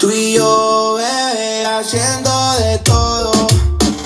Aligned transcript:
Tú 0.00 0.10
y 0.10 0.34
yo, 0.34 0.94
bebé, 0.94 1.66
haciendo 1.66 2.30
de 2.58 2.78
todo. 2.78 3.30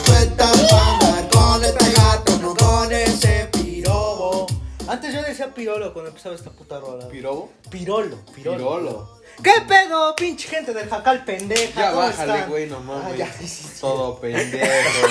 Tú 0.05 0.13
estás 0.13 0.61
para 0.63 0.95
andar 0.95 1.29
con 1.31 1.65
este 1.65 1.93
gato, 1.93 2.39
no 2.41 2.55
con 2.57 2.93
ese 2.93 3.49
pirobo. 3.53 4.47
Antes 4.89 5.15
yo 5.15 5.23
decía 5.23 5.55
pirolo 5.55 5.93
cuando 5.93 6.09
empezaba 6.11 6.35
esta 6.35 6.51
puta 6.51 6.81
rola. 6.81 7.09
¿Pirobo? 7.09 7.53
Pirolo, 7.71 8.17
pirolo. 8.35 8.57
Pirolo. 8.57 9.15
¿Qué 9.43 9.53
pedo, 9.69 10.15
pinche 10.17 10.49
gente 10.49 10.73
del 10.75 10.89
jacal 10.89 11.25
pendeja? 11.25 11.81
Ya 11.81 11.91
¿Cómo 11.91 12.03
bájale, 12.03 12.33
están? 12.35 12.51
güey, 12.51 12.67
no 12.69 12.77
Ah, 12.77 12.81
mames. 12.81 13.19
ya, 13.19 13.33
sí, 13.33 13.47
sí, 13.49 13.63
sí. 13.65 13.81
Todo 13.81 14.19
pendejo. 14.21 15.09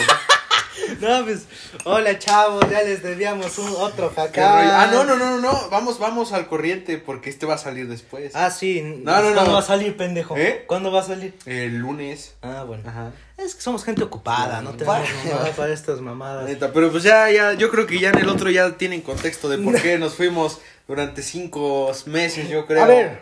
No, 0.99 1.23
pues, 1.23 1.43
hola 1.85 2.17
chavos, 2.19 2.63
ya 2.69 2.81
les 2.83 3.03
debíamos 3.03 3.57
un 3.59 3.69
otro 3.77 4.09
rollo. 4.15 4.31
Ah, 4.37 4.89
no, 4.91 5.03
no, 5.03 5.15
no, 5.15 5.29
no, 5.29 5.39
no. 5.39 5.69
Vamos, 5.69 5.99
vamos 5.99 6.31
al 6.33 6.47
corriente 6.47 6.97
porque 6.97 7.29
este 7.29 7.45
va 7.45 7.55
a 7.55 7.57
salir 7.57 7.87
después. 7.87 8.35
Ah, 8.35 8.49
sí. 8.51 8.81
No, 8.81 9.21
no, 9.21 9.29
no. 9.29 9.35
¿Cuándo 9.35 9.53
va 9.53 9.59
a 9.59 9.63
salir, 9.63 9.95
pendejo? 9.97 10.35
¿Eh? 10.37 10.63
¿Cuándo 10.67 10.91
va 10.91 11.01
a 11.01 11.03
salir? 11.03 11.35
El 11.45 11.77
lunes. 11.77 12.33
Ah, 12.41 12.63
bueno. 12.65 12.83
Ajá. 12.87 13.11
Es 13.37 13.55
que 13.55 13.61
somos 13.61 13.83
gente 13.83 14.03
ocupada, 14.03 14.61
no 14.61 14.71
tenemos 14.71 15.07
mamada 15.25 15.51
para 15.51 15.73
estas 15.73 15.99
mamadas. 16.01 16.45
Neta, 16.45 16.71
pero 16.71 16.91
pues 16.91 17.03
ya, 17.03 17.29
ya, 17.31 17.53
yo 17.53 17.69
creo 17.69 17.85
que 17.87 17.99
ya 17.99 18.09
en 18.09 18.19
el 18.19 18.29
otro 18.29 18.49
ya 18.49 18.71
tienen 18.77 19.01
contexto 19.01 19.49
de 19.49 19.57
por 19.57 19.81
qué 19.81 19.97
nos 19.97 20.13
fuimos 20.13 20.59
durante 20.87 21.21
cinco 21.23 21.91
meses, 22.05 22.47
yo 22.49 22.65
creo. 22.65 22.83
A 22.83 22.87
ver, 22.87 23.19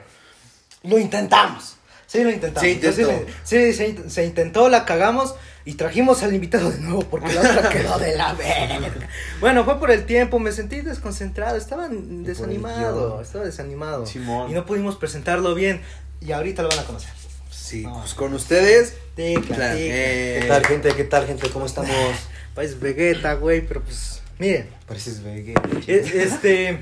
lo 0.84 0.99
intentamos. 0.99 1.76
Sí, 2.07 2.23
lo 2.23 2.29
intentamos. 2.29 2.62
Se 2.62 2.71
intentó. 2.71 3.09
Sí, 3.45 3.71
sí, 3.71 3.73
se, 3.73 3.95
int- 3.95 4.09
se 4.09 4.26
intentó, 4.26 4.68
la 4.68 4.84
cagamos 4.84 5.34
y 5.65 5.73
trajimos 5.75 6.23
al 6.23 6.33
invitado 6.33 6.71
de 6.71 6.79
nuevo 6.79 7.01
porque 7.03 7.33
la 7.33 7.41
otra 7.41 7.70
quedó 7.73 7.97
de 7.99 8.15
la 8.15 8.33
verga. 8.33 9.07
Bueno, 9.39 9.63
fue 9.65 9.79
por 9.79 9.91
el 9.91 10.05
tiempo, 10.05 10.39
me 10.39 10.51
sentí 10.51 10.81
desconcentrado, 10.81 11.57
estaba 11.57 11.87
desanimado, 11.89 13.21
estaba 13.21 13.45
desanimado. 13.45 14.05
Simón. 14.05 14.49
Y 14.49 14.53
no 14.53 14.65
pudimos 14.65 14.95
presentarlo 14.95 15.53
bien 15.55 15.81
y 16.20 16.31
ahorita 16.31 16.63
lo 16.63 16.70
van 16.70 16.79
a 16.79 16.84
conocer. 16.84 17.11
Sí, 17.49 17.84
No. 17.84 17.99
pues 17.99 18.13
con 18.13 18.34
ustedes. 18.34 18.95
Ticla, 19.15 19.75
eh, 19.77 20.40
¿Qué 20.41 20.48
tal, 20.48 20.65
gente? 20.65 20.93
¿Qué 20.95 21.03
tal, 21.03 21.26
gente? 21.27 21.49
¿Cómo 21.49 21.65
estamos? 21.65 21.91
País 22.55 22.79
Vegeta, 22.79 23.34
güey, 23.35 23.62
pero 23.65 23.81
pues, 23.81 24.21
miren. 24.40 24.70
Pareces 24.87 25.23
vegue. 25.23 25.53
E- 25.87 26.12
Este 26.23 26.79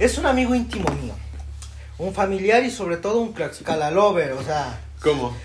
es 0.00 0.18
un 0.18 0.26
amigo 0.26 0.54
íntimo 0.54 0.90
mío, 0.94 1.14
un 1.98 2.12
familiar 2.12 2.64
y 2.64 2.70
sobre 2.70 2.96
todo 2.96 3.20
un 3.20 3.34
Tlaxcala 3.34 3.90
lover, 3.90 4.32
o 4.32 4.42
sea, 4.42 4.80
¿Cómo? 5.00 5.36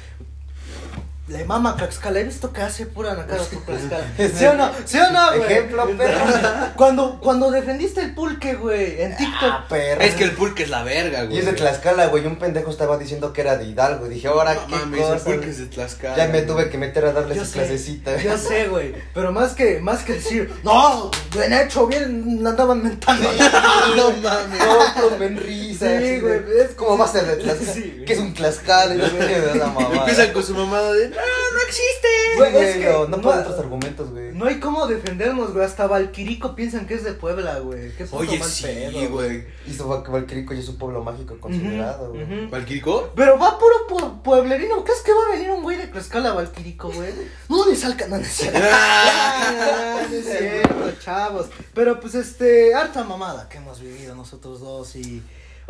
Le 1.31 1.45
mama 1.45 1.75
Tlaxcala, 1.75 2.19
he 2.19 2.23
visto 2.23 2.51
que 2.51 2.61
hace 2.61 2.85
pura 2.85 3.13
nacada 3.13 3.43
por 3.43 3.63
Tlaxcala. 3.63 4.05
¿Sí 4.37 4.45
o 4.45 4.53
no? 4.53 4.69
¿Sí 4.85 4.97
o 4.99 5.11
no, 5.11 5.27
güey? 5.37 5.51
Ejemplo, 5.51 5.89
perro. 5.97 6.19
Cuando, 6.75 7.19
cuando 7.21 7.51
defendiste 7.51 8.01
el 8.01 8.13
pulque, 8.13 8.55
güey, 8.55 9.01
en 9.01 9.15
TikTok. 9.15 9.49
Ah, 9.51 9.65
perro. 9.69 10.01
Es 10.01 10.15
que 10.15 10.23
el 10.25 10.31
pulque 10.31 10.63
es 10.63 10.69
la 10.69 10.83
verga, 10.83 11.23
güey. 11.23 11.35
Y 11.35 11.39
es 11.39 11.45
de 11.45 11.53
Tlaxcala, 11.53 12.07
güey. 12.07 12.25
Un 12.25 12.37
pendejo 12.37 12.69
estaba 12.71 12.97
diciendo 12.97 13.33
que 13.33 13.41
era 13.41 13.57
de 13.57 13.65
Hidalgo. 13.65 14.07
Y 14.07 14.09
dije, 14.09 14.27
ahora 14.27 14.53
No 14.55 14.67
qué 14.67 14.75
mames, 14.75 14.99
el 15.01 15.05
cosa. 15.13 15.25
pulque 15.25 15.49
es 15.49 15.57
de 15.59 15.65
Tlaxcala. 15.67 16.15
Ya 16.17 16.27
me 16.27 16.41
tuve 16.41 16.69
que 16.69 16.77
meter 16.77 17.05
a 17.05 17.13
darle 17.13 17.35
Yo 17.35 17.45
su 17.45 17.51
sé, 17.51 17.59
clasecita. 17.59 18.17
yo 18.21 18.37
sé, 18.37 18.67
güey, 18.67 18.93
pero 19.13 19.31
más 19.31 19.53
que, 19.53 19.79
más 19.79 20.03
que 20.03 20.13
decir, 20.13 20.51
no, 20.63 21.11
bien 21.33 21.53
hecho, 21.53 21.87
bien, 21.87 22.41
andaban 22.45 22.81
mentando. 22.83 23.29
no 23.95 24.11
mames. 24.11 24.59
No, 24.59 25.07
pues 25.09 25.19
me 25.19 25.39
risa. 25.39 25.99
Sí, 25.99 26.19
güey, 26.19 26.39
es- 26.59 26.71
¿Cómo 26.75 26.97
va 26.97 27.05
a 27.05 27.07
ser 27.07 27.25
de 27.25 27.35
Tlaxcala? 27.37 27.73
Sí. 27.73 28.03
¿Qué 28.05 28.13
es 28.13 28.19
un 28.19 28.33
Tlaxcala? 28.33 28.93
Empiezan 28.95 30.31
con 30.33 30.43
su 30.43 30.53
mamada 30.55 30.91
de. 30.93 31.11
No, 31.21 31.57
no 31.57 31.63
existe. 31.67 32.07
Güey, 32.37 32.57
es 32.69 32.77
que 32.77 32.85
no, 32.85 33.07
no 33.07 33.17
no- 33.17 33.21
puedo 33.21 33.39
otros 33.41 33.59
argumentos, 33.59 34.09
güey. 34.11 34.31
No 34.33 34.45
hay 34.45 34.59
cómo 34.59 34.87
defendernos, 34.87 35.53
güey, 35.53 35.65
hasta 35.65 35.85
Valquirico 35.87 36.55
piensan 36.55 36.87
que 36.87 36.95
es 36.95 37.03
de 37.03 37.13
Puebla, 37.13 37.59
güey. 37.59 37.91
Qué 37.95 38.05
puto 38.05 38.17
Oye, 38.17 38.39
mal 38.39 38.49
sí, 38.49 38.63
pedo, 38.63 39.09
güey. 39.09 39.45
Y 39.67 39.77
Valquirico 40.09 40.53
ya 40.53 40.59
es 40.59 40.69
un 40.69 40.77
pueblo 40.77 41.03
mágico 41.03 41.37
considerado, 41.39 42.09
güey. 42.13 42.23
ujú. 42.23 42.49
¿Valquirico? 42.49 43.11
Pero 43.15 43.37
va 43.37 43.57
puro 43.59 43.87
pu- 43.87 44.21
pueblerino. 44.23 44.83
¿Crees 44.83 45.01
que 45.01 45.11
va 45.13 45.25
a 45.27 45.31
venir 45.35 45.51
un 45.51 45.61
güey 45.63 45.77
de 45.77 45.87
Tlaxcala 45.87 46.29
a 46.31 46.33
Valquirico, 46.33 46.89
güey? 46.91 47.11
No 47.49 47.65
les 47.67 47.83
alcanza. 47.85 48.15
No, 48.15 48.17
no 48.17 48.23
es 48.25 48.31
cierto. 48.33 48.59
Ah. 48.71 50.05
No 50.09 50.15
es 50.15 50.25
cierto, 50.25 50.91
chavos. 50.99 51.47
Pero 51.73 51.99
pues 51.99 52.15
este, 52.15 52.73
harta 52.73 53.03
mamada 53.03 53.47
que 53.49 53.57
hemos 53.57 53.79
vivido 53.81 54.15
nosotros 54.15 54.59
dos 54.61 54.95
y. 54.95 55.21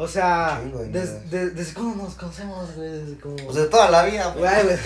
O 0.04 0.08
sea, 0.08 0.60
des- 0.88 1.30
de- 1.30 1.52
desde 1.52 1.74
cuándo 1.76 2.04
nos 2.06 2.16
conocemos, 2.16 2.76
güey. 2.76 2.90
Desde 2.90 3.20
como. 3.20 3.36
Pues 3.36 3.56
de 3.56 3.66
toda 3.68 3.92
la 3.92 4.04
vida, 4.06 4.34
güey. 4.36 4.52
Güey, 4.52 4.64
güey. 4.64 4.78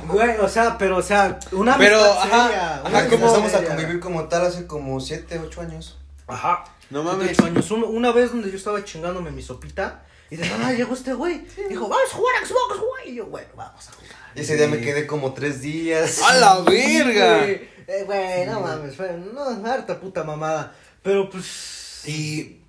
Güey, 0.08 0.36
o 0.38 0.48
sea, 0.48 0.78
pero, 0.78 0.96
o 0.96 1.02
sea, 1.02 1.38
una 1.52 1.76
Pero, 1.76 1.98
amistad 2.02 2.22
ajá, 2.22 2.46
seria, 2.48 2.74
ajá, 2.74 2.80
una 2.80 2.88
Ajá, 2.88 2.98
amistad 3.00 3.10
comenzamos 3.20 3.54
a 3.54 3.64
convivir 3.66 4.00
como 4.00 4.24
tal 4.28 4.46
hace 4.46 4.66
como 4.66 4.98
7, 5.00 5.38
8 5.44 5.60
años. 5.60 5.98
Ajá. 6.26 6.64
No 6.88 7.02
mames. 7.02 7.32
ocho 7.32 7.44
años. 7.46 7.70
Un- 7.72 7.84
una 7.84 8.10
vez 8.12 8.30
donde 8.30 8.50
yo 8.50 8.56
estaba 8.56 8.82
chingándome 8.84 9.30
mi 9.32 9.42
sopita 9.42 10.02
y 10.30 10.36
de 10.36 10.48
nada 10.48 10.72
llegó 10.72 10.94
este 10.94 11.12
güey. 11.12 11.44
Dijo, 11.68 11.86
vamos 11.88 12.10
a 12.10 12.16
jugar 12.16 12.34
a 12.42 12.46
Xbox, 12.46 12.78
güey. 12.78 13.10
Y 13.12 13.14
yo, 13.16 13.26
bueno, 13.26 13.48
vamos 13.56 13.86
a 13.88 13.92
jugar. 13.92 14.10
Y 14.34 14.40
ese 14.40 14.56
día 14.56 14.66
me 14.68 14.80
quedé 14.80 15.06
como 15.06 15.34
3 15.34 15.60
días. 15.60 16.22
¡A 16.22 16.34
la 16.36 16.60
verga! 16.60 17.38
güey. 17.40 17.68
Eh, 17.86 18.02
güey, 18.06 18.46
no 18.46 18.60
mames, 18.60 18.96
fue 18.96 19.12
no, 19.12 19.42
harta 19.70 20.00
puta 20.00 20.24
mamada. 20.24 20.74
Pero 21.02 21.28
pues. 21.28 22.00
Y. 22.06 22.63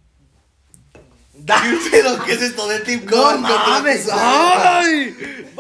Da- 1.38 1.62
¿Pero 1.92 2.24
qué 2.24 2.34
es 2.34 2.42
esto 2.42 2.68
de 2.68 2.80
Team 2.80 3.02
No 3.06 3.12
Con? 3.24 3.42
mames, 3.42 4.08
¡Ay! 4.12 5.16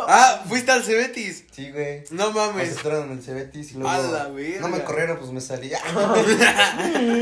Ah, 0.07 0.43
fuiste 0.47 0.71
al 0.71 0.83
Cebetis. 0.83 1.43
Sí, 1.55 1.71
güey. 1.71 2.03
No 2.11 2.31
Me 2.31 2.39
mames. 2.47 2.71
asesoraron 2.73 3.11
en 3.11 3.17
el 3.19 3.23
Cebetis 3.23 3.71
y 3.71 3.75
luego. 3.75 3.89
A 3.89 3.97
la 3.99 4.27
verga. 4.27 4.59
No 4.59 4.67
me 4.67 4.83
corrieron, 4.83 5.17
pues 5.17 5.31
me 5.31 5.39
salí. 5.39 5.71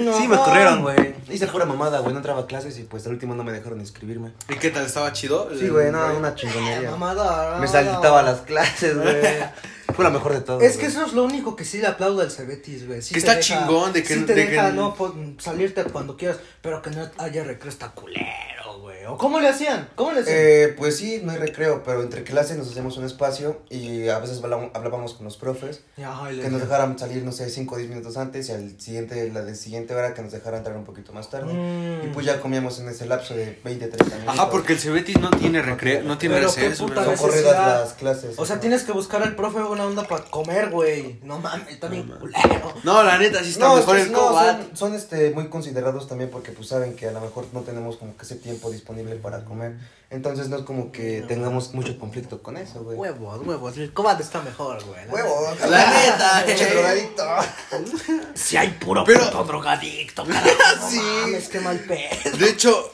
No, 0.06 0.18
sí, 0.18 0.28
me 0.28 0.38
corrieron, 0.38 0.82
güey. 0.82 1.14
Hice 1.30 1.48
pura 1.48 1.66
mamada, 1.66 2.00
güey. 2.00 2.14
No 2.14 2.20
entraba 2.20 2.42
a 2.42 2.48
clases 2.48 2.78
y 2.80 2.84
pues 2.84 3.06
al 3.06 3.14
último 3.14 3.36
no 3.36 3.44
me 3.44 3.52
dejaron 3.52 3.80
inscribirme. 3.80 4.32
¿Y 4.50 4.56
qué 4.56 4.70
tal? 4.72 4.86
¿Estaba 4.86 5.12
chido? 5.14 5.50
Sí, 5.58 5.68
güey, 5.70 5.92
no, 5.92 6.18
una 6.18 6.36
chingonería. 6.36 6.92
Mamada, 6.92 7.60
Me 7.60 7.68
saltaba 7.68 8.24
las 8.24 8.42
clases, 8.42 8.98
güey. 8.98 9.16
Fue 9.96 10.04
la 10.04 10.10
mejor 10.10 10.34
de 10.34 10.42
todas. 10.42 10.64
Es 10.64 10.72
que 10.78 10.86
güey. 10.88 10.92
eso 10.92 11.06
es 11.06 11.14
lo 11.14 11.24
único 11.24 11.56
que 11.56 11.66
sí 11.66 11.78
le 11.78 11.86
aplaudo 11.86 12.22
al 12.22 12.32
Cebetis, 12.32 12.88
güey. 12.88 13.04
Sí 13.04 13.14
Que 13.14 13.20
está 13.20 13.36
deja- 13.36 13.42
chingón 13.60 13.94
de 13.94 14.02
que- 14.02 14.16
sí 14.16 14.22
te 14.24 14.34
de 14.34 14.46
deja, 14.48 14.70
que- 14.72 14.76
no, 14.76 14.96
po- 14.96 15.14
salirte 15.38 15.84
cuando 15.84 16.18
quieras, 16.18 16.38
pero 16.64 16.82
que 16.82 16.90
no 16.90 17.08
haya 17.20 17.44
recreo 17.44 17.70
está 17.72 17.90
culero, 17.92 18.63
güey. 19.04 19.16
¿O 19.16 19.18
cómo 19.18 19.40
le 19.40 19.50
hacían? 19.50 19.90
¿Cómo 19.96 20.12
le 20.12 20.22
hacían? 20.22 20.38
Eh, 20.38 20.76
pues 20.78 20.98
sí, 20.98 21.22
no 21.24 21.32
hay 21.32 21.38
recreo, 21.38 21.84
pero 21.84 22.02
entre 22.02 22.24
clases 22.24 22.58
nos 22.58 22.70
hacemos 22.70 22.98
un 22.98 23.06
espacio 23.06 23.62
y 23.70 24.08
a 24.08 24.20
veces 24.20 24.42
hablábamos 24.44 25.14
con 25.14 25.26
los 25.26 25.38
profes 25.38 25.82
que 25.96 26.50
nos 26.50 26.62
dejaran 26.62 26.98
salir, 26.98 27.24
no 27.24 27.32
sé, 27.32 27.50
5 27.50 27.76
o 27.76 27.78
10 27.78 27.90
minutos 27.90 28.18
antes 28.18 28.50
y 28.50 28.52
al 28.52 28.80
siguiente, 28.80 29.32
la 29.32 29.42
de 29.42 29.56
siguiente 29.56 29.94
hora 29.94 30.14
que 30.14 30.22
nos 30.22 30.32
dejaran 30.32 30.60
entrar 30.60 30.78
un 30.78 30.86
poquito 30.86 31.14
más 31.14 31.30
tarde. 31.30 31.54
Mm. 31.54 32.08
Y 32.08 32.14
pues 32.14 32.26
ya 32.26 32.40
comíamos 32.40 32.80
en 32.80 32.88
ese 32.90 33.06
lapso 33.06 33.34
de 33.34 33.60
20, 33.64 33.88
30 33.88 34.16
minutos. 34.16 34.40
Ajá, 34.40 34.50
porque 34.50 34.74
el 34.74 34.80
Cebetis 34.80 35.20
no 35.20 35.30
tiene 35.32 35.62
recreo, 35.62 36.04
no 36.04 36.18
tiene 36.18 36.36
¿verdad? 36.36 36.50
Son 36.50 36.64
necesidad. 36.64 37.18
corridas 37.18 37.56
las 37.56 37.94
clases. 37.94 38.36
O 38.38 38.46
sea, 38.46 38.56
ajá. 38.56 38.62
tienes 38.62 38.84
que 38.84 38.92
buscar 38.92 39.24
al 39.24 39.36
profe 39.36 39.62
buena 39.62 39.86
onda 39.86 40.04
para 40.04 40.24
comer, 40.26 40.70
güey. 40.70 41.20
No 41.24 41.40
mames, 41.40 41.80
también 41.80 42.08
culero. 42.08 42.74
No, 42.84 43.04
la 43.04 43.18
neta, 43.18 43.44
sí 43.44 43.52
está 43.52 43.68
No, 43.68 43.76
mejor 43.76 43.98
es 43.98 44.04
que 44.04 44.10
el 44.10 44.14
no, 44.14 44.32
son, 44.32 44.78
son, 44.78 44.96
este, 44.96 45.32
muy 45.32 45.48
considerados 45.48 46.08
también 46.08 46.30
porque 46.30 46.52
pues 46.52 46.68
saben 46.68 46.96
que 46.96 47.08
a 47.08 47.12
lo 47.12 47.22
mejor 47.22 47.46
no 47.54 47.62
tenemos 47.62 47.98
como 47.98 48.16
que 48.16 48.24
ese 48.24 48.36
tiempo 48.36 48.72
disponible 48.72 48.93
para 49.22 49.44
comer. 49.46 49.78
Entonces 50.10 50.48
no 50.50 50.58
es 50.58 50.64
como 50.64 50.92
que 50.92 51.24
tengamos 51.28 51.74
mucho 51.74 51.98
conflicto 51.98 52.44
con 52.44 52.56
eso, 52.58 52.84
güey. 52.84 52.98
Huevos, 52.98 53.46
huevos. 53.46 53.78
El 53.78 53.92
cobat 53.94 54.20
está 54.22 54.42
mejor, 54.42 54.84
güey. 54.86 55.08
Huevo, 55.10 55.48
La 55.68 55.90
neta, 55.90 56.44
pinche 56.46 56.64
eh. 56.70 56.74
drogadicto. 56.74 57.24
Si 58.36 58.58
hay 58.58 58.70
puro 58.80 59.04
Pero- 59.04 59.26
puto 59.26 59.44
drogadicto, 59.46 60.24
carajo. 60.26 60.48
No 60.82 60.90
Sí. 60.90 60.98
mames, 61.22 61.50
qué 61.50 61.60
mal 61.60 61.80
pedo. 61.80 62.38
De 62.38 62.50
hecho, 62.50 62.92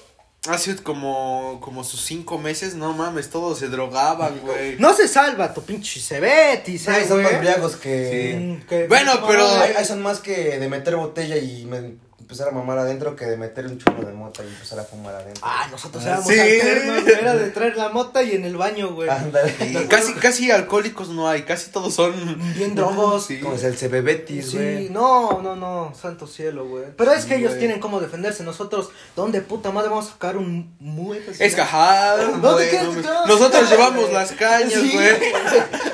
hace 0.47 0.77
como, 0.77 1.59
como 1.61 1.83
sus 1.83 2.01
cinco 2.05 2.38
meses, 2.38 2.75
no 2.75 2.93
mames, 2.93 3.29
todos 3.29 3.59
se 3.59 3.67
drogaban, 3.67 4.39
güey. 4.39 4.77
No 4.77 4.93
se 4.93 5.07
salva 5.09 5.53
tu 5.53 5.61
pinche 5.63 5.99
Cebetis, 5.99 6.88
Ay, 6.88 7.03
eh, 7.03 7.07
son 7.07 7.21
más 7.21 7.38
briagos 7.39 7.75
que... 7.75 8.61
Que- 8.69 8.88
Bueno, 8.88 9.11
pero- 9.27 9.45
Ay, 9.45 9.73
ay, 9.77 9.83
son 9.85 10.01
más 10.01 10.19
que 10.19 10.57
de 10.57 10.69
meter 10.69 10.95
botella 10.95 11.35
y 11.38 11.65
me- 11.65 11.95
empezar 12.19 12.47
a 12.50 12.52
mamar 12.52 12.78
adentro 12.78 13.16
que 13.16 13.25
de 13.25 13.38
meter 13.38 13.66
un 13.66 13.78
churro 13.78 14.06
de 14.06 14.13
mota 14.13 14.44
y 14.44 14.47
empezar 14.47 14.80
a 14.80 14.84
fumar 14.84 15.16
adentro. 15.16 15.41
Ah, 15.46 15.68
nosotros 15.72 16.03
Ah, 16.06 16.09
éramos 16.09 16.28
sí. 16.28 16.40
alternos, 16.40 17.03
güey, 17.03 17.16
Era 17.16 17.35
de 17.35 17.50
traer 17.50 17.78
la 17.78 17.90
mota 17.90 18.22
y 18.24 18.34
en 18.34 18.46
el 18.46 18.56
baño, 18.57 18.94
güey. 18.94 19.09
Ándale. 19.09 19.88
Casi, 19.89 20.13
casi 20.13 20.51
alcohólicos 20.51 21.10
no 21.10 21.27
hay, 21.27 21.44
casi 21.44 21.71
todos 21.71 21.94
son. 21.94 22.13
Bien 22.56 22.75
drogos. 22.75 23.25
Sí. 23.25 23.39
Como 23.39 23.56
es 23.56 23.63
el 23.63 23.75
CBBetis, 23.75 24.51
Sí, 24.51 24.57
güey. 24.57 24.89
no, 24.89 25.42
no, 25.42 25.56
no, 25.56 25.94
santo 26.00 26.27
cielo, 26.27 26.66
güey. 26.68 26.86
Pero 26.95 27.12
es 27.13 27.25
que 27.25 27.36
Sí, 27.36 27.39
ellos 27.39 27.51
güey. 27.51 27.60
tienen 27.60 27.80
cómo 27.80 28.00
defenderse. 28.00 28.44
Nosotros, 28.44 28.89
¿dónde 29.15 29.42
puta 29.42 29.72
madre 29.72 29.89
vamos 29.89 30.07
a 30.07 30.12
sacar 30.12 30.38
un 30.38 30.75
muy 30.80 31.19
Es 31.39 31.57
ajá, 31.57 32.15
No, 32.42 32.54
güey, 32.54 32.68
no 32.74 33.25
Nosotros 33.27 33.63
no, 33.63 33.69
llevamos 33.69 34.01
güey. 34.04 34.13
las 34.13 34.31
cañas, 34.33 34.74
Sí, 34.74 34.92
güey. 34.94 35.10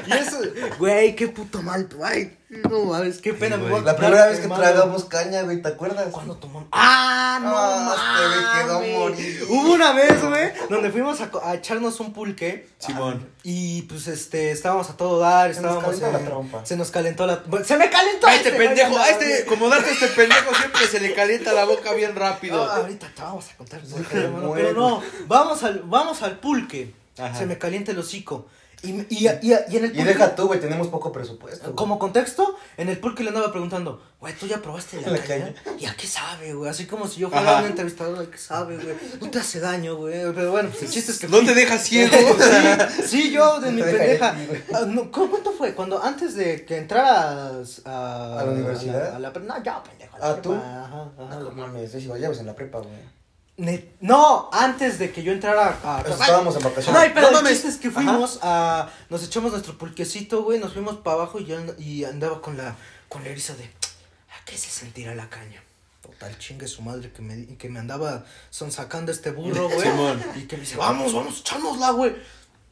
Y 0.07 0.12
eso, 0.13 0.38
güey, 0.80 1.16
qué 1.16 1.28
puto 1.28 1.62
mal. 1.62 1.88
Ay, 2.04 2.38
no 2.69 2.86
mames, 2.86 3.19
qué 3.22 3.34
pena. 3.34 3.56
Sí, 3.56 3.62
me 3.62 3.69
güey. 3.69 3.81
voy 3.81 3.90
a 3.90 3.94
La 3.94 3.98
primera 3.98 4.25
vez 4.28 4.40
que 4.40 4.48
tragamos 4.48 5.06
caña, 5.06 5.42
güey, 5.44 5.62
¿te 5.62 5.68
acuerdas? 5.69 6.06
¿Cuándo 6.12 6.36
tomamos? 6.36 6.68
¡Ah, 6.72 7.40
no 7.42 7.54
Ah, 7.57 7.96
este 7.96 8.38
me 8.38 8.63
quedó 8.63 8.74
mames! 8.80 8.98
morir. 8.98 9.46
Hubo 9.50 9.74
una 9.74 9.94
vez, 9.94 10.24
güey, 10.24 10.52
donde 10.69 10.92
fuimos 10.92 11.19
a, 11.22 11.30
a 11.44 11.56
echarnos 11.56 12.00
un 12.00 12.13
pulque. 12.13 12.68
Simón. 12.80 13.28
Y 13.44 13.84
pues 13.84 14.07
este, 14.07 14.52
estábamos 14.52 14.90
a 14.90 14.98
todo 14.98 15.19
dar, 15.19 15.54
Se 15.54 15.62
nos 15.62 15.72
estábamos 15.75 15.84
calentó 16.02 16.06
en- 16.07 16.13
la 16.24 16.30
trompa. 16.30 16.66
Se 16.66 16.75
nos 16.75 16.92
calentó 16.92 17.28
la. 17.28 17.44
¡Se 17.63 17.78
me 17.78 17.90
calentó! 17.90 18.28
A 18.28 18.36
este 18.36 18.52
pendejo, 18.52 18.90
no, 18.92 18.98
a 19.00 19.10
este, 19.10 19.46
como 19.46 19.69
darte 19.69 19.92
este 19.92 20.07
pendejo 20.07 20.54
siempre 20.56 20.88
se 20.88 21.00
le 21.00 21.13
calienta 21.13 21.54
la 21.54 21.66
boca 21.66 21.94
bien 21.94 22.16
rápido. 22.16 22.57
No, 22.66 22.72
ahorita 22.72 23.07
te 23.16 23.22
vamos 23.22 23.46
a 23.52 23.57
contar. 23.57 23.81
Pero 24.54 24.74
no, 24.74 25.02
vamos 25.28 25.63
al, 25.63 25.81
vamos 25.86 26.22
al 26.24 26.40
pulque. 26.40 26.94
Ajá. 27.18 27.34
Se 27.38 27.46
me 27.46 27.57
calienta 27.57 27.92
el 27.92 28.00
hocico. 28.00 28.48
Y, 28.85 29.05
y, 29.09 29.27
y, 29.27 29.53
y 29.69 29.77
en 29.77 29.85
el 29.85 29.99
Y 29.99 30.03
deja 30.03 30.35
tú, 30.35 30.47
güey, 30.47 30.59
tenemos 30.59 30.87
poco 30.89 31.11
presupuesto. 31.11 31.63
güey. 31.65 31.75
Como 31.75 31.97
contexto, 31.99 32.55
en 32.77 32.89
el 32.89 32.99
pulque 32.99 33.23
le 33.23 33.29
andaba 33.29 33.51
preguntando, 33.51 34.01
güey, 34.19 34.33
¿tú 34.35 34.45
ya 34.47 34.61
probaste 34.61 35.01
la, 35.01 35.09
La 35.11 35.17
caña? 35.19 35.53
caña. 35.63 35.77
¿Y 35.79 35.85
a 35.85 35.95
qué 35.95 36.07
sabe, 36.07 36.53
güey? 36.53 36.69
Así 36.69 36.85
como 36.85 37.07
si 37.07 37.19
yo 37.21 37.29
fuera 37.29 37.49
Ajá. 37.51 37.61
un 37.61 37.67
entrevistador, 37.67 38.19
¿a 38.19 38.29
qué 38.29 38.37
sabe, 38.37 38.77
güey? 38.77 38.95
No 39.21 39.29
te 39.31 39.39
hace 39.39 39.59
daño, 39.59 39.95
güey. 39.95 40.13
Pero 40.33 40.51
bueno, 40.51 40.69
pues 40.69 40.83
el 40.83 40.89
chiste 40.89 41.11
es 41.11 41.19
que... 41.19 41.27
No 41.27 41.37
fui- 41.37 41.45
te 41.47 41.53
dejas 41.55 41.83
ciego. 41.87 42.15
sí, 42.15 43.03
sí, 43.07 43.31
yo 43.31 43.59
de 43.59 43.71
mi 43.71 43.81
pendeja. 43.81 44.35
no, 44.87 45.11
¿cu- 45.11 45.29
¿Cuánto 45.29 45.51
fue? 45.51 45.73
Cuando 45.73 46.01
antes 46.03 46.35
de 46.35 46.65
que 46.65 46.77
entraras 46.77 47.81
a... 47.85 48.39
¿A 48.39 48.45
la 48.45 48.51
universidad? 48.51 49.15
A 49.15 49.19
la, 49.19 49.29
a 49.29 49.31
la- 49.31 49.39
no, 49.39 49.63
ya, 49.63 49.81
pendejo. 49.83 50.15
a 50.15 50.19
la 50.19 50.25
¿Ah, 50.27 50.33
prepa. 50.33 50.41
tú? 50.41 50.53
Ajá, 50.53 51.11
ajá. 51.19 51.39
No 51.39 51.51
mames, 51.51 51.93
en 51.95 52.45
la 52.45 52.55
prepa, 52.55 52.79
güey. 52.79 53.14
No, 53.57 54.50
antes 54.52 55.00
de 55.00 55.12
que 55.12 55.24
yo 55.24 55.31
entrara 55.31 55.80
a... 55.84 56.02
Pues 56.04 56.19
estábamos 56.19 56.56
en 56.57 56.63
No, 56.63 56.69
vacaciones. 56.69 57.12
pero 57.13 57.22
No 57.31 57.38
el 57.38 57.44
mames. 57.44 57.52
chiste 57.54 57.68
es 57.69 57.78
que 57.78 57.90
fuimos 57.90 58.40
a... 58.42 58.90
Nos 59.10 59.24
echamos 59.24 59.52
nuestro 59.52 59.78
pulquecito, 59.78 60.44
güey, 60.44 60.60
nos 60.60 60.74
fuimos 60.74 60.98
para 60.98 61.16
abajo 61.18 61.40
y 61.40 61.46
yo 61.46 61.57
y 61.78 62.04
andaba 62.04 62.42
con 62.42 62.57
la, 62.57 62.75
con 63.07 63.24
la 63.24 63.30
eriza 63.30 63.54
de... 63.56 63.63
¿A 63.63 64.46
qué 64.46 64.57
se 64.57 64.69
sentirá 64.69 65.16
la 65.16 65.30
caña? 65.30 65.63
Total 66.02 66.38
chingue 66.38 66.68
su 66.68 66.81
madre 66.81 67.12
que 67.13 67.22
me, 67.22 67.56
que 67.57 67.69
me 67.69 67.80
andaba 67.80 68.25
sonsacando 68.50 69.12
este 69.12 69.31
burro, 69.31 69.69
güey. 69.74 69.88
Y 70.36 70.48
que 70.48 70.57
me 70.57 70.62
dice, 70.63 70.75
vamos, 70.75 71.13
vamos, 71.13 71.40
echámosla, 71.40 71.92
güey. 71.92 72.16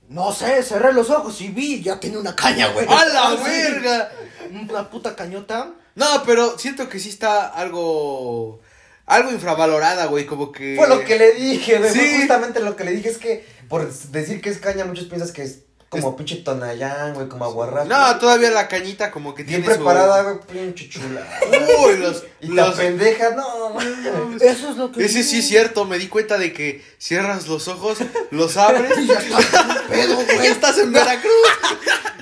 No 0.09 0.33
sé, 0.33 0.61
cerré 0.63 0.91
los 0.91 1.09
ojos 1.09 1.39
y 1.39 1.47
vi, 1.47 1.81
ya 1.81 1.97
tiene 1.97 2.17
una 2.17 2.35
caña, 2.35 2.67
güey. 2.67 2.85
¡A 2.89 3.05
la 3.05 3.35
verga! 3.41 4.11
Una 4.51 4.89
puta 4.89 5.15
cañota. 5.15 5.71
No, 5.95 6.23
pero 6.25 6.59
siento 6.59 6.89
que 6.89 6.99
sí 6.99 7.07
está 7.09 7.47
algo. 7.47 8.59
Algo 9.05 9.31
infravalorada, 9.31 10.05
güey. 10.05 10.25
Como 10.25 10.51
que. 10.51 10.75
Fue 10.75 10.87
lo 10.87 11.03
que 11.03 11.17
le 11.17 11.33
dije, 11.33 11.77
güey. 11.79 11.91
Sí. 11.91 12.17
justamente 12.19 12.59
lo 12.59 12.75
que 12.75 12.83
le 12.83 12.91
dije. 12.91 13.09
Es 13.09 13.17
que 13.17 13.45
por 13.67 13.91
decir 13.91 14.41
que 14.41 14.49
es 14.49 14.59
caña, 14.59 14.85
muchos 14.85 15.05
piensas 15.05 15.31
que 15.31 15.43
es 15.43 15.63
como 16.01 16.15
pinche 16.17 16.37
tonayán, 16.37 17.13
güey, 17.13 17.27
como 17.29 17.45
aguarrás. 17.45 17.87
No, 17.87 18.17
todavía 18.19 18.51
la 18.51 18.67
cañita 18.67 19.11
como 19.11 19.33
que 19.33 19.43
Bien 19.43 19.61
tiene. 19.61 19.75
preparada, 19.75 20.21
güey, 20.23 20.37
pinche 20.47 20.89
chula. 20.89 21.21
Su... 21.41 21.85
Uy, 21.87 21.97
los. 21.97 22.23
Y 22.41 22.47
la 22.49 22.67
los- 22.67 22.75
pendeja, 22.75 23.31
no, 23.35 23.69
mames. 23.69 24.41
Eso 24.41 24.71
es 24.71 24.77
lo 24.77 24.91
que 24.91 25.05
Ese 25.05 25.23
sí 25.23 25.39
es 25.39 25.47
cierto, 25.47 25.85
me 25.85 25.97
di 25.97 26.07
cuenta 26.07 26.37
de 26.37 26.51
que 26.53 26.83
cierras 26.99 27.47
los 27.47 27.67
ojos, 27.67 27.97
los 28.31 28.57
abres 28.57 28.97
y 28.97 29.07
ya 29.07 29.19
estás 29.19 29.45
en 29.53 29.87
pedo, 29.87 30.15
güey. 30.25 30.37
Ya 30.39 30.51
estás 30.51 30.77
en 30.77 30.91
Veracruz. 30.91 31.31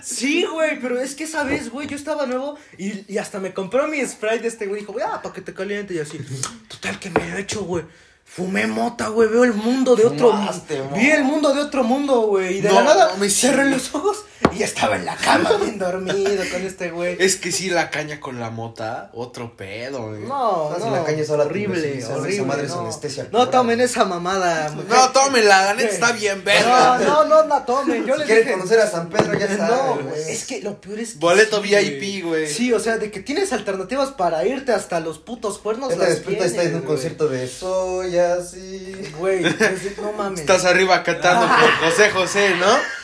Sí, 0.04 0.46
güey, 0.46 0.80
pero 0.80 1.00
es 1.00 1.16
que 1.16 1.26
esa 1.26 1.44
vez, 1.44 1.70
güey, 1.70 1.88
yo 1.88 1.96
estaba 1.96 2.26
nuevo 2.26 2.58
y, 2.78 3.04
y 3.12 3.18
hasta 3.18 3.40
me 3.40 3.54
compró 3.54 3.88
mi 3.88 4.04
spray 4.06 4.40
de 4.40 4.48
este 4.48 4.66
güey. 4.68 4.82
Dijo, 4.82 4.94
güey, 4.94 5.06
ah, 5.08 5.22
para 5.22 5.34
que 5.34 5.42
te 5.42 5.54
caliente 5.54 5.94
y 5.94 6.00
así. 6.00 6.20
Total, 6.68 7.00
que 7.00 7.10
me 7.12 7.30
lo 7.30 7.38
he 7.38 7.42
hecho, 7.42 7.64
güey. 7.64 7.86
Fumé 8.34 8.66
mota, 8.66 9.10
güey, 9.10 9.28
veo 9.28 9.44
el 9.44 9.54
mundo 9.54 9.96
de 9.98 10.06
otro 10.06 10.32
mundo. 10.32 10.54
Vi 10.96 11.10
el 11.10 11.26
mundo 11.26 11.54
de 11.54 11.62
otro 11.62 11.84
mundo, 11.84 12.22
güey. 12.22 12.60
Y 12.60 12.62
de 12.62 12.70
No, 12.70 12.76
la 12.76 12.84
nada 12.84 13.16
me 13.20 13.30
cerré 13.30 13.66
sí. 13.66 13.70
los 13.72 13.94
ojos 13.94 14.24
y 14.54 14.58
ya 14.60 14.66
estaba 14.66 14.96
en 14.96 15.06
la 15.06 15.16
cama 15.16 15.52
bien 15.62 15.78
dormido 15.80 16.44
con 16.52 16.62
este 16.64 16.92
güey. 16.92 17.16
Es 17.20 17.36
que 17.36 17.52
sí, 17.52 17.70
la 17.70 17.90
caña 17.90 18.20
con 18.20 18.40
la 18.40 18.50
mota, 18.50 19.10
otro 19.14 19.56
pedo, 19.56 20.08
güey. 20.10 20.22
No, 20.22 20.70
No, 20.72 20.78
no, 20.78 20.92
la 20.96 21.04
caña 21.04 21.24
te 21.24 21.32
horrible, 21.32 22.04
horrible. 22.06 22.42
madre 22.46 22.66
es 22.66 22.70
no. 22.76 22.82
anestesia 22.82 23.24
no 23.26 23.30
pura, 23.40 23.52
tomen 23.52 23.82
esa 23.82 24.06
mamada. 24.06 24.70
mujer. 24.72 24.90
No, 24.90 25.10
tómenla, 25.12 25.66
la 25.66 25.74
neta 25.74 25.90
está 25.90 26.12
bien, 26.12 26.40
No, 26.40 26.44
verga. 26.46 27.00
no, 27.00 27.24
no 27.26 27.48
la 27.48 27.66
tomen. 27.66 28.06
Yo 28.06 28.14
Si 28.14 28.20
les 28.20 28.28
quieren 28.28 28.46
dije, 28.46 28.58
conocer 28.58 28.80
a 28.80 28.88
San 28.88 29.10
Pedro, 29.10 29.38
ya 29.38 29.46
está. 29.46 29.68
No, 29.68 29.96
güey. 30.02 30.32
es 30.32 30.46
que 30.46 30.62
lo 30.62 30.80
peor 30.82 31.00
es 31.00 31.14
que 31.14 31.20
Boleto 31.20 31.62
sí, 31.62 31.70
VIP, 31.70 32.24
güey. 32.26 32.48
Sí, 32.48 32.74
o 32.74 32.80
sea, 32.80 32.98
de 32.98 33.12
que 33.12 33.20
tienes 33.22 33.54
alternativas 33.54 34.10
para 34.12 34.46
irte 34.46 34.72
hasta 34.74 35.00
los 35.00 35.20
putos 35.20 35.60
cuernos. 35.60 35.98
Despiertas 35.98 36.48
y 36.48 36.50
estás 36.52 36.66
en 36.66 36.76
un 36.76 36.82
concierto 36.82 37.28
de 37.28 37.48
Soy 37.48 38.18
así. 38.18 38.94
Güey, 39.18 39.46
es- 39.46 39.98
no 40.02 40.12
mames. 40.14 40.40
Estás 40.42 40.66
arriba 40.66 41.04
cantando 41.04 41.46
Ah. 41.50 41.60
por 41.80 41.90
José 41.90 42.10
José, 42.12 42.56
¿no? 42.60 43.01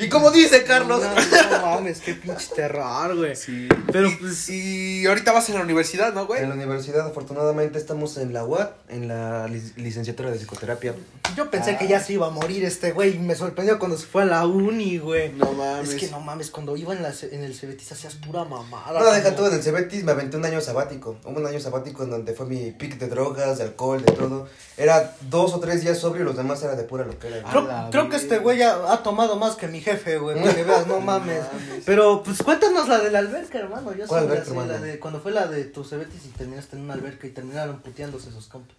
Y 0.00 0.08
como 0.08 0.30
dice 0.30 0.64
Carlos. 0.64 1.02
No, 1.02 1.58
no 1.58 1.66
mames, 1.66 2.00
qué 2.00 2.14
pinche 2.14 2.48
terror, 2.54 3.16
güey. 3.16 3.34
Sí. 3.36 3.68
Pero, 3.92 4.10
pues- 4.20 4.48
Y 4.48 5.06
ahorita 5.06 5.32
vas 5.32 5.48
en 5.48 5.56
la 5.56 5.62
universidad, 5.62 6.12
¿no, 6.12 6.26
güey? 6.26 6.42
En 6.42 6.48
la 6.48 6.54
universidad, 6.54 7.06
afortunadamente, 7.06 7.78
estamos 7.78 8.16
en 8.18 8.32
la 8.32 8.44
UAT, 8.44 8.70
en 8.88 9.08
la 9.08 9.46
lic- 9.48 9.76
licenciatura 9.76 10.30
de 10.30 10.38
psicoterapia. 10.38 10.94
Yo 11.36 11.50
pensé 11.50 11.76
que 11.76 11.86
ya 11.88 12.00
se 12.00 12.14
iba 12.14 12.26
a 12.28 12.30
morir 12.30 12.64
este 12.64 12.92
güey 12.92 13.16
y 13.16 13.18
me 13.18 13.34
sorprendió 13.34 13.78
cuando 13.78 13.98
se 13.98 14.06
fue 14.06 14.22
a 14.22 14.26
la 14.26 14.46
uni, 14.46 14.98
güey. 14.98 15.32
No 15.32 15.52
mames. 15.52 15.90
Es 15.90 16.00
que 16.00 16.08
no 16.08 16.20
mames, 16.20 16.50
cuando 16.50 16.76
iba 16.76 16.94
en, 16.94 17.02
la, 17.02 17.12
en 17.30 17.42
el 17.42 17.54
Cebetis 17.54 17.92
hacías 17.92 18.14
pura 18.14 18.44
mamada. 18.44 19.00
No, 19.00 19.10
deja 19.12 19.34
todo 19.34 19.48
en 19.48 19.54
el 19.54 19.62
Cebetis, 19.62 20.04
me 20.04 20.12
aventé 20.12 20.36
un 20.36 20.44
año 20.44 20.60
sabático. 20.60 21.16
Hubo 21.24 21.38
un 21.38 21.46
año 21.46 21.60
sabático 21.60 22.04
en 22.04 22.10
donde 22.10 22.32
fue 22.32 22.46
mi 22.46 22.70
pic 22.70 22.98
de 22.98 23.08
drogas, 23.08 23.58
de 23.58 23.64
alcohol, 23.64 24.02
de 24.04 24.12
todo. 24.12 24.48
Era 24.76 25.14
dos 25.28 25.52
o 25.54 25.60
tres 25.60 25.82
días 25.82 25.98
sobrio 25.98 26.22
y 26.22 26.26
los 26.26 26.36
demás 26.36 26.62
era 26.62 26.74
de 26.76 26.84
pura 26.84 27.04
loquera. 27.04 27.42
Creo, 27.50 27.68
creo 27.90 28.08
que 28.08 28.16
este 28.16 28.38
güey 28.38 28.58
ya 28.58 28.92
ha 28.92 29.02
tomado 29.02 29.36
más 29.36 29.56
que 29.56 29.66
mi 29.68 29.80
jefe, 29.86 30.18
güey, 30.18 30.36
para 30.42 30.54
que 30.54 30.64
veas, 30.64 30.86
no 30.86 31.00
mames. 31.00 31.42
Pero, 31.84 32.22
pues, 32.22 32.42
cuéntanos 32.42 32.88
la 32.88 32.98
de 32.98 33.10
la 33.10 33.20
alberca, 33.20 33.58
hermano. 33.58 33.94
Yo 33.94 34.06
¿Cuál 34.06 34.24
alberca, 34.24 34.44
sé, 34.44 34.50
hermano? 34.50 34.72
La 34.72 34.78
de 34.80 34.98
cuando 34.98 35.20
fue 35.20 35.32
la 35.32 35.46
de 35.46 35.64
tu 35.64 35.84
Cebetis 35.84 36.24
y 36.26 36.28
terminaste 36.30 36.76
en 36.76 36.82
una 36.82 36.94
alberca 36.94 37.26
y 37.26 37.30
terminaron 37.30 37.80
puteándose 37.80 38.28
esos 38.30 38.48
compas. 38.48 38.76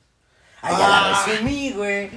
Ay, 0.61 0.75
Ah. 0.77 0.79
ya 0.79 0.89
la 0.89 1.25
resumí, 1.33 1.71
güey. 1.71 2.09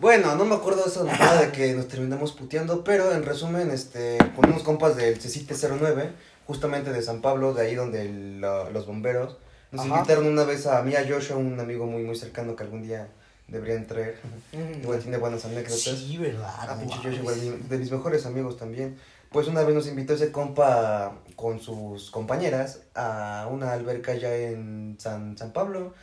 Bueno, 0.00 0.34
no 0.36 0.44
me 0.46 0.54
acuerdo 0.54 0.82
de 0.84 0.88
esa 0.90 1.04
mamada 1.04 1.42
de 1.42 1.52
que 1.52 1.74
nos 1.74 1.88
terminamos 1.88 2.32
puteando, 2.32 2.84
pero 2.84 3.12
en 3.12 3.22
resumen, 3.24 3.70
este, 3.70 4.16
con 4.34 4.48
unos 4.48 4.62
compas 4.62 4.96
del 4.96 5.20
CECITE 5.20 5.54
09, 5.54 6.10
justamente 6.46 6.90
de 6.92 7.02
San 7.02 7.20
Pablo, 7.20 7.52
de 7.52 7.62
ahí 7.66 7.74
donde 7.74 8.02
el- 8.02 8.40
la- 8.40 8.70
los 8.70 8.86
bomberos, 8.86 9.36
nos 9.72 9.84
Ajá. 9.86 9.96
invitaron 9.96 10.26
una 10.26 10.44
vez 10.44 10.66
a 10.66 10.80
mí, 10.82 10.94
a 10.94 11.06
Joshua, 11.06 11.36
un 11.36 11.60
amigo 11.60 11.84
muy, 11.86 12.02
muy 12.02 12.16
cercano 12.16 12.56
que 12.56 12.62
algún 12.64 12.82
día 12.82 13.08
deberían 13.50 13.86
traer. 13.86 14.18
Mm. 14.52 14.82
Igual 14.82 15.00
tiene 15.00 15.16
buenas 15.18 15.44
anécdotas. 15.44 15.80
Sí, 15.80 16.16
verdad. 16.16 16.52
Ah, 16.58 16.76
pinche 16.78 17.14
igual, 17.14 17.68
de 17.68 17.78
mis 17.78 17.90
mejores 17.90 18.26
amigos 18.26 18.56
también. 18.56 18.96
Pues 19.30 19.46
una 19.46 19.62
vez 19.62 19.74
nos 19.74 19.86
invitó 19.86 20.14
ese 20.14 20.32
compa 20.32 21.18
con 21.36 21.60
sus 21.60 22.10
compañeras 22.10 22.80
a 22.94 23.48
una 23.50 23.72
alberca 23.72 24.12
allá 24.12 24.34
en 24.36 24.96
San, 24.98 25.38
San 25.38 25.52
Pablo. 25.52 25.94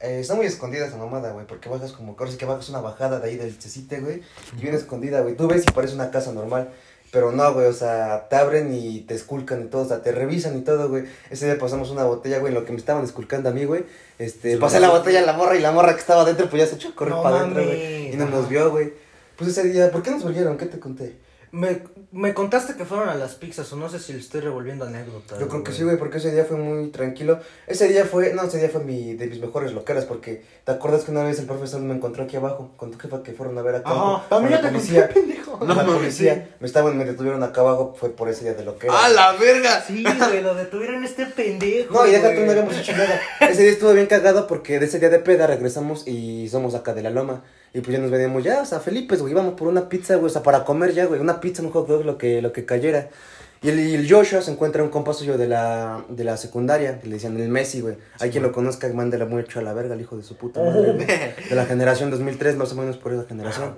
Eh, 0.00 0.18
está 0.20 0.34
muy 0.34 0.46
escondida 0.46 0.86
esa 0.86 0.96
mamada, 0.96 1.30
güey, 1.30 1.46
porque 1.46 1.68
bajas 1.68 1.92
como, 1.92 2.16
ahora 2.18 2.36
que 2.36 2.44
bajas 2.44 2.68
una 2.70 2.80
bajada 2.80 3.20
de 3.20 3.28
ahí 3.28 3.36
del 3.36 3.56
chesite, 3.56 4.00
güey, 4.00 4.22
y 4.56 4.60
viene 4.60 4.76
escondida, 4.76 5.20
güey. 5.20 5.36
Tú 5.36 5.46
ves 5.46 5.64
y 5.68 5.70
parece 5.70 5.94
una 5.94 6.10
casa 6.10 6.32
normal, 6.32 6.70
pero 7.12 7.30
no, 7.30 7.52
güey, 7.54 7.66
o 7.66 7.72
sea, 7.72 8.26
te 8.28 8.34
abren 8.36 8.74
y 8.74 9.00
te 9.02 9.14
esculcan 9.14 9.62
y 9.62 9.66
todo, 9.66 9.82
o 9.82 9.86
sea, 9.86 10.02
te 10.02 10.10
revisan 10.10 10.58
y 10.58 10.62
todo, 10.62 10.88
güey. 10.88 11.04
Ese 11.30 11.44
día 11.46 11.58
pasamos 11.58 11.90
una 11.90 12.04
botella, 12.04 12.38
güey, 12.40 12.52
en 12.52 12.58
lo 12.58 12.64
que 12.64 12.72
me 12.72 12.78
estaban 12.78 13.04
esculcando 13.04 13.50
a 13.50 13.52
mí, 13.52 13.64
güey. 13.66 13.84
Este, 14.18 14.56
pasé 14.56 14.80
la 14.80 14.88
botella 14.90 15.20
a 15.20 15.26
la 15.26 15.34
morra 15.34 15.54
y 15.56 15.60
la 15.60 15.70
morra 15.72 15.92
que 15.94 16.00
estaba 16.00 16.22
adentro, 16.22 16.48
pues 16.50 16.62
ya 16.62 16.68
se 16.68 16.76
echó 16.76 16.88
a 16.88 16.94
correr 16.94 17.14
No 17.14 17.22
para 17.22 17.36
adentro, 17.40 17.62
mames. 17.62 17.76
güey. 17.78 18.14
Y 18.14 18.16
no 18.16 18.26
nos 18.26 18.48
vio, 18.48 18.70
güey. 18.70 18.92
Pues 19.36 19.50
ese 19.50 19.64
día, 19.68 19.90
¿por 19.90 20.02
qué 20.02 20.10
nos 20.10 20.22
volvieron? 20.24 20.56
¿Qué 20.56 20.66
te 20.66 20.78
conté? 20.80 21.16
Me, 21.50 21.82
me 22.12 22.32
contaste 22.32 22.76
que 22.76 22.86
fueron 22.86 23.10
a 23.10 23.14
las 23.14 23.34
pizzas 23.34 23.70
o 23.74 23.76
no 23.76 23.90
sé 23.90 23.98
si 23.98 24.14
le 24.14 24.20
estoy 24.20 24.40
revolviendo 24.40 24.86
anécdotas. 24.86 25.38
Yo 25.38 25.48
creo 25.48 25.62
que 25.62 25.72
sí, 25.72 25.82
güey, 25.82 25.98
porque 25.98 26.16
ese 26.16 26.32
día 26.32 26.46
fue 26.46 26.56
muy 26.56 26.88
tranquilo. 26.88 27.40
Ese 27.66 27.88
día 27.88 28.06
fue, 28.06 28.32
no, 28.32 28.44
ese 28.44 28.58
día 28.58 28.70
fue 28.70 28.82
mi, 28.82 29.12
de 29.16 29.26
mis 29.26 29.38
mejores 29.38 29.72
loqueras, 29.74 30.06
porque 30.06 30.42
¿te 30.64 30.72
acuerdas 30.72 31.04
que 31.04 31.10
una 31.10 31.24
vez 31.24 31.38
el 31.40 31.44
profesor 31.44 31.82
me 31.82 31.94
encontró 31.94 32.24
aquí 32.24 32.36
abajo? 32.36 32.70
Con 32.78 32.90
tu 32.90 32.98
jefa 32.98 33.22
que 33.22 33.32
fueron 33.32 33.58
a 33.58 33.62
ver 33.62 33.74
acá 33.74 33.90
abajo. 33.90 34.14
Ajá, 34.16 34.28
también 34.30 34.54
con 34.54 34.62
ya 34.62 34.68
te 34.70 34.74
policía. 34.74 35.04
conté, 35.08 35.20
pendejo. 35.20 35.41
Con 35.58 35.68
la 35.68 35.74
mames, 35.74 35.94
policía. 35.94 36.50
Me 36.60 36.66
estaban, 36.66 36.96
me 36.96 37.04
detuvieron 37.04 37.42
acá 37.42 37.60
abajo, 37.60 37.94
fue 37.98 38.10
por 38.10 38.28
ese 38.28 38.44
día 38.44 38.54
de 38.54 38.64
loquera. 38.64 39.04
¡A 39.04 39.08
la 39.08 39.32
verga! 39.32 39.82
Sí, 39.86 40.04
güey, 40.04 40.42
lo 40.42 40.54
detuvieron 40.54 41.04
este 41.04 41.26
pendejo. 41.26 41.94
No, 41.94 42.06
y 42.06 42.10
déjate, 42.10 42.44
no 42.44 42.50
habíamos 42.50 42.76
hecho 42.76 42.92
nada. 42.92 43.20
Ese 43.40 43.62
día 43.62 43.72
estuvo 43.72 43.92
bien 43.92 44.06
cagado 44.06 44.46
porque 44.46 44.78
de 44.78 44.86
ese 44.86 44.98
día 44.98 45.10
de 45.10 45.18
peda 45.18 45.46
regresamos 45.46 46.06
y 46.06 46.48
somos 46.48 46.74
acá 46.74 46.94
de 46.94 47.02
la 47.02 47.10
loma. 47.10 47.42
Y 47.74 47.80
pues 47.80 47.96
ya 47.96 48.02
nos 48.02 48.10
veníamos 48.10 48.44
ya, 48.44 48.60
o 48.60 48.66
sea, 48.66 48.80
Felipe, 48.80 49.16
güey, 49.16 49.32
íbamos 49.32 49.54
por 49.54 49.68
una 49.68 49.88
pizza, 49.88 50.16
güey, 50.16 50.26
o 50.26 50.32
sea, 50.32 50.42
para 50.42 50.64
comer 50.64 50.92
ya, 50.92 51.06
güey, 51.06 51.20
una 51.20 51.40
pizza, 51.40 51.62
un 51.62 51.70
hot 51.70 51.88
dog, 51.88 52.04
lo 52.04 52.18
que, 52.18 52.42
lo 52.42 52.52
que 52.52 52.66
cayera. 52.66 53.08
Y 53.62 53.68
el, 53.68 53.78
y 53.78 53.94
el 53.94 54.12
Joshua 54.12 54.42
se 54.42 54.50
encuentra 54.50 54.82
un 54.82 54.90
compa 54.90 55.14
suyo 55.14 55.38
de 55.38 55.46
la, 55.46 56.04
de 56.08 56.24
la 56.24 56.36
secundaria, 56.36 56.98
que 56.98 57.06
le 57.06 57.14
decían 57.14 57.38
el 57.38 57.48
Messi, 57.48 57.80
güey. 57.80 57.96
Hay 58.18 58.30
quien 58.30 58.42
lo 58.42 58.50
conozca, 58.50 58.88
mándela 58.92 59.24
mucho 59.24 59.60
a 59.60 59.62
la 59.62 59.72
verga, 59.72 59.94
el 59.94 60.00
hijo 60.00 60.16
de 60.16 60.24
su 60.24 60.36
puta 60.36 60.60
madre. 60.64 61.34
De 61.48 61.54
la 61.54 61.64
generación 61.64 62.10
2003, 62.10 62.56
más 62.56 62.72
o 62.72 62.74
menos 62.74 62.96
por 62.96 63.12
esa 63.12 63.24
generación. 63.24 63.76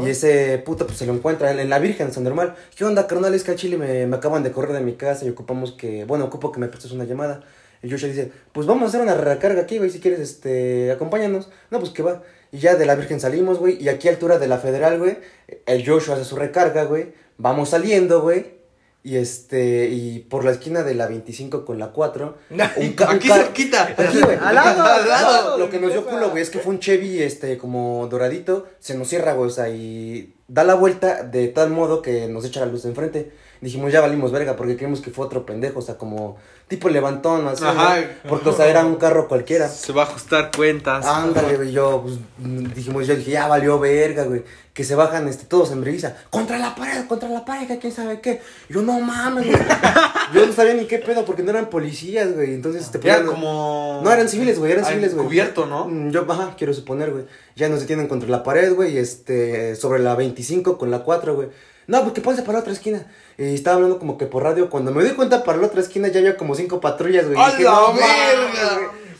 Y 0.00 0.08
ese 0.10 0.58
puto 0.64 0.86
pues 0.86 0.98
se 0.98 1.06
lo 1.06 1.14
encuentra 1.14 1.52
en, 1.52 1.60
en 1.60 1.70
la 1.70 1.78
Virgen, 1.78 2.12
San 2.12 2.24
Normal. 2.24 2.56
¿Qué 2.74 2.84
onda, 2.84 3.06
carnal? 3.06 3.32
Es 3.34 3.44
que 3.44 3.52
al 3.52 3.56
Chile 3.56 3.76
me, 3.76 4.06
me 4.06 4.16
acaban 4.16 4.42
de 4.42 4.50
correr 4.50 4.72
de 4.72 4.80
mi 4.80 4.94
casa 4.94 5.24
y 5.24 5.30
ocupamos 5.30 5.72
que, 5.72 6.04
bueno, 6.04 6.24
ocupo 6.24 6.50
que 6.50 6.58
me 6.58 6.66
prestes 6.66 6.90
una 6.90 7.04
llamada. 7.04 7.44
Y 7.82 7.90
Joshua 7.90 8.08
dice, 8.08 8.32
pues 8.52 8.66
vamos 8.66 8.84
a 8.84 8.86
hacer 8.88 9.00
una 9.00 9.14
recarga 9.14 9.62
aquí, 9.62 9.78
güey, 9.78 9.90
si 9.90 10.00
quieres, 10.00 10.20
este, 10.20 10.90
acompáñanos. 10.90 11.48
No, 11.70 11.78
pues 11.78 11.92
que 11.92 12.02
va. 12.02 12.22
Y 12.50 12.58
ya 12.58 12.74
de 12.74 12.86
la 12.86 12.96
Virgen 12.96 13.20
salimos, 13.20 13.58
güey, 13.58 13.82
y 13.82 13.88
aquí 13.88 14.08
a 14.08 14.10
altura 14.10 14.38
de 14.38 14.46
la 14.46 14.58
Federal, 14.58 14.98
güey, 14.98 15.18
el 15.66 15.86
Joshua 15.86 16.16
hace 16.16 16.24
su 16.24 16.36
recarga, 16.36 16.84
güey. 16.84 17.12
Vamos 17.38 17.70
saliendo, 17.70 18.20
güey. 18.20 18.61
Y 19.04 19.16
este, 19.16 19.88
y 19.88 20.20
por 20.20 20.44
la 20.44 20.52
esquina 20.52 20.84
de 20.84 20.94
la 20.94 21.08
25 21.08 21.64
con 21.64 21.78
la 21.78 21.88
4, 21.88 22.36
un 22.76 22.92
ca- 22.92 23.10
un 23.10 23.16
Aquí 23.16 23.28
cerquita. 23.28 23.82
Aquí, 23.96 24.20
güey. 24.20 24.36
Al 24.40 24.54
lado, 24.54 24.82
al 24.84 25.08
lado. 25.08 25.58
Lo 25.58 25.68
que 25.70 25.80
nos 25.80 25.92
dio 25.92 26.06
culo, 26.06 26.30
güey, 26.30 26.42
es 26.42 26.50
que 26.50 26.60
fue 26.60 26.72
un 26.72 26.78
Chevy, 26.80 27.20
este, 27.20 27.58
como 27.58 28.06
doradito, 28.08 28.66
se 28.78 28.96
nos 28.96 29.08
cierra, 29.08 29.32
güey, 29.32 29.48
o 29.48 29.52
sea, 29.52 29.68
y 29.70 30.34
da 30.46 30.62
la 30.64 30.74
vuelta 30.74 31.24
de 31.24 31.48
tal 31.48 31.70
modo 31.70 32.00
que 32.02 32.28
nos 32.28 32.44
echa 32.44 32.60
la 32.60 32.66
luz 32.66 32.84
de 32.84 32.90
enfrente. 32.90 33.32
Dijimos, 33.62 33.92
ya 33.92 34.00
valimos 34.00 34.32
verga, 34.32 34.56
porque 34.56 34.76
creímos 34.76 35.00
que 35.00 35.10
fue 35.12 35.24
otro 35.24 35.46
pendejo, 35.46 35.78
o 35.78 35.82
sea, 35.82 35.96
como 35.96 36.36
tipo 36.66 36.88
levantón, 36.88 37.46
así, 37.46 37.62
Ajá. 37.64 37.96
¿no? 38.00 38.28
Porque, 38.28 38.48
o 38.48 38.52
sea, 38.52 38.66
era 38.66 38.84
un 38.84 38.96
carro 38.96 39.28
cualquiera. 39.28 39.68
Se 39.68 39.92
va 39.92 40.02
a 40.02 40.06
ajustar 40.06 40.50
cuentas. 40.56 41.06
Ándale, 41.06 41.56
güey, 41.56 41.70
yo, 41.70 42.02
pues, 42.02 42.16
mm, 42.38 42.72
dijimos, 42.74 43.06
yo 43.06 43.14
dije, 43.14 43.30
ya 43.30 43.46
valió 43.46 43.78
verga, 43.78 44.24
güey, 44.24 44.42
que 44.74 44.82
se 44.82 44.96
bajan, 44.96 45.28
este, 45.28 45.44
todos 45.44 45.70
en 45.70 45.80
brisa, 45.80 46.16
contra 46.30 46.58
la 46.58 46.74
pared, 46.74 47.06
contra 47.06 47.28
la 47.28 47.44
pared, 47.44 47.68
que 47.68 47.78
quién 47.78 47.92
sabe 47.92 48.20
qué, 48.20 48.40
yo, 48.68 48.82
no 48.82 48.98
mames, 48.98 49.46
güey, 49.46 49.56
yo 50.34 50.44
no 50.44 50.52
sabía 50.52 50.74
ni 50.74 50.86
qué 50.86 50.98
pedo, 50.98 51.24
porque 51.24 51.44
no 51.44 51.50
eran 51.50 51.66
policías, 51.70 52.34
güey, 52.34 52.54
entonces, 52.54 52.90
te 52.90 52.98
ponían- 52.98 53.26
como. 53.26 54.00
No, 54.02 54.10
eran 54.10 54.28
civiles, 54.28 54.58
güey, 54.58 54.72
eran 54.72 54.84
civiles, 54.84 55.14
güey. 55.14 55.26
Cubierto, 55.26 55.66
¿no? 55.66 55.86
Mm, 55.86 56.10
Yo, 56.10 56.26
ajá, 56.28 56.54
quiero 56.58 56.74
suponer, 56.74 57.12
güey, 57.12 57.26
ya 57.54 57.68
nos 57.68 57.78
detienen 57.80 58.08
contra 58.08 58.28
la 58.28 58.42
pared, 58.42 58.74
güey, 58.74 58.98
este, 58.98 59.76
sobre 59.76 60.00
la 60.00 60.16
25 60.16 60.78
con 60.78 60.90
la 60.90 61.00
4, 61.04 61.36
güey, 61.36 61.48
no, 61.86 62.02
porque 62.04 62.20
ponse 62.20 62.42
para 62.42 62.54
la 62.54 62.58
otra 62.60 62.72
esquina, 62.72 63.06
y 63.38 63.54
estaba 63.54 63.76
hablando 63.76 63.98
como 63.98 64.18
que 64.18 64.26
por 64.26 64.42
radio, 64.42 64.68
cuando 64.70 64.92
me 64.92 65.02
di 65.04 65.10
cuenta 65.10 65.44
para 65.44 65.58
la 65.58 65.66
otra 65.66 65.80
esquina 65.80 66.08
ya 66.08 66.20
había 66.20 66.36
como 66.36 66.54
cinco 66.54 66.80
patrullas, 66.80 67.26
güey, 67.26 67.38
¡A 67.40 67.50
dije, 67.50 67.64
la 67.64 67.70
"No. 67.70 67.94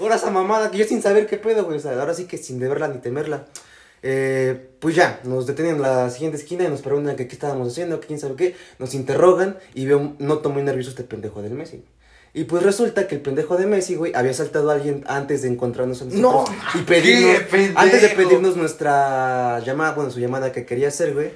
Ahora 0.00 0.16
esa 0.16 0.30
mamada, 0.30 0.70
que 0.70 0.78
yo 0.78 0.84
sin 0.84 1.00
saber 1.00 1.26
qué 1.26 1.36
pedo, 1.36 1.64
güey. 1.64 1.78
O 1.78 1.80
sea, 1.80 1.92
ahora 1.92 2.12
sí 2.14 2.24
que 2.24 2.36
sin 2.36 2.58
deberla 2.58 2.88
ni 2.88 2.98
temerla. 2.98 3.46
Eh, 4.02 4.70
pues 4.80 4.96
ya, 4.96 5.20
nos 5.22 5.46
detienen 5.46 5.76
en 5.76 5.82
la 5.82 6.10
siguiente 6.10 6.36
esquina 6.36 6.64
y 6.64 6.68
nos 6.68 6.82
preguntan 6.82 7.14
que 7.14 7.28
qué 7.28 7.34
estábamos 7.34 7.68
haciendo, 7.68 8.00
que 8.00 8.08
quién 8.08 8.18
sabe 8.18 8.34
qué. 8.34 8.56
Nos 8.80 8.94
interrogan 8.94 9.58
y 9.74 9.86
veo, 9.86 10.14
noto 10.18 10.50
muy 10.50 10.62
nervioso 10.62 10.90
este 10.90 11.04
pendejo 11.04 11.40
del 11.40 11.52
Messi. 11.52 11.84
Y 12.34 12.44
pues 12.44 12.62
resulta 12.62 13.06
que 13.06 13.14
el 13.16 13.20
pendejo 13.20 13.56
de 13.58 13.66
Messi, 13.66 13.94
güey, 13.94 14.12
había 14.14 14.32
saltado 14.32 14.70
a 14.70 14.74
alguien 14.74 15.04
antes 15.06 15.42
de 15.42 15.48
encontrarnos 15.48 16.00
a 16.02 16.06
nosotros. 16.06 16.48
No, 16.48 16.80
y 16.80 16.82
pedirnos, 16.82 17.42
qué 17.42 17.72
antes 17.76 18.02
de 18.02 18.08
pedirnos 18.08 18.56
nuestra 18.56 19.60
llamada, 19.60 19.92
bueno, 19.92 20.10
su 20.10 20.18
llamada 20.18 20.50
que 20.50 20.64
quería 20.64 20.88
hacer, 20.88 21.12
güey. 21.14 21.30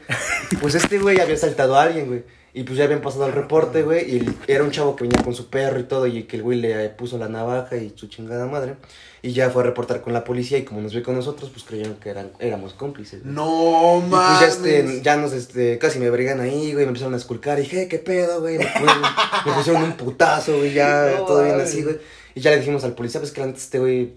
Pues 0.61 0.75
este 0.75 0.99
güey 0.99 1.21
había 1.21 1.37
saltado 1.37 1.76
a 1.76 1.83
alguien, 1.83 2.06
güey. 2.09 2.25
Y 2.58 2.62
pues 2.64 2.78
ya 2.78 2.84
habían 2.84 3.02
pasado 3.02 3.25
al 3.26 3.32
reporte, 3.32 3.82
güey. 3.82 4.10
Y 4.10 4.16
el- 4.20 4.34
era 4.46 4.64
un 4.64 4.70
chavo 4.70 4.96
que 4.96 5.04
venía 5.04 5.22
con 5.22 5.34
su 5.34 5.50
perro 5.50 5.78
y 5.78 5.82
todo. 5.82 6.06
Y 6.06 6.22
que 6.22 6.36
el 6.36 6.42
güey 6.42 6.58
le 6.58 6.88
puso 6.88 7.18
la 7.18 7.28
navaja 7.28 7.76
y 7.76 7.92
su 7.94 8.06
chingada 8.06 8.46
madre. 8.46 8.76
Y 9.20 9.32
ya 9.32 9.50
fue 9.50 9.62
a 9.62 9.66
reportar 9.66 10.00
con 10.00 10.14
la 10.14 10.25
policía. 10.25 10.56
Y 10.56 10.62
como 10.64 10.80
nos 10.80 10.94
ve 10.94 11.02
con 11.02 11.14
nosotros, 11.16 11.50
pues 11.50 11.64
creyeron 11.64 11.96
que 11.96 12.08
eran, 12.08 12.30
éramos 12.38 12.72
cómplices. 12.72 13.22
güey. 13.22 13.34
No, 13.34 13.98
Y 13.98 14.00
pues 14.08 14.10
mames. 14.10 14.40
ya, 14.40 14.46
este, 14.46 15.02
ya 15.02 15.16
nos, 15.18 15.34
este, 15.34 15.76
casi 15.78 15.98
me 15.98 16.08
brigan 16.08 16.40
ahí, 16.40 16.72
güey, 16.72 16.86
me 16.86 16.88
empezaron 16.88 17.12
a 17.12 17.18
esculcar, 17.18 17.58
y 17.58 17.62
dije, 17.62 17.82
"Eh, 17.82 17.88
¿qué 17.88 17.98
pedo, 17.98 18.40
güey? 18.40 18.56
Me, 18.56 18.64
me 18.64 19.52
pusieron 19.52 19.82
un 19.82 19.92
putazo, 19.92 20.56
güey, 20.56 20.72
ya, 20.72 21.12
No, 21.18 21.25
todo 21.26 21.42
bien 21.42 21.56
mames. 21.56 21.68
así, 21.70 21.82
güey. 21.82 21.98
Y 22.34 22.40
ya 22.40 22.50
le 22.52 22.58
dijimos 22.58 22.84
al 22.84 22.94
policía, 22.94 23.20
pues 23.20 23.32
que 23.32 23.42
antes 23.42 23.64
este 23.64 23.78
güey, 23.80 24.14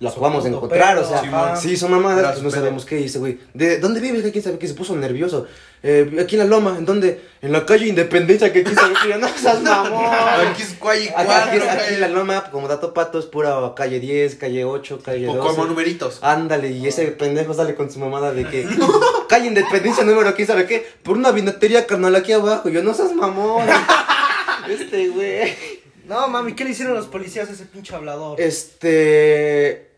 la 0.00 0.10
Su 0.10 0.16
jugamos 0.16 0.44
a 0.44 0.48
puto 0.48 0.56
encontrar, 0.56 0.96
pedo, 0.96 1.06
o 1.06 1.08
sea, 1.08 1.20
Simón. 1.20 1.56
sí, 1.56 1.86
mamá, 1.86 2.18
Era 2.18 2.30
pues 2.30 2.42
no 2.42 2.48
pedo. 2.48 2.58
sabemos 2.58 2.86
qué 2.86 2.96
dice, 2.96 3.18
güey. 3.18 3.38
¿De 3.52 3.78
dónde 3.78 4.00
vives? 4.00 4.22
¿Quién 4.32 4.42
sabe 4.42 4.58
qué? 4.58 4.66
Se 4.66 4.72
puso 4.72 4.96
nervioso. 4.96 5.46
Eh, 5.82 6.16
aquí 6.20 6.36
en 6.36 6.40
la 6.40 6.44
loma, 6.46 6.76
¿en 6.78 6.86
dónde? 6.86 7.20
En 7.42 7.52
la 7.52 7.66
calle 7.66 7.86
Independencia, 7.86 8.50
que 8.50 8.62
quién 8.62 8.74
sabe 8.74 8.94
qué. 9.02 9.10
Yo, 9.10 9.18
no 9.18 9.28
seas 9.28 9.60
mamón. 9.62 10.02
Aquí 10.50 10.62
es 10.62 10.72
Cuay 10.74 11.08
Aquí, 11.14 11.30
aquí, 11.30 11.58
4, 11.58 11.70
aquí 11.70 11.94
en 11.94 12.00
la 12.00 12.08
loma, 12.08 12.50
como 12.50 12.66
dato 12.66 12.94
pato, 12.94 13.18
es 13.18 13.26
pura 13.26 13.74
calle 13.76 14.00
10, 14.00 14.36
calle 14.36 14.64
8, 14.64 15.00
calle 15.04 15.26
12. 15.26 15.38
Como 15.38 15.66
numeritos. 15.66 16.18
Ándale, 16.22 16.70
y 16.70 16.86
ese 16.86 17.06
pendejo 17.08 17.52
sale 17.52 17.74
con 17.74 17.90
su 17.90 17.98
mamada 17.98 18.32
de 18.32 18.46
que 18.46 18.66
calle 19.28 19.48
Independencia 19.48 20.02
número 20.02 20.34
quién 20.34 20.48
sabe 20.48 20.64
qué, 20.64 20.86
por 21.02 21.18
una 21.18 21.30
vinatería 21.30 21.86
carnal 21.86 22.16
aquí 22.16 22.32
abajo. 22.32 22.70
Yo 22.70 22.82
no 22.82 22.94
seas 22.94 23.12
mamón. 23.14 23.66
este 24.70 25.08
güey. 25.08 25.54
No, 26.06 26.26
mami, 26.26 26.54
¿qué 26.54 26.64
le 26.64 26.70
hicieron 26.70 26.94
los 26.94 27.06
policías 27.06 27.50
a 27.50 27.52
ese 27.52 27.66
pinche 27.66 27.94
hablador? 27.94 28.40
Este 28.40 29.89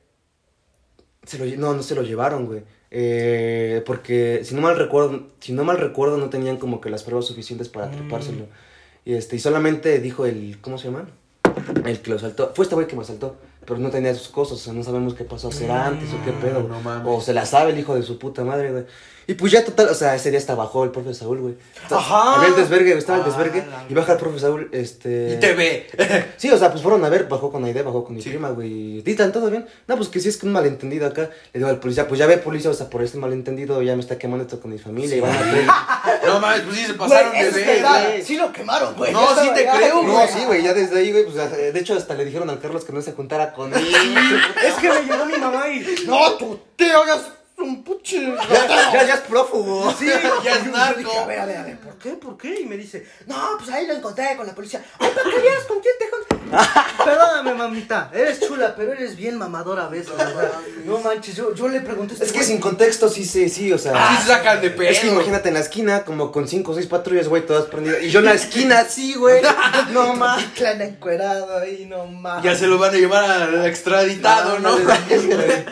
se 1.24 1.38
lo 1.38 1.44
no, 1.56 1.74
no 1.74 1.82
se 1.82 1.94
lo 1.94 2.02
llevaron, 2.02 2.46
güey. 2.46 2.62
Eh, 2.90 3.82
porque 3.86 4.42
si 4.44 4.54
no 4.54 4.60
mal 4.60 4.76
recuerdo, 4.76 5.28
si 5.40 5.52
no 5.52 5.64
mal 5.64 5.78
recuerdo 5.78 6.18
no 6.18 6.28
tenían 6.28 6.58
como 6.58 6.80
que 6.80 6.90
las 6.90 7.04
pruebas 7.04 7.26
suficientes 7.26 7.68
para 7.68 7.90
trepárselo. 7.90 8.46
Y 9.04 9.14
este 9.14 9.36
y 9.36 9.38
solamente 9.38 9.98
dijo 10.00 10.26
el 10.26 10.60
¿cómo 10.60 10.78
se 10.78 10.88
llama? 10.90 11.08
El 11.84 12.00
que 12.00 12.10
lo 12.10 12.18
saltó. 12.18 12.52
Fue 12.54 12.64
este 12.64 12.74
güey 12.74 12.86
que 12.86 12.96
me 12.96 13.02
asaltó. 13.02 13.36
Pero 13.64 13.78
no 13.78 13.90
tenía 13.90 14.14
sus 14.14 14.28
cosas, 14.28 14.54
o 14.54 14.60
sea, 14.60 14.72
no 14.72 14.82
sabemos 14.82 15.14
qué 15.14 15.24
pasó, 15.24 15.52
será 15.52 15.86
antes 15.86 16.08
o 16.12 16.24
qué 16.24 16.32
pedo. 16.32 16.62
no 16.68 16.80
mames. 16.80 17.06
O 17.06 17.20
se 17.20 17.32
la 17.32 17.46
sabe 17.46 17.70
el 17.72 17.78
hijo 17.78 17.94
de 17.94 18.02
su 18.02 18.18
puta 18.18 18.42
madre, 18.44 18.72
güey. 18.72 18.84
Y 19.28 19.34
pues 19.34 19.52
ya 19.52 19.64
total, 19.64 19.86
o 19.88 19.94
sea, 19.94 20.16
ese 20.16 20.30
día 20.30 20.40
hasta 20.40 20.56
bajó 20.56 20.82
el 20.82 20.90
profe 20.90 21.14
Saúl, 21.14 21.38
güey. 21.38 21.54
Ajá. 21.88 22.34
Había 22.38 22.48
el 22.48 22.56
desvergue, 22.56 22.92
estaba 22.98 23.18
el 23.18 23.24
Ah, 23.24 23.28
desvergue. 23.28 23.64
Y 23.88 23.94
baja 23.94 24.14
el 24.14 24.18
profe 24.18 24.40
Saúl, 24.40 24.68
este. 24.72 25.34
Y 25.34 25.40
te 25.40 25.54
ve. 25.54 25.86
Sí, 26.36 26.50
o 26.50 26.58
sea, 26.58 26.72
pues 26.72 26.82
fueron 26.82 27.04
a 27.04 27.08
ver, 27.08 27.28
bajó 27.28 27.52
con 27.52 27.64
Aide, 27.64 27.82
bajó 27.82 28.02
con 28.04 28.16
mi 28.16 28.20
Sí. 28.22 28.30
prima, 28.30 28.50
güey. 28.50 29.00
¿Ditan 29.02 29.30
todo 29.30 29.48
bien? 29.48 29.64
No, 29.86 29.96
pues 29.96 30.08
que 30.08 30.18
sí 30.18 30.28
es 30.28 30.36
que 30.36 30.46
un 30.46 30.52
malentendido 30.52 31.06
acá. 31.06 31.30
Le 31.52 31.60
digo 31.60 31.68
al 31.68 31.78
policía, 31.78 32.08
pues 32.08 32.18
ya 32.18 32.26
ve 32.26 32.38
policía, 32.38 32.72
o 32.72 32.74
sea, 32.74 32.90
por 32.90 33.00
este 33.04 33.16
malentendido 33.16 33.80
ya 33.80 33.94
me 33.94 34.00
está 34.00 34.18
quemando 34.18 34.42
esto 34.44 34.58
con 34.60 34.72
mi 34.72 34.78
familia. 34.78 35.16
Y 35.16 35.20
van 35.20 35.30
a 35.36 35.40
creer. 35.40 35.66
No 36.26 36.40
mames, 36.40 36.60
pues 36.62 36.76
sí 36.76 36.84
se 36.86 36.94
pasaron 36.94 37.32
de 37.32 37.40
es 37.40 37.54
ver. 37.54 38.24
Sí 38.24 38.36
lo 38.36 38.52
quemaron, 38.52 38.94
güey. 38.94 39.12
No, 39.12 39.26
sí 39.40 39.50
te 39.54 39.66
creo, 39.68 40.02
No, 40.02 40.12
güey. 40.12 40.28
sí, 40.28 40.44
güey, 40.44 40.62
ya 40.62 40.74
desde 40.74 40.98
ahí, 40.98 41.12
güey, 41.12 41.24
pues 41.24 41.36
de 41.36 41.78
hecho 41.78 41.94
hasta 41.94 42.14
le 42.14 42.24
dijeron 42.24 42.48
al 42.50 42.60
Carlos 42.60 42.84
que 42.84 42.92
no 42.92 43.02
se 43.02 43.12
juntara 43.12 43.52
con 43.52 43.72
él. 43.74 43.86
Es 44.64 44.74
que 44.74 44.88
me 44.88 45.02
llegó 45.02 45.24
mi 45.26 45.36
mamá 45.38 45.68
y. 45.68 46.04
No, 46.06 46.32
tu 46.34 46.58
tío, 46.76 47.04
ya 47.06 47.16
es 47.62 47.68
un 47.68 47.82
puche. 47.84 48.20
ya, 48.50 48.68
ya, 48.92 49.06
ya 49.06 49.14
es 49.14 49.20
prófugo. 49.20 49.94
Sí, 49.98 50.06
Ya 50.44 50.56
es 50.56 50.66
narco. 50.66 50.98
dije, 50.98 51.18
a 51.18 51.26
ver, 51.26 51.40
a 51.40 51.46
ver, 51.46 51.56
a 51.58 51.62
ver, 51.64 51.78
¿por 51.78 51.94
qué? 51.98 52.10
¿Por 52.12 52.36
qué? 52.36 52.60
Y 52.60 52.66
me 52.66 52.76
dice, 52.76 53.06
no, 53.26 53.36
pues 53.58 53.70
ahí 53.70 53.86
lo 53.86 53.94
encontré 53.94 54.36
con 54.36 54.46
la 54.46 54.54
policía. 54.54 54.84
Ay, 54.98 55.10
¿para 55.14 55.30
qué 55.30 55.40
veas 55.40 55.64
con 55.64 55.80
quién 55.80 55.94
te 55.98 56.06
juntas? 56.10 56.32
Perdóname, 57.04 57.54
mamita, 57.54 58.10
eres 58.12 58.40
chula, 58.40 58.74
pero 58.76 58.92
eres 58.92 59.16
bien 59.16 59.38
mamadora 59.38 59.86
a 59.86 59.88
veces. 59.88 60.12
no 60.84 60.98
manches, 60.98 61.34
yo, 61.36 61.54
yo 61.54 61.68
le 61.68 61.80
pregunté 61.80 62.14
este 62.14 62.26
Es 62.26 62.32
que 62.32 62.38
güey, 62.38 62.48
sin 62.48 62.60
contexto 62.60 63.08
sí, 63.08 63.24
sí, 63.24 63.48
sí, 63.48 63.72
o 63.72 63.78
sea. 63.78 63.92
Sí 64.10 64.22
se 64.22 64.28
sacan 64.28 64.60
de 64.60 64.70
pedo. 64.70 64.88
Es 64.90 65.00
que 65.00 65.08
imagínate 65.08 65.48
en 65.48 65.54
la 65.54 65.60
esquina, 65.60 66.04
como 66.04 66.30
con 66.30 66.46
cinco 66.48 66.72
o 66.72 66.74
seis 66.74 66.86
patrullas, 66.86 67.28
güey, 67.28 67.46
todas 67.46 67.66
prendidas. 67.66 68.02
Y 68.02 68.10
yo 68.10 68.18
en 68.18 68.26
la 68.26 68.34
esquina, 68.34 68.84
sí, 68.88 69.14
güey. 69.14 69.42
No 69.92 70.14
más. 70.14 70.42
Clan 70.54 70.80
encuerado 70.82 71.58
ahí, 71.58 71.86
no 71.88 72.06
mames. 72.06 72.44
Ya 72.44 72.54
se 72.56 72.66
lo 72.66 72.78
van 72.78 72.94
a 72.94 72.98
llevar 72.98 73.24
al 73.24 73.66
extraditado, 73.66 74.58
¿no? 74.58 74.76
Llevan- 74.78 75.64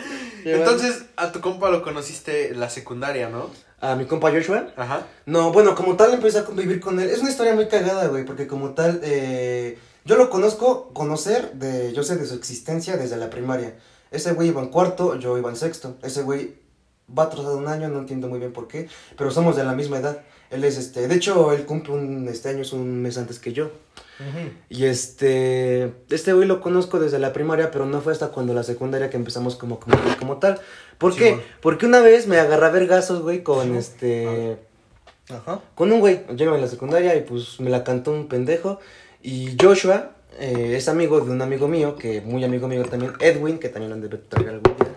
Entonces, 0.45 1.05
a 1.15 1.31
tu 1.31 1.41
compa 1.41 1.69
lo 1.69 1.81
conociste 1.83 2.51
en 2.51 2.59
la 2.59 2.69
secundaria, 2.69 3.29
¿no? 3.29 3.49
A 3.79 3.95
mi 3.95 4.05
compa 4.05 4.31
Joshua. 4.31 4.67
Ajá. 4.75 5.07
No, 5.25 5.51
bueno, 5.51 5.75
como 5.75 5.95
tal 5.95 6.13
empecé 6.13 6.39
a 6.39 6.45
convivir 6.45 6.79
con 6.79 6.99
él. 6.99 7.09
Es 7.09 7.19
una 7.19 7.31
historia 7.31 7.55
muy 7.55 7.67
cagada, 7.67 8.07
güey, 8.07 8.25
porque 8.25 8.47
como 8.47 8.71
tal, 8.71 9.01
eh, 9.03 9.77
yo 10.05 10.15
lo 10.17 10.29
conozco, 10.29 10.93
conocer, 10.93 11.53
de, 11.53 11.91
yo 11.93 12.03
sé 12.03 12.15
de 12.15 12.25
su 12.25 12.35
existencia 12.35 12.97
desde 12.97 13.17
la 13.17 13.29
primaria. 13.29 13.75
Ese 14.11 14.33
güey 14.33 14.49
iba 14.49 14.61
en 14.61 14.69
cuarto, 14.69 15.15
yo 15.15 15.37
iba 15.37 15.49
en 15.49 15.55
sexto. 15.55 15.97
Ese 16.03 16.21
güey 16.21 16.55
va 17.17 17.23
atrasado 17.23 17.57
un 17.57 17.67
año, 17.67 17.89
no 17.89 17.99
entiendo 17.99 18.27
muy 18.27 18.39
bien 18.39 18.53
por 18.53 18.67
qué, 18.67 18.87
pero 19.17 19.31
somos 19.31 19.55
de 19.55 19.63
la 19.63 19.73
misma 19.73 19.97
edad. 19.97 20.21
Él 20.51 20.63
es, 20.63 20.77
este, 20.77 21.07
de 21.07 21.15
hecho, 21.15 21.53
él 21.53 21.65
cumple 21.65 21.93
un, 21.93 22.27
este 22.27 22.49
año, 22.49 22.61
es 22.61 22.73
un 22.73 23.01
mes 23.01 23.17
antes 23.17 23.39
que 23.39 23.53
yo. 23.53 23.71
Y 24.69 24.85
este, 24.85 25.91
este 26.11 26.33
güey 26.33 26.47
lo 26.47 26.61
conozco 26.61 26.99
desde 26.99 27.17
la 27.17 27.33
primaria, 27.33 27.71
pero 27.71 27.87
no 27.87 28.01
fue 28.01 28.13
hasta 28.13 28.27
cuando 28.27 28.53
la 28.53 28.61
secundaria 28.61 29.09
que 29.09 29.17
empezamos 29.17 29.55
como, 29.55 29.79
como, 29.79 29.97
como 30.19 30.37
tal. 30.37 30.59
¿Por 30.99 31.13
Sí, 31.13 31.19
qué? 31.19 31.29
bueno. 31.31 31.43
Porque 31.59 31.85
una 31.87 32.01
vez 32.01 32.27
me 32.27 32.37
agarré 32.37 32.67
a 32.67 32.69
vergazos, 32.69 33.23
güey, 33.23 33.41
con 33.41 33.75
este... 33.75 34.59
Ajá. 35.29 35.61
Con 35.73 35.91
un 35.91 36.01
güey, 36.01 36.21
yo 36.35 36.45
iba 36.45 36.55
en 36.55 36.61
la 36.61 36.67
secundaria 36.67 37.15
y 37.15 37.21
pues 37.21 37.59
me 37.59 37.71
la 37.71 37.83
cantó 37.83 38.11
un 38.11 38.27
pendejo. 38.27 38.79
Y 39.23 39.55
Joshua 39.59 40.11
eh, 40.39 40.75
es 40.77 40.87
amigo 40.87 41.19
de 41.21 41.31
un 41.31 41.41
amigo 41.41 41.67
mío, 41.67 41.95
que 41.95 42.21
muy 42.21 42.43
amigo 42.43 42.67
mío 42.67 42.83
también, 42.85 43.13
Edwin, 43.21 43.57
que 43.57 43.69
también 43.69 43.89
lo 43.89 43.95
han 43.95 44.01
de 44.01 44.17
traer 44.17 44.49
algún 44.49 44.75
día. 44.77 44.87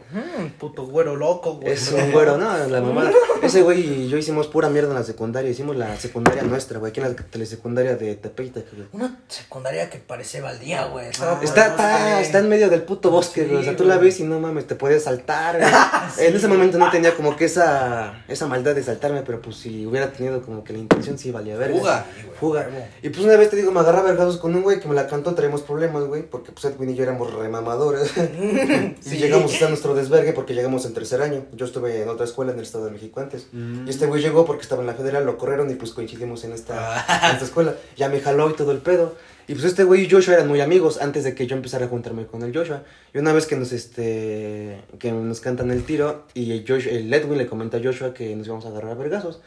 Mm, 0.44 0.58
puto 0.58 0.86
güero 0.86 1.16
loco, 1.16 1.54
güey. 1.54 1.72
Es 1.72 1.90
un 1.92 2.12
güero, 2.12 2.36
no, 2.36 2.56
la 2.66 2.80
mamada. 2.80 3.10
Ese 3.42 3.62
güey 3.62 3.80
y 3.80 4.08
yo 4.08 4.16
hicimos 4.16 4.46
pura 4.46 4.68
mierda 4.68 4.90
en 4.90 4.94
la 4.94 5.04
secundaria, 5.04 5.50
hicimos 5.50 5.76
la 5.76 5.96
secundaria 5.98 6.42
nuestra, 6.42 6.78
güey, 6.78 6.90
aquí 6.90 7.00
en 7.00 7.08
la 7.08 7.14
telesecundaria 7.14 7.96
de 7.96 8.14
Tepeita, 8.16 8.60
güey. 8.72 8.88
Una 8.92 9.20
secundaria 9.28 9.90
que 9.90 9.98
parece 9.98 10.40
baldía, 10.40 10.86
güey. 10.86 11.08
Estaba 11.08 11.36
por 11.36 11.44
Está, 11.44 11.66
el 11.66 11.70
está, 11.72 12.20
está 12.20 12.38
en 12.38 12.48
medio 12.48 12.68
del 12.70 12.82
puto 12.82 13.10
bosque, 13.10 13.44
güey. 13.44 13.60
O 13.60 13.62
sea, 13.62 13.76
tú 13.76 13.84
la 13.84 13.98
ves 13.98 14.20
y 14.20 14.24
no 14.24 14.40
mames, 14.40 14.66
te 14.66 14.74
puedes 14.74 15.04
saltar. 15.04 15.58
güey. 15.58 15.70
En 16.18 16.36
ese 16.36 16.48
momento 16.48 16.78
no 16.78 16.90
tenía 16.90 17.14
como 17.14 17.36
que 17.36 17.44
esa, 17.46 18.24
esa 18.28 18.46
maldad 18.46 18.74
de 18.74 18.82
saltarme, 18.82 19.22
pero 19.22 19.40
pues 19.40 19.56
si 19.56 19.86
hubiera 19.86 20.12
tenido 20.12 20.42
como 20.42 20.62
que 20.62 20.72
la 20.72 20.78
intención, 20.78 21.18
sí 21.18 21.30
valía 21.30 21.56
verga. 21.56 21.78
Fuga. 21.78 22.06
Fuga. 22.40 22.68
Y 23.02 23.08
pues 23.08 23.24
una 23.24 23.36
vez 23.36 23.50
te 23.50 23.56
digo, 23.56 23.72
me 23.72 23.80
agarraba 23.80 24.10
vergazos 24.10 24.38
con 24.38 24.54
un 24.54 24.62
güey 24.62 24.80
que 24.80 24.88
me 24.88 24.94
la 24.94 25.06
cantó, 25.06 25.34
traíamos 25.34 25.62
problemas, 25.62 26.04
güey, 26.04 26.22
porque 26.22 26.52
pues 26.52 26.64
Edwin 26.66 26.90
y 26.90 26.94
yo 26.94 27.02
éramos 27.02 27.32
remamadores. 27.32 28.12
y 29.04 29.16
llegamos 29.16 29.52
hasta 29.52 29.68
nuestro 29.68 29.94
desvergue 29.94 30.32
porque 30.34 30.54
llegamos 30.54 30.84
en 30.84 30.94
tercer 30.94 31.22
año. 31.22 31.44
Yo 31.54 31.66
estuve 31.66 32.02
en 32.02 32.08
otra 32.08 32.24
escuela 32.24 32.52
en 32.52 32.58
el 32.58 32.64
Estado 32.64 32.86
de 32.86 32.90
México 32.90 33.20
antes. 33.20 33.46
Mm. 33.52 33.86
Y 33.86 33.90
este 33.90 34.06
güey 34.06 34.22
llegó 34.22 34.44
porque 34.44 34.62
estaba 34.62 34.82
en 34.82 34.86
la 34.86 34.94
federal, 34.94 35.24
lo 35.24 35.38
corrieron 35.38 35.70
y 35.70 35.74
pues 35.74 35.92
coincidimos 35.92 36.44
en 36.44 36.52
esta, 36.52 37.04
en 37.28 37.32
esta 37.32 37.44
escuela. 37.44 37.74
Ya 37.96 38.08
me 38.08 38.20
jaló 38.20 38.50
y 38.50 38.54
todo 38.54 38.72
el 38.72 38.78
pedo. 38.78 39.14
Y 39.46 39.52
pues 39.52 39.64
este 39.64 39.84
güey 39.84 40.04
y 40.04 40.10
Joshua 40.10 40.34
eran 40.34 40.48
muy 40.48 40.60
amigos 40.60 41.00
antes 41.02 41.24
de 41.24 41.34
que 41.34 41.46
yo 41.46 41.54
empezara 41.54 41.84
a 41.86 41.88
juntarme 41.88 42.26
con 42.26 42.42
el 42.42 42.56
Joshua. 42.56 42.82
Y 43.12 43.18
una 43.18 43.32
vez 43.32 43.46
que 43.46 43.56
nos 43.56 43.72
este 43.72 44.82
que 44.98 45.12
nos 45.12 45.40
cantan 45.40 45.70
el 45.70 45.84
tiro 45.84 46.24
y 46.32 46.52
el, 46.52 46.64
Joshua, 46.66 46.92
el 46.92 47.12
Edwin 47.12 47.38
le 47.38 47.46
comenta 47.46 47.76
a 47.76 47.82
Joshua 47.82 48.14
que 48.14 48.34
nos 48.34 48.46
íbamos 48.46 48.64
a 48.64 48.68
agarrar 48.68 48.92
a 48.92 48.94
vergazos. 48.94 49.40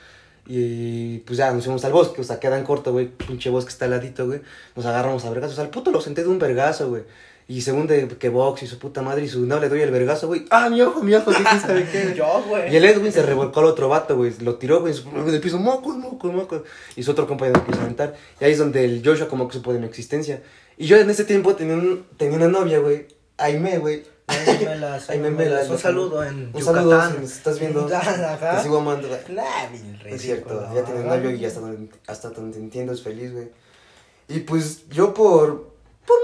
Y 0.46 1.20
pues 1.20 1.38
ya 1.38 1.52
nos 1.52 1.66
fuimos 1.66 1.84
al 1.84 1.92
bosque, 1.92 2.22
o 2.22 2.24
sea, 2.24 2.40
queda 2.40 2.58
en 2.58 2.64
corto, 2.64 2.94
güey, 2.94 3.08
pinche 3.08 3.50
bosque 3.50 3.70
está 3.70 3.86
al 3.86 3.92
ladito, 3.92 4.28
güey. 4.28 4.42
Nos 4.76 4.86
agarramos 4.86 5.26
a 5.26 5.30
vergazos. 5.30 5.60
Al 5.60 5.70
puto 5.70 5.92
lo 5.92 6.00
senté 6.00 6.24
de 6.24 6.30
un 6.30 6.40
vergazo, 6.40 6.90
güey. 6.90 7.04
Y 7.50 7.62
según 7.62 7.88
de 7.88 8.10
que 8.10 8.28
box 8.28 8.64
y 8.64 8.68
su 8.68 8.78
puta 8.78 9.02
madre 9.02 9.24
y 9.24 9.30
su 9.30 9.46
no 9.46 9.58
le 9.60 9.70
doy 9.70 9.82
el 9.82 9.90
vergazo, 9.92 10.28
güey. 10.28 10.46
Ah, 10.50 10.70
mi 10.70 10.82
ojo, 10.82 11.02
mi 11.02 11.14
ojo, 11.14 11.32
¿qué 11.32 11.44
quién 11.44 11.62
sabe 11.62 11.88
qué? 11.90 12.14
Yo, 12.18 12.44
güey. 12.46 12.74
Y 12.74 12.76
el 12.76 12.84
Edwin 12.84 13.12
se 13.14 13.22
revolcó 13.22 13.62
al 13.62 13.68
otro 13.68 13.88
vato, 13.88 14.18
güey. 14.18 14.34
Lo 14.42 14.56
tiró, 14.56 14.82
güey, 14.82 14.94
en 14.94 15.30
el 15.30 15.40
piso, 15.40 15.58
mocos, 15.58 15.96
mocos, 15.96 16.34
mocos. 16.34 16.64
Y 16.98 17.04
su 17.04 17.12
otro 17.12 17.26
compañero 17.26 17.66
quiso 17.66 17.80
aventar. 17.80 18.16
Y 18.42 18.44
ahí 18.44 18.52
es 18.52 18.58
donde 18.58 18.84
el 18.84 19.02
Joshua 19.04 19.30
como 19.30 19.48
que 19.48 19.54
supo 19.54 19.72
de 19.72 19.80
mi 19.80 19.86
existencia. 19.86 20.44
Y 20.78 20.88
yo 20.88 20.98
en 20.98 21.10
ese 21.10 21.24
tiempo 21.24 21.56
tenía, 21.56 21.76
un, 21.76 22.06
tenía 22.18 22.36
una 22.36 22.50
novia, 22.50 22.80
güey. 22.80 23.08
Aime, 23.38 23.78
güey. 23.78 24.04
Memelas, 24.28 25.10
memelas. 25.18 25.70
Un 25.70 25.78
saludo 25.78 26.24
en 26.26 26.52
Un 26.54 26.62
saludo, 26.62 26.92
Yucatán. 26.92 27.14
si 27.14 27.22
nos 27.22 27.32
estás 27.32 27.60
viendo. 27.60 27.86
Te 27.86 28.62
sigo 28.62 28.80
amando. 28.80 29.08
Nah, 29.30 29.70
bien 29.72 30.00
Es 30.06 30.22
cierto, 30.22 30.68
ya 30.74 30.82
Ajá. 30.82 30.94
novio 31.16 31.32
y 31.32 31.46
hasta 31.46 31.62
hasta 32.08 32.30
donde 32.32 32.58
entiendo 32.58 32.92
es 32.92 33.02
feliz, 33.02 33.32
güey. 33.32 33.50
Y 34.28 34.42
pues 34.42 34.90
yo 34.90 35.14
por. 35.14 35.78
Por 36.06 36.18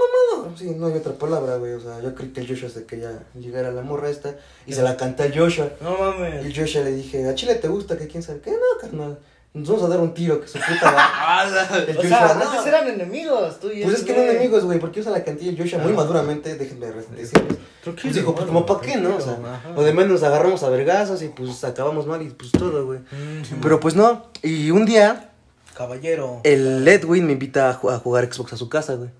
sí, 0.56 0.70
no 0.76 0.86
hay 0.86 0.94
otra 0.94 1.12
palabra, 1.12 1.56
güey. 1.56 1.72
O 1.74 1.80
sea, 1.80 2.00
yo 2.02 2.14
creí 2.14 2.30
que 2.30 2.40
el 2.40 2.48
Joshua 2.48 2.68
se 2.70 2.84
quería 2.84 3.12
llegar 3.38 3.64
a 3.64 3.70
la 3.72 3.82
morra 3.82 4.08
esta 4.10 4.34
y 4.66 4.72
se 4.72 4.82
la 4.82 4.96
canta 4.96 5.24
el 5.26 5.38
Joshua. 5.38 5.68
No 5.80 5.96
Y 5.96 6.00
mames. 6.00 6.44
el 6.46 6.56
Joshua 6.56 6.82
le 6.82 6.92
dije, 6.92 7.28
¿a 7.28 7.34
Chile 7.34 7.54
te 7.56 7.68
gusta? 7.68 7.96
que 7.98 8.06
quién 8.08 8.22
sabe 8.22 8.40
qué? 8.40 8.50
No, 8.52 8.80
carnal. 8.80 9.18
Nos 9.54 9.68
vamos 9.68 9.84
a 9.84 9.88
dar 9.88 10.00
un 10.00 10.12
tiro, 10.14 10.40
que 10.40 10.48
su 10.48 10.58
puta 10.58 10.90
madre. 10.90 11.60
El 11.92 11.96
O 11.98 12.02
Joshua, 12.02 12.18
sea, 12.26 12.34
no. 12.34 12.50
antes 12.50 12.66
eran 12.66 12.88
enemigos, 12.88 13.60
tú 13.60 13.70
y 13.70 13.84
Pues 13.84 13.98
es 13.98 14.02
que 14.04 14.10
eran 14.10 14.24
enemigos, 14.30 14.64
güey, 14.64 14.80
porque 14.80 14.98
usa 14.98 15.12
la 15.12 15.22
cantilla 15.22 15.52
el 15.52 15.56
Joshua 15.56 15.78
muy 15.78 15.92
Ah. 15.92 15.96
maduramente, 15.96 16.56
déjenme 16.56 16.86
decirles. 16.86 17.30
Tranquilo, 17.30 18.02
Pues 18.02 18.14
dijo, 18.16 18.34
pues 18.34 18.46
como 18.46 18.66
pa' 18.66 18.80
qué, 18.80 18.96
¿no? 18.96 19.14
O 19.16 19.20
sea, 19.20 19.34
ajá. 19.34 19.74
o 19.76 19.82
de 19.84 19.92
menos 19.92 20.24
agarramos 20.24 20.64
a 20.64 20.70
vergazos 20.70 21.22
y 21.22 21.28
pues 21.28 21.62
acabamos 21.62 22.04
mal 22.08 22.20
y 22.22 22.30
pues 22.30 22.50
todo, 22.50 22.84
güey. 22.84 22.98
Mm, 22.98 23.44
sí, 23.44 23.54
Pero 23.62 23.78
pues 23.78 23.94
no, 23.94 24.26
y 24.42 24.72
un 24.72 24.86
día 24.86 25.30
Caballero. 25.76 26.40
el 26.42 26.86
Edwin 26.88 27.24
me 27.24 27.34
invita 27.34 27.70
a 27.70 27.74
jugar 27.74 28.32
Xbox 28.32 28.54
a 28.54 28.56
su 28.56 28.68
casa, 28.68 28.94
güey. 28.94 29.10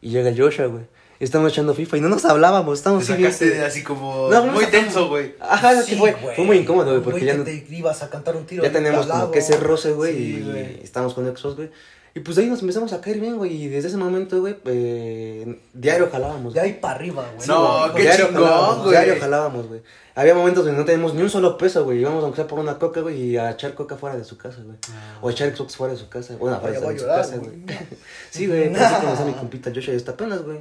Y 0.00 0.10
llega 0.10 0.28
el 0.28 0.40
Joshua, 0.40 0.66
güey. 0.66 0.84
Y 1.20 1.24
estamos 1.24 1.50
echando 1.52 1.74
FIFA 1.74 1.96
y 1.96 2.00
no 2.00 2.08
nos 2.08 2.24
hablábamos, 2.24 2.78
estamos 2.78 3.04
Te 3.04 3.12
así 3.12 3.22
sacaste 3.24 3.50
de 3.50 3.64
así 3.64 3.82
como 3.82 4.28
No, 4.30 4.46
muy 4.46 4.66
tenso, 4.66 5.08
güey. 5.08 5.34
Ajá, 5.40 5.82
Sí, 5.82 5.96
fue, 5.96 6.12
güey. 6.12 6.36
fue 6.36 6.44
muy 6.44 6.58
incómodo, 6.58 6.90
güey, 6.92 7.02
porque 7.02 7.24
ya, 7.24 7.34
no- 7.34 7.42
te 7.42 7.66
ibas 7.70 8.02
a 8.04 8.08
cantar 8.08 8.36
un 8.36 8.46
tiro. 8.46 8.62
ya 8.62 8.70
tenemos 8.70 9.06
como 9.06 9.32
que 9.32 9.40
ese 9.40 9.56
roce, 9.56 9.92
güey, 9.92 10.14
Sí, 10.16 10.36
y 10.38 10.42
güey. 10.42 10.80
estamos 10.84 11.14
con 11.14 11.24
Xbox, 11.36 11.56
güey. 11.56 11.70
Y 12.14 12.20
pues 12.20 12.36
de 12.36 12.42
ahí 12.42 12.48
nos 12.48 12.60
empezamos 12.60 12.92
a 12.92 13.00
caer 13.00 13.20
bien, 13.20 13.36
güey, 13.36 13.64
y 13.64 13.68
desde 13.68 13.88
ese 13.88 13.96
momento, 13.96 14.40
güey, 14.40 14.56
eh, 14.64 15.60
diario 15.72 16.08
jalábamos. 16.10 16.54
De 16.54 16.60
ahí 16.60 16.74
para 16.74 16.94
arriba, 16.94 17.24
güey. 17.36 17.46
No, 17.46 17.90
güey. 17.90 17.94
qué 17.94 18.02
diario 18.02 18.26
chingón, 18.26 18.44
jalábamos, 18.44 18.78
güey. 18.78 18.90
Diario 18.90 19.20
jalábamos, 19.20 19.66
güey. 19.68 19.82
Había 20.14 20.34
momentos 20.34 20.64
donde 20.64 20.78
no 20.78 20.84
teníamos 20.84 21.14
ni 21.14 21.22
un 21.22 21.30
solo 21.30 21.56
peso, 21.56 21.84
güey. 21.84 22.00
Íbamos 22.00 22.24
aunque 22.24 22.36
sea 22.36 22.46
por 22.48 22.58
una 22.58 22.78
coca, 22.78 23.00
güey, 23.02 23.22
y 23.22 23.36
a 23.36 23.50
echar 23.50 23.74
coca 23.74 23.96
fuera 23.96 24.16
de 24.16 24.24
su 24.24 24.36
casa, 24.36 24.62
güey. 24.64 24.76
O 25.20 25.28
a 25.28 25.32
echar 25.32 25.54
Xbox 25.54 25.76
fuera 25.76 25.92
de 25.92 26.00
su 26.00 26.08
casa. 26.08 26.34
Bueno, 26.36 26.58
fuera 26.60 26.80
de 26.80 26.86
a 26.86 26.98
su 26.98 27.06
casa, 27.06 27.36
güey. 27.36 27.62
sí, 28.30 28.46
güey, 28.46 28.74
así 28.74 28.94
conocí 29.00 29.22
a 29.22 29.26
mi 29.26 29.32
compita 29.34 29.70
Joshua 29.72 29.94
y 29.94 29.96
hasta 29.96 30.12
apenas, 30.12 30.42
güey. 30.42 30.58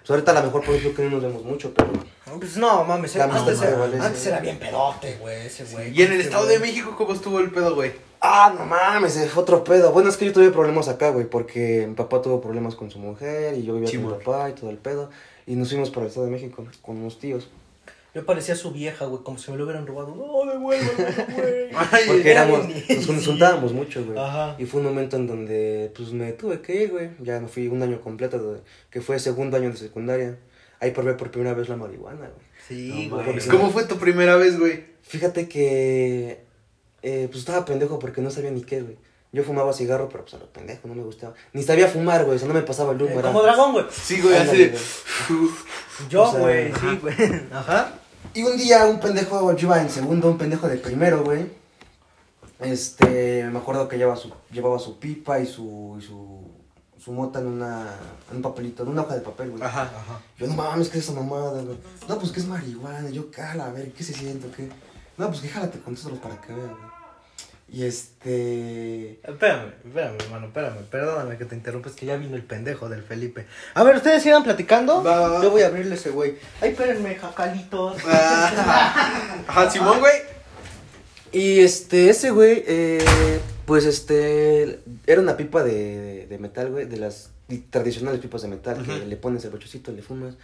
Pues 0.00 0.10
ahorita 0.10 0.30
a 0.30 0.34
lo 0.34 0.42
mejor 0.44 0.64
por 0.64 0.74
eso 0.74 0.94
que 0.94 1.02
no 1.02 1.10
nos 1.10 1.22
vemos 1.22 1.44
mucho, 1.44 1.74
pero... 1.74 1.90
Pues 2.38 2.56
no, 2.56 2.84
mames. 2.84 3.16
La 3.16 3.24
antes, 3.24 3.60
era, 3.62 3.84
antes 3.84 4.26
era 4.26 4.40
bien 4.40 4.58
pedote, 4.58 5.16
güey, 5.20 5.46
ese 5.46 5.64
güey. 5.64 5.96
Y 5.98 6.02
en 6.02 6.12
el 6.12 6.20
Estado 6.20 6.46
de 6.46 6.58
México, 6.58 6.94
¿cómo 6.96 7.12
estuvo 7.12 7.38
el 7.40 7.50
pedo, 7.50 7.74
güey? 7.74 7.92
Ah, 8.20 8.54
no 8.56 8.66
mames, 8.66 9.16
es 9.16 9.34
otro 9.36 9.64
pedo. 9.64 9.92
Bueno, 9.92 10.10
es 10.10 10.16
que 10.16 10.26
yo 10.26 10.32
tuve 10.32 10.50
problemas 10.50 10.88
acá, 10.88 11.10
güey, 11.10 11.24
porque 11.24 11.86
mi 11.88 11.94
papá 11.94 12.20
tuvo 12.20 12.40
problemas 12.40 12.74
con 12.74 12.90
su 12.90 12.98
mujer 12.98 13.56
y 13.56 13.64
yo 13.64 13.74
vivía 13.74 13.88
Sí, 13.88 13.96
con 13.96 14.06
mi 14.06 14.12
papá 14.12 14.50
y 14.50 14.52
todo 14.52 14.70
el 14.70 14.76
pedo. 14.76 15.10
Y 15.46 15.56
nos 15.56 15.70
fuimos 15.70 15.90
para 15.90 16.02
el 16.02 16.08
Estado 16.08 16.26
de 16.26 16.32
México 16.32 16.64
con 16.82 16.98
unos 16.98 17.18
tíos. 17.18 17.48
Yo 18.12 18.26
parecía 18.26 18.56
su 18.56 18.72
vieja, 18.72 19.04
güey, 19.04 19.22
como 19.22 19.38
si 19.38 19.52
me 19.52 19.56
lo 19.56 19.64
hubieran 19.64 19.86
robado. 19.86 20.14
No, 20.16 20.50
devuélvelo, 20.50 20.92
güey. 20.96 21.70
Porque 22.08 22.30
era 22.30 22.42
éramos, 22.42 22.66
nos, 23.06 23.26
juntábamos 23.26 23.72
mucho, 23.72 24.04
güey. 24.04 24.18
Ajá. 24.18 24.56
Y 24.58 24.66
fue 24.66 24.80
un 24.80 24.86
momento 24.86 25.16
en 25.16 25.28
donde, 25.28 25.92
pues, 25.94 26.12
me 26.12 26.32
tuve 26.32 26.60
que 26.60 26.82
ir, 26.82 26.90
güey. 26.90 27.10
Ya 27.20 27.38
me 27.38 27.46
fui 27.46 27.68
un 27.68 27.80
año 27.82 28.00
completo, 28.00 28.60
que 28.90 29.00
fue 29.00 29.20
segundo 29.20 29.56
año 29.56 29.70
de 29.70 29.76
secundaria. 29.76 30.36
Ahí 30.80 30.90
probé 30.92 31.14
por 31.14 31.30
primera 31.30 31.54
vez 31.54 31.68
la 31.68 31.76
marihuana, 31.76 32.28
güey. 32.28 32.46
Sí, 32.66 33.08
No, 33.08 33.16
güey. 33.16 33.26
mames. 33.28 33.46
¿Cómo 33.46 33.70
fue 33.70 33.84
tu 33.84 33.98
primera 33.98 34.36
vez, 34.36 34.58
güey? 34.58 34.84
Fíjate 35.02 35.48
que, 35.48 36.44
eh, 37.02 37.26
pues, 37.30 37.40
estaba 37.40 37.64
pendejo 37.64 37.98
porque 37.98 38.20
no 38.22 38.30
sabía 38.30 38.50
ni 38.50 38.62
qué, 38.62 38.80
güey. 38.82 38.96
Yo 39.32 39.44
fumaba 39.44 39.72
cigarro, 39.72 40.08
pero 40.08 40.24
pues 40.24 40.34
a 40.34 40.38
lo 40.38 40.46
pendejo, 40.52 40.88
no 40.88 40.94
me 40.94 41.02
gustaba. 41.04 41.34
Ni 41.52 41.62
sabía 41.62 41.86
fumar, 41.86 42.24
güey, 42.24 42.36
o 42.36 42.38
sea, 42.38 42.48
no 42.48 42.54
me 42.54 42.62
pasaba 42.62 42.92
el 42.94 43.02
humo. 43.02 43.20
Eh, 43.20 43.22
como 43.22 43.42
dragón, 43.42 43.72
güey. 43.72 43.84
Sí, 43.90 44.20
güey, 44.20 44.34
así 44.36 44.56
de... 44.56 44.78
Yo, 46.08 46.22
O 46.24 46.30
sea, 46.32 46.40
güey, 46.40 46.72
ajá. 46.72 46.90
sí, 46.90 46.98
güey. 47.00 47.14
Ajá. 47.52 47.92
Y 48.34 48.42
un 48.42 48.56
día 48.56 48.86
un 48.86 48.98
pendejo, 49.00 49.54
yo 49.56 49.68
iba 49.68 49.80
en 49.80 49.88
segundo, 49.90 50.28
un 50.28 50.38
pendejo 50.38 50.66
de 50.68 50.78
primero, 50.78 51.22
güey. 51.22 51.46
Este, 52.60 53.44
me 53.50 53.58
acuerdo 53.58 53.88
que 53.88 53.96
llevaba 53.98 54.16
su, 54.16 54.32
llevaba 54.52 54.78
su 54.78 54.98
pipa 54.98 55.40
y 55.40 55.46
su, 55.46 55.96
y 55.98 56.02
su, 56.02 56.40
su 57.02 57.12
mota 57.12 57.38
en 57.38 57.46
una, 57.46 57.94
en 58.30 58.36
un 58.36 58.42
papelito, 58.42 58.82
en 58.82 58.90
una 58.90 59.02
hoja 59.02 59.14
de 59.14 59.20
papel, 59.22 59.50
güey. 59.50 59.62
Ajá. 59.62 59.82
Ajá. 59.82 60.20
Yo, 60.38 60.46
no 60.46 60.54
mames, 60.54 60.88
¿qué 60.88 60.98
es 60.98 61.04
esa 61.04 61.12
mamada, 61.12 61.62
güey? 61.62 61.78
No, 62.08 62.18
pues 62.18 62.30
que 62.30 62.40
es 62.40 62.46
marihuana. 62.46 63.10
Yo, 63.10 63.30
cala, 63.30 63.66
a 63.66 63.72
ver, 63.72 63.92
¿qué 63.92 64.04
se 64.04 64.12
siente 64.12 64.48
qué? 64.54 64.68
No, 65.16 65.28
pues 65.28 65.40
que 65.40 65.48
jálate 65.48 65.80
con 65.80 65.94
nosotros 65.94 66.18
para 66.18 66.40
que 66.40 66.52
vean, 66.52 66.68
güey. 66.68 66.90
Y 67.72 67.84
este. 67.84 69.20
Espérame, 69.22 69.72
espérame, 69.84 70.16
hermano, 70.18 70.46
espérame. 70.46 70.84
Perdóname 70.90 71.38
que 71.38 71.44
te 71.44 71.54
interrumpes, 71.54 71.92
que 71.92 72.04
ya 72.04 72.16
vino 72.16 72.34
el 72.34 72.42
pendejo 72.42 72.88
del 72.88 73.04
Felipe. 73.04 73.46
A 73.74 73.84
ver, 73.84 73.96
ustedes 73.96 74.24
sigan 74.24 74.42
platicando. 74.42 75.04
Va, 75.04 75.20
va, 75.20 75.28
va. 75.28 75.42
Yo 75.42 75.50
voy 75.50 75.62
a 75.62 75.68
abrirle 75.68 75.94
ese 75.94 76.10
güey. 76.10 76.36
Ay, 76.60 76.70
espérenme, 76.70 77.14
jacalitos. 77.14 77.96
Ajá, 78.04 79.70
Simón, 79.70 80.00
güey. 80.00 80.14
Y 81.30 81.60
este, 81.60 82.10
ese 82.10 82.30
güey, 82.30 82.64
eh, 82.66 83.40
pues 83.70 83.84
este, 83.84 84.80
era 85.06 85.20
una 85.20 85.36
pipa 85.36 85.62
de, 85.62 86.26
de, 86.26 86.38
metal, 86.38 86.72
güey, 86.72 86.86
de 86.86 86.96
las 86.96 87.30
tradicionales 87.70 88.18
pipas 88.18 88.42
de 88.42 88.48
metal, 88.48 88.84
que 88.84 89.06
le 89.06 89.14
pones 89.14 89.44
el 89.44 89.52
bochocito, 89.52 89.92
le 89.92 90.02
fumas. 90.02 90.34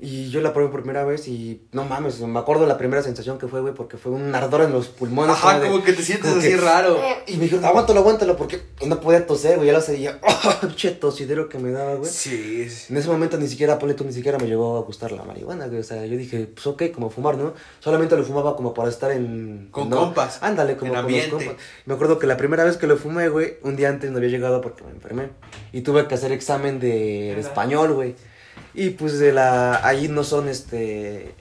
Y 0.00 0.30
yo 0.30 0.40
la 0.40 0.52
probé 0.52 0.68
por 0.68 0.82
primera 0.82 1.04
vez 1.04 1.26
y 1.26 1.66
no 1.72 1.82
mames, 1.84 2.20
me 2.20 2.38
acuerdo 2.38 2.66
la 2.66 2.78
primera 2.78 3.02
sensación 3.02 3.36
que 3.36 3.48
fue, 3.48 3.60
güey, 3.62 3.74
porque 3.74 3.96
fue 3.96 4.12
un 4.12 4.32
ardor 4.32 4.60
en 4.62 4.70
los 4.70 4.86
pulmones. 4.86 5.34
Ajá, 5.34 5.58
de- 5.58 5.66
como 5.68 5.82
que 5.82 5.92
te 5.92 6.04
sientes 6.04 6.30
así 6.36 6.50
que- 6.50 6.56
raro. 6.56 6.96
Y 7.26 7.34
me 7.34 7.42
dijeron, 7.44 7.64
aguántalo, 7.64 7.98
aguántalo, 7.98 8.36
porque 8.36 8.62
no 8.86 9.00
podía 9.00 9.26
toser, 9.26 9.56
güey, 9.56 9.66
ya 9.66 9.72
lo 9.72 9.80
hacía. 9.80 10.20
¡Oh, 10.62 10.68
che 10.76 10.92
tosidero 10.92 11.48
que 11.48 11.58
me 11.58 11.72
daba, 11.72 11.96
güey! 11.96 12.08
Sí, 12.08 12.70
sí. 12.70 12.92
En 12.92 12.96
ese 12.96 13.08
momento 13.08 13.38
ni 13.38 13.48
siquiera, 13.48 13.76
ponle 13.80 13.94
tú, 13.94 14.04
ni 14.04 14.12
siquiera 14.12 14.38
me 14.38 14.46
llegó 14.46 14.76
a 14.76 14.82
gustar 14.82 15.10
la 15.10 15.24
marihuana, 15.24 15.66
güey. 15.66 15.80
O 15.80 15.82
sea, 15.84 16.06
yo 16.06 16.16
dije, 16.16 16.46
pues 16.46 16.64
ok, 16.68 16.84
como 16.94 17.10
fumar, 17.10 17.36
¿no? 17.36 17.54
Solamente 17.80 18.16
lo 18.16 18.22
fumaba 18.22 18.54
como 18.54 18.72
para 18.72 18.90
estar 18.90 19.10
en... 19.10 19.68
Con 19.72 19.90
¿no? 19.90 19.96
compas. 19.96 20.38
Ándale, 20.42 20.76
como 20.76 20.94
En 20.94 21.02
con 21.02 21.12
los 21.12 21.26
compas. 21.26 21.56
Me 21.86 21.94
acuerdo 21.94 22.20
que 22.20 22.28
la 22.28 22.36
primera 22.36 22.62
vez 22.62 22.76
que 22.76 22.86
lo 22.86 22.96
fumé, 22.98 23.28
güey, 23.30 23.56
un 23.64 23.74
día 23.74 23.88
antes 23.88 24.12
no 24.12 24.18
había 24.18 24.30
llegado 24.30 24.60
porque 24.60 24.84
me 24.84 24.90
enfermé. 24.92 25.30
Y 25.72 25.80
tuve 25.80 26.06
que 26.06 26.14
hacer 26.14 26.30
examen 26.30 26.78
de, 26.78 27.32
de 27.34 27.40
español, 27.40 27.94
güey. 27.94 28.14
Y 28.78 28.90
pues 28.90 29.18
de 29.18 29.32
la... 29.32 29.84
Ahí 29.84 30.06
no 30.06 30.22
son, 30.22 30.48
este... 30.48 31.34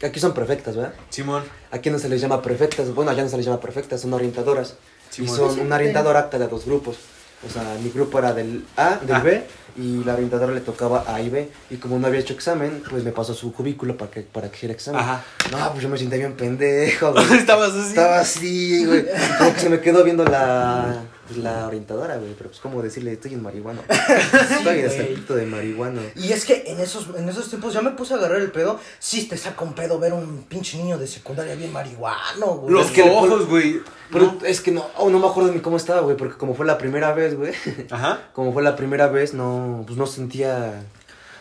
Aquí 0.00 0.20
son 0.20 0.32
perfectas, 0.34 0.76
¿verdad? 0.76 0.94
Simón. 1.10 1.42
Aquí 1.72 1.90
no 1.90 1.98
se 1.98 2.08
les 2.08 2.20
llama 2.20 2.40
perfectas, 2.40 2.94
bueno, 2.94 3.10
allá 3.10 3.24
no 3.24 3.28
se 3.28 3.36
les 3.36 3.44
llama 3.44 3.58
perfectas, 3.58 4.02
son 4.02 4.12
orientadoras. 4.14 4.76
Sí, 5.10 5.24
y 5.24 5.28
son 5.28 5.58
una 5.58 5.74
orientadora 5.74 6.28
de 6.30 6.46
dos 6.46 6.64
grupos. 6.64 6.98
O 7.44 7.50
sea, 7.52 7.76
mi 7.82 7.90
grupo 7.90 8.20
era 8.20 8.32
del 8.32 8.64
A, 8.76 9.00
del 9.04 9.16
Ah. 9.16 9.18
B, 9.18 9.42
y 9.76 10.04
la 10.04 10.14
orientadora 10.14 10.52
le 10.52 10.60
tocaba 10.60 11.04
A 11.08 11.20
y 11.20 11.28
B. 11.28 11.48
Y 11.70 11.76
como 11.78 11.98
no 11.98 12.06
había 12.06 12.20
hecho 12.20 12.34
examen, 12.34 12.80
pues 12.88 13.02
me 13.02 13.10
pasó 13.10 13.34
su 13.34 13.52
cubículo 13.52 13.96
para 13.96 14.12
que, 14.12 14.20
para 14.20 14.48
que 14.48 14.56
hiciera 14.56 14.72
examen. 14.72 15.00
Ajá. 15.00 15.24
No, 15.50 15.72
pues 15.72 15.82
yo 15.82 15.88
me 15.88 15.98
sentía 15.98 16.18
bien 16.18 16.34
pendejo, 16.34 17.12
güey. 17.12 17.32
Estabas 17.36 17.72
así. 17.72 17.88
Estaba 17.88 18.20
así, 18.20 18.84
güey. 18.86 19.06
Como 19.38 19.54
que 19.54 19.60
se 19.60 19.70
me 19.70 19.80
quedó 19.80 20.04
viendo 20.04 20.24
la, 20.24 21.02
pues, 21.26 21.38
la 21.38 21.66
orientadora, 21.66 22.16
güey. 22.16 22.34
Pero 22.36 22.50
pues, 22.50 22.60
como 22.60 22.82
decirle, 22.82 23.12
estoy 23.12 23.34
en 23.34 23.42
marihuana. 23.42 23.82
estoy 23.88 24.78
este 24.80 25.02
güey. 25.02 25.14
pito 25.16 25.34
de 25.34 25.46
marihuana. 25.46 26.02
Y 26.14 26.32
es 26.32 26.44
que 26.44 26.64
en 26.66 26.80
esos, 26.80 27.08
en 27.16 27.28
esos 27.28 27.48
tiempos 27.48 27.74
ya 27.74 27.82
me 27.82 27.90
puse 27.90 28.14
a 28.14 28.16
agarrar 28.16 28.40
el 28.40 28.50
pedo. 28.50 28.78
Sí, 28.98 29.28
te 29.28 29.36
saca 29.36 29.64
un 29.64 29.74
pedo 29.74 29.98
ver 29.98 30.12
un 30.12 30.44
pinche 30.44 30.78
niño 30.78 30.98
de 30.98 31.06
secundaria 31.06 31.54
bien 31.54 31.72
marihuano, 31.72 32.46
güey. 32.58 32.72
Los 32.72 32.86
Es 32.86 32.92
que 32.92 33.02
ojos, 33.02 33.46
güey. 33.46 33.80
Pero 34.10 34.38
es 34.44 34.60
que 34.60 34.70
no, 34.70 34.86
oh, 34.96 35.10
no 35.10 35.18
me 35.18 35.26
acuerdo 35.26 35.52
ni 35.52 35.60
cómo 35.60 35.76
estaba, 35.76 36.00
güey. 36.00 36.16
Porque 36.16 36.36
como 36.36 36.54
fue 36.54 36.66
la 36.66 36.78
primera 36.78 37.12
vez, 37.12 37.36
güey. 37.36 37.52
Ajá. 37.90 38.20
como 38.32 38.52
fue 38.52 38.62
la 38.62 38.76
primera 38.76 39.08
vez, 39.08 39.34
no, 39.34 39.82
pues 39.86 39.98
no 39.98 40.06
sentía. 40.06 40.84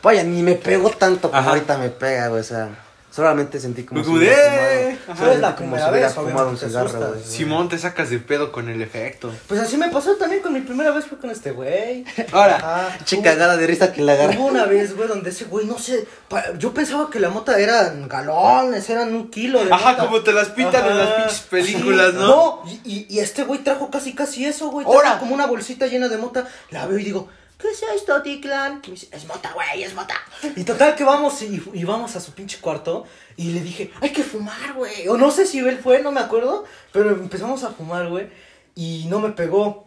Vaya, 0.02 0.24
ni 0.24 0.44
me 0.44 0.56
pegó 0.56 0.90
tanto 0.92 1.32
como 1.32 1.42
ahorita 1.50 1.78
me 1.78 1.90
pega, 1.90 2.28
güey. 2.28 2.42
O 2.42 2.44
sea, 2.44 2.85
solamente 3.16 3.60
sentí 3.60 3.84
como 3.84 4.04
Como 4.04 4.18
si 4.18 4.20
hubiera 4.26 4.38
de- 4.38 4.98
fumado. 4.98 5.14
Ajá. 5.14 5.16
Solo 5.18 5.32
Es 5.32 5.40
la 5.40 5.48
como 5.56 5.58
primera 5.60 5.86
si 5.86 5.92
hubiera 5.92 6.08
vez, 6.08 6.16
fumado 6.16 6.32
un 6.32 6.36
obviamente 6.42 6.60
te 6.66 6.68
cigarro, 6.70 6.88
asustas. 6.88 7.10
güey. 7.14 7.24
Simón, 7.38 7.70
te 7.70 7.78
sacas 7.78 8.10
de 8.10 8.20
pedo 8.20 8.52
con 8.52 8.70
el 8.70 8.82
efecto. 8.82 9.32
Pues 9.48 9.60
así 9.62 9.78
me 9.78 9.90
pasó 9.90 10.16
también 10.16 10.42
con 10.42 10.52
mi 10.54 10.62
primera 10.62 10.92
vez 10.92 11.06
fue 11.06 11.18
con 11.18 11.30
este 11.30 11.52
güey. 11.52 12.04
Ahora, 12.34 12.58
Ajá. 12.58 12.98
Che 13.06 13.16
Hubo- 13.18 13.24
cagada 13.24 13.56
de 13.58 13.68
risa 13.68 13.94
que 13.94 14.02
la 14.02 14.14
agarra. 14.14 14.34
Hubo 14.38 14.48
una 14.48 14.66
vez, 14.66 14.96
güey, 14.96 15.08
donde 15.08 15.30
ese 15.30 15.46
güey, 15.46 15.66
no 15.66 15.80
sé, 15.80 16.06
pa- 16.28 16.54
yo 16.58 16.74
pensaba 16.74 17.10
que 17.10 17.20
la 17.20 17.30
mota 17.30 17.58
eran 17.60 18.08
galones, 18.10 18.90
eran 18.90 19.14
un 19.16 19.30
kilo 19.30 19.64
de 19.64 19.72
Ajá, 19.72 19.92
mota. 19.92 20.06
como 20.06 20.22
te 20.22 20.34
las 20.34 20.50
pintan 20.50 20.86
en 20.86 20.98
las 20.98 21.08
Ajá. 21.08 21.16
pinches 21.18 21.42
películas, 21.42 22.12
Sí, 22.12 22.18
¿no? 22.18 22.28
No, 22.28 22.62
y, 22.68 22.82
y- 22.84 23.06
y 23.10 23.20
este 23.20 23.44
güey 23.44 23.64
trajo 23.64 23.90
casi 23.90 24.14
casi 24.14 24.46
eso, 24.46 24.68
güey. 24.70 24.86
trajo 24.86 25.00
¡Hora! 25.00 25.20
como 25.20 25.34
una 25.34 25.46
bolsita 25.48 25.88
llena 25.88 26.10
de 26.10 26.18
mota. 26.18 26.48
La 26.72 26.86
veo 26.88 27.00
y 27.00 27.04
digo, 27.04 27.30
¿qué 27.58 27.70
es 27.70 27.82
esto, 27.96 28.22
Ticlan? 28.22 28.82
Y 28.86 28.88
me 28.88 28.94
dice, 28.96 29.08
es 29.12 29.26
mota, 29.26 29.52
güey, 29.54 29.84
es 29.84 29.94
mota. 29.94 30.16
Y 30.56 30.64
total 30.64 30.96
que 30.96 31.04
vamos 31.04 31.42
y, 31.42 31.62
y 31.74 31.84
vamos 31.84 32.16
a 32.16 32.20
su 32.20 32.34
pinche 32.34 32.60
cuarto 32.60 33.06
y 33.38 33.52
le 33.52 33.62
dije, 33.62 33.92
hay 34.02 34.12
que 34.12 34.24
fumar, 34.24 34.74
güey. 34.74 35.08
O 35.08 35.18
no 35.18 35.32
sé 35.32 35.46
si 35.46 35.60
él 35.60 35.78
fue, 35.82 36.02
no 36.02 36.12
me 36.12 36.20
acuerdo, 36.22 36.66
pero 36.92 37.12
empezamos 37.12 37.64
a 37.64 37.72
fumar, 37.72 38.08
güey. 38.10 38.28
Y 38.76 39.06
no 39.10 39.20
me 39.20 39.30
pegó. 39.30 39.84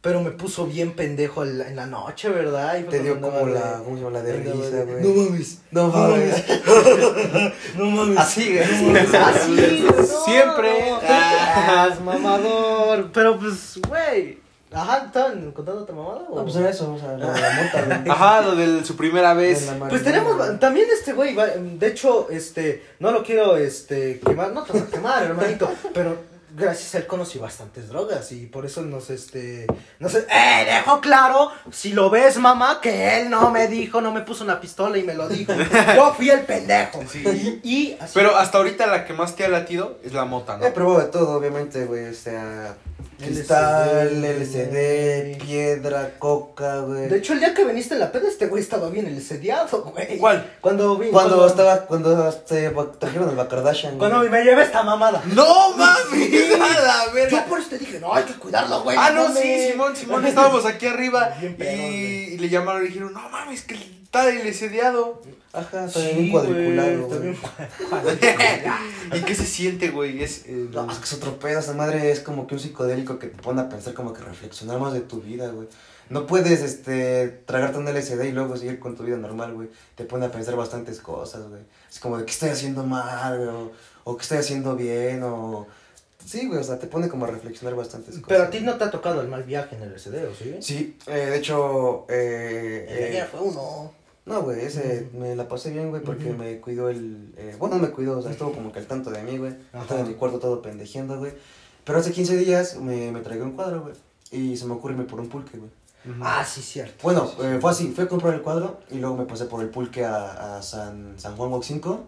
Pero 0.00 0.20
me 0.22 0.30
puso 0.30 0.64
bien 0.64 0.94
pendejo 0.94 1.42
en 1.42 1.58
la, 1.58 1.66
en 1.66 1.74
la 1.74 1.86
noche, 1.86 2.28
¿verdad? 2.28 2.78
Y 2.78 2.84
Te 2.84 3.00
dio 3.00 3.20
como 3.20 3.48
la, 3.48 3.82
¿cómo 3.84 3.96
se 3.96 4.04
llama? 4.04 4.18
La 4.18 4.22
de 4.22 4.32
risa, 4.34 4.84
güey. 4.84 5.02
No 5.02 5.08
mames. 5.24 5.58
No 5.72 5.88
mames. 5.88 6.44
No 7.76 7.84
mames. 7.86 8.16
Así, 8.18 8.54
güey. 8.54 8.66
No 8.80 8.92
mames. 8.92 9.14
Así, 9.14 9.50
no, 9.50 10.02
Siempre. 10.24 10.90
no. 10.90 11.00
Ah, 11.02 11.96
mamador. 12.04 13.10
Pero 13.12 13.40
pues, 13.40 13.80
güey. 13.88 14.38
Ajá, 14.70 15.04
¿estaban 15.06 15.50
contando 15.52 15.82
otra 15.82 15.94
mamada? 15.94 16.20
o? 16.28 16.36
No, 16.36 16.42
pues 16.44 16.56
era 16.56 16.68
eso, 16.70 16.92
o 16.92 16.98
sea, 16.98 17.16
la, 17.16 17.26
la 17.40 17.50
mota, 17.62 17.82
güey. 18.02 18.10
Ajá, 18.10 18.40
lo 18.42 18.54
de 18.54 18.84
su 18.84 18.96
primera 18.96 19.32
vez. 19.34 19.66
De 19.70 19.78
Pues 19.88 20.04
tenemos 20.04 20.60
también 20.60 20.86
este 20.92 21.14
güey, 21.14 21.34
va- 21.34 21.46
de 21.46 21.86
hecho, 21.86 22.28
este, 22.30 22.84
no 22.98 23.10
lo 23.10 23.22
quiero 23.22 23.56
este 23.56 24.20
quemar, 24.20 24.52
no 24.52 24.62
te 24.64 24.72
voy 24.72 24.82
a 24.82 24.86
quemar, 24.86 25.22
hermanito, 25.22 25.70
pero 25.94 26.16
gracias 26.58 26.94
a 26.94 26.98
él 26.98 27.06
conocí 27.06 27.38
bastantes 27.38 27.88
drogas 27.88 28.32
y 28.32 28.46
por 28.46 28.66
eso 28.66 28.82
nos 28.82 29.10
este 29.10 29.66
no 29.98 30.08
sé, 30.08 30.26
eh, 30.30 30.64
dejo 30.64 31.00
claro, 31.00 31.50
si 31.72 31.92
lo 31.92 32.10
ves, 32.10 32.38
mamá, 32.38 32.80
que 32.80 33.20
él 33.20 33.30
no 33.30 33.50
me 33.50 33.66
dijo, 33.68 34.00
no 34.00 34.12
me 34.12 34.20
puso 34.20 34.44
una 34.44 34.60
pistola 34.60 34.98
y 34.98 35.02
me 35.02 35.14
lo 35.14 35.28
dijo. 35.28 35.52
Yo 35.94 36.14
fui 36.14 36.30
el 36.30 36.40
pendejo. 36.40 37.02
Sí. 37.10 37.60
Y, 37.62 37.68
y 37.68 37.96
así 38.00 38.12
Pero 38.14 38.36
hasta 38.36 38.58
ahorita 38.58 38.86
la 38.86 39.04
que 39.04 39.12
más 39.12 39.34
te 39.34 39.44
ha 39.44 39.48
latido 39.48 39.98
es 40.04 40.12
la 40.12 40.24
mota, 40.24 40.56
¿no? 40.56 40.66
He 40.66 40.70
probado 40.70 41.00
de 41.00 41.06
todo, 41.06 41.36
obviamente, 41.36 41.84
güey. 41.84 42.06
O 42.08 42.14
sea, 42.14 42.76
cristal, 43.18 44.24
LCD, 44.24 45.38
piedra, 45.42 46.12
coca, 46.18 46.80
güey. 46.80 47.08
De 47.08 47.18
hecho, 47.18 47.32
el 47.32 47.40
día 47.40 47.54
que 47.54 47.64
viniste 47.64 47.94
en 47.94 48.00
la 48.00 48.12
peda, 48.12 48.28
este 48.28 48.46
güey 48.46 48.62
estaba 48.62 48.88
bien 48.88 49.06
el 49.06 49.20
sediado, 49.22 49.82
güey. 49.82 50.18
¿Cuál? 50.18 50.54
Cuando 50.60 50.96
vi 50.96 51.10
Cuando 51.10 51.46
estaba, 51.46 51.86
cuando 51.86 52.30
se 52.46 52.70
trajeron 52.98 53.30
el 53.30 53.36
Bacardashian. 53.36 53.98
Cuando 53.98 54.20
me 54.20 54.44
llevé 54.44 54.62
esta 54.62 54.82
mamada. 54.82 55.22
¡No 55.26 55.76
mames! 55.76 56.47
¡A 56.54 56.80
la 56.80 57.06
Yo 57.06 57.12
verga! 57.12 57.44
por 57.46 57.60
eso 57.60 57.68
te 57.70 57.78
dije, 57.78 58.00
no, 58.00 58.14
hay 58.14 58.24
que 58.24 58.34
cuidarlo, 58.34 58.82
güey. 58.82 58.96
Ah, 58.98 59.10
no, 59.10 59.28
mames. 59.28 59.42
sí, 59.42 59.70
Simón, 59.70 59.96
Simón, 59.96 60.26
estábamos 60.26 60.64
aquí 60.64 60.86
arriba 60.86 61.34
Bien 61.58 61.92
y, 61.92 62.38
le 62.38 62.48
llamaron 62.48 62.84
y 62.84 62.88
dijeron, 62.88 63.12
no 63.12 63.28
mames, 63.28 63.62
que 63.62 63.74
está 63.74 64.28
LCDeado. 64.28 65.22
Ajá, 65.52 65.86
está 65.86 66.00
Sí, 66.00 66.10
bien 66.14 66.30
cuadriculado, 66.30 67.06
güey, 67.06 67.34
cuadriculado. 67.34 68.12
¿Y 69.14 69.20
qué 69.22 69.34
se 69.34 69.46
siente, 69.46 69.90
güey? 69.90 70.22
Es, 70.22 70.44
eh, 70.46 70.68
No, 70.72 70.90
es 70.90 70.98
que 70.98 71.04
es 71.04 71.12
otro 71.14 71.38
pedo, 71.38 71.58
esa 71.58 71.74
madre 71.74 72.10
es 72.10 72.20
como 72.20 72.46
que 72.46 72.54
un 72.54 72.60
psicodélico 72.60 73.18
que 73.18 73.28
te 73.28 73.42
pone 73.42 73.60
a 73.60 73.68
pensar 73.68 73.94
como 73.94 74.12
que 74.12 74.22
reflexionar 74.22 74.78
más 74.78 74.92
de 74.92 75.00
tu 75.00 75.20
vida, 75.20 75.48
güey. 75.48 75.68
No 76.10 76.26
puedes, 76.26 76.62
este, 76.62 77.28
tragarte 77.44 77.78
un 77.78 77.86
LSD 77.86 78.24
y 78.24 78.32
luego 78.32 78.56
seguir 78.56 78.78
con 78.78 78.96
tu 78.96 79.02
vida 79.02 79.16
normal, 79.16 79.52
güey. 79.52 79.68
Te 79.94 80.04
pone 80.04 80.26
a 80.26 80.30
pensar 80.30 80.56
bastantes 80.56 81.00
cosas, 81.00 81.48
güey. 81.48 81.60
Es 81.90 82.00
como 82.00 82.16
de 82.16 82.24
qué 82.24 82.32
estoy 82.32 82.48
haciendo 82.48 82.84
mal, 82.84 83.36
güey, 83.36 83.48
o, 83.48 83.72
o 84.04 84.16
qué 84.16 84.22
estoy 84.22 84.38
haciendo 84.38 84.74
bien, 84.74 85.22
o... 85.22 85.66
Sí, 86.28 86.46
güey, 86.46 86.60
o 86.60 86.62
sea, 86.64 86.78
te 86.78 86.86
pone 86.88 87.08
como 87.08 87.24
a 87.24 87.28
reflexionar 87.28 87.74
bastantes 87.74 88.16
cosas. 88.16 88.28
Pero 88.28 88.42
a 88.44 88.50
ti 88.50 88.60
no 88.60 88.74
te 88.76 88.84
ha 88.84 88.90
tocado 88.90 89.22
el 89.22 89.28
mal 89.28 89.44
viaje 89.44 89.76
en 89.76 89.82
el 89.82 89.98
SD, 89.98 90.26
¿o 90.26 90.34
sí? 90.34 90.56
Sí, 90.60 90.98
eh, 91.06 91.12
de 91.30 91.38
hecho, 91.38 92.04
eh, 92.10 92.86
El 92.88 92.98
eh, 92.98 93.08
ayer 93.08 93.26
fue 93.28 93.40
uno. 93.40 93.92
No, 94.26 94.42
güey, 94.42 94.60
ese 94.60 95.08
me 95.14 95.34
la 95.34 95.48
pasé 95.48 95.70
bien, 95.70 95.88
güey, 95.88 96.02
porque 96.02 96.28
Ujú. 96.28 96.36
me 96.36 96.60
cuidó 96.60 96.90
el... 96.90 97.32
eh, 97.38 97.56
bueno, 97.58 97.76
no 97.76 97.82
me 97.82 97.88
cuidó, 97.90 98.18
o 98.18 98.22
sea, 98.22 98.30
estuvo 98.30 98.52
como 98.52 98.70
que 98.72 98.78
al 98.78 98.86
tanto 98.86 99.10
de 99.10 99.22
mí, 99.22 99.38
güey. 99.38 99.54
Estaba 99.72 100.00
en 100.00 100.08
mi 100.08 100.14
cuarto 100.14 100.38
todo 100.38 100.60
pendejeando, 100.60 101.16
güey. 101.18 101.32
Pero 101.84 101.98
hace 101.98 102.12
15 102.12 102.36
días 102.36 102.76
me, 102.76 103.10
me 103.10 103.20
traigo 103.20 103.44
un 103.46 103.52
cuadro, 103.52 103.80
güey. 103.84 103.94
Y 104.30 104.54
se 104.58 104.66
me 104.66 104.74
ocurre 104.74 104.92
irme 104.92 105.04
por 105.06 105.20
un 105.20 105.30
pulque, 105.30 105.56
güey. 105.56 105.70
Ah, 106.20 106.44
sí, 106.44 106.60
cierto. 106.60 106.96
Bueno, 107.02 107.26
Sí, 107.26 107.36
sí, 107.38 107.42
eh, 107.46 107.52
sí. 107.54 107.60
fue 107.62 107.70
así, 107.70 107.88
fui 107.94 108.04
a 108.04 108.08
comprar 108.08 108.34
el 108.34 108.42
cuadro 108.42 108.80
y 108.90 108.96
luego 108.98 109.16
me 109.16 109.24
pasé 109.24 109.46
por 109.46 109.62
el 109.62 109.70
pulque 109.70 110.04
a, 110.04 110.58
a 110.58 110.62
San, 110.62 111.14
San 111.18 111.34
Juan 111.36 111.50
Box 111.50 111.66
5. 111.66 112.00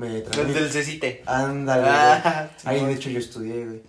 Me 0.00 0.22
del 0.22 0.70
cecite. 0.70 1.22
Ándale, 1.26 1.82
güey. 1.82 1.92
Ah, 1.94 2.48
Ahí 2.64 2.84
de 2.84 2.92
hecho 2.92 3.10
yo 3.10 3.18
estudié, 3.18 3.66
güey. 3.66 3.82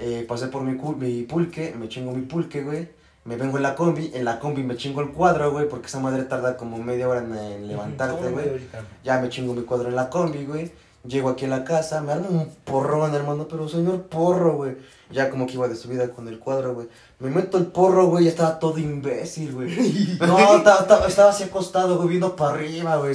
Eh, 0.00 0.24
pasé 0.26 0.48
por 0.48 0.62
mi, 0.62 0.72
mi 0.96 1.22
pulque, 1.22 1.74
me 1.78 1.88
chingo 1.88 2.12
mi 2.12 2.22
pulque, 2.22 2.62
güey. 2.62 2.88
Me 3.24 3.36
vengo 3.36 3.56
en 3.56 3.62
la 3.62 3.76
combi, 3.76 4.10
en 4.14 4.24
la 4.24 4.40
combi 4.40 4.64
me 4.64 4.76
chingo 4.76 5.00
el 5.00 5.10
cuadro, 5.10 5.52
güey, 5.52 5.68
porque 5.68 5.86
esa 5.86 6.00
madre 6.00 6.24
tarda 6.24 6.56
como 6.56 6.78
media 6.78 7.08
hora 7.08 7.20
en, 7.20 7.32
en 7.36 7.68
levantarte, 7.68 8.16
¿Cómo 8.16 8.34
me 8.36 8.42
güey. 8.42 8.60
Ya 9.04 9.20
me 9.20 9.28
chingo 9.28 9.54
mi 9.54 9.62
cuadro 9.62 9.88
en 9.88 9.94
la 9.94 10.10
combi, 10.10 10.44
güey. 10.44 10.72
Llego 11.06 11.28
aquí 11.30 11.44
a 11.44 11.48
la 11.48 11.64
casa, 11.64 12.00
me 12.00 12.12
armo 12.12 12.28
un 12.28 12.48
porrón, 12.64 13.14
hermano, 13.14 13.46
pero 13.48 13.68
señor 13.68 14.02
porro, 14.02 14.56
güey. 14.56 14.76
Ya 15.12 15.30
como 15.30 15.46
que 15.46 15.52
iba 15.54 15.68
de 15.68 15.76
subida 15.76 16.08
con 16.10 16.26
el 16.28 16.38
cuadro, 16.38 16.74
güey. 16.74 16.88
Me 17.20 17.30
meto 17.30 17.58
el 17.58 17.66
porro, 17.66 18.06
güey, 18.06 18.24
ya 18.24 18.30
estaba 18.30 18.58
todo 18.58 18.78
imbécil, 18.78 19.52
güey. 19.52 20.16
No, 20.20 20.56
estaba, 20.56 21.06
estaba, 21.06 21.30
así 21.30 21.44
acostado, 21.44 21.96
güey, 21.96 22.08
viendo 22.08 22.34
para 22.34 22.54
arriba, 22.54 22.96
güey. 22.96 23.14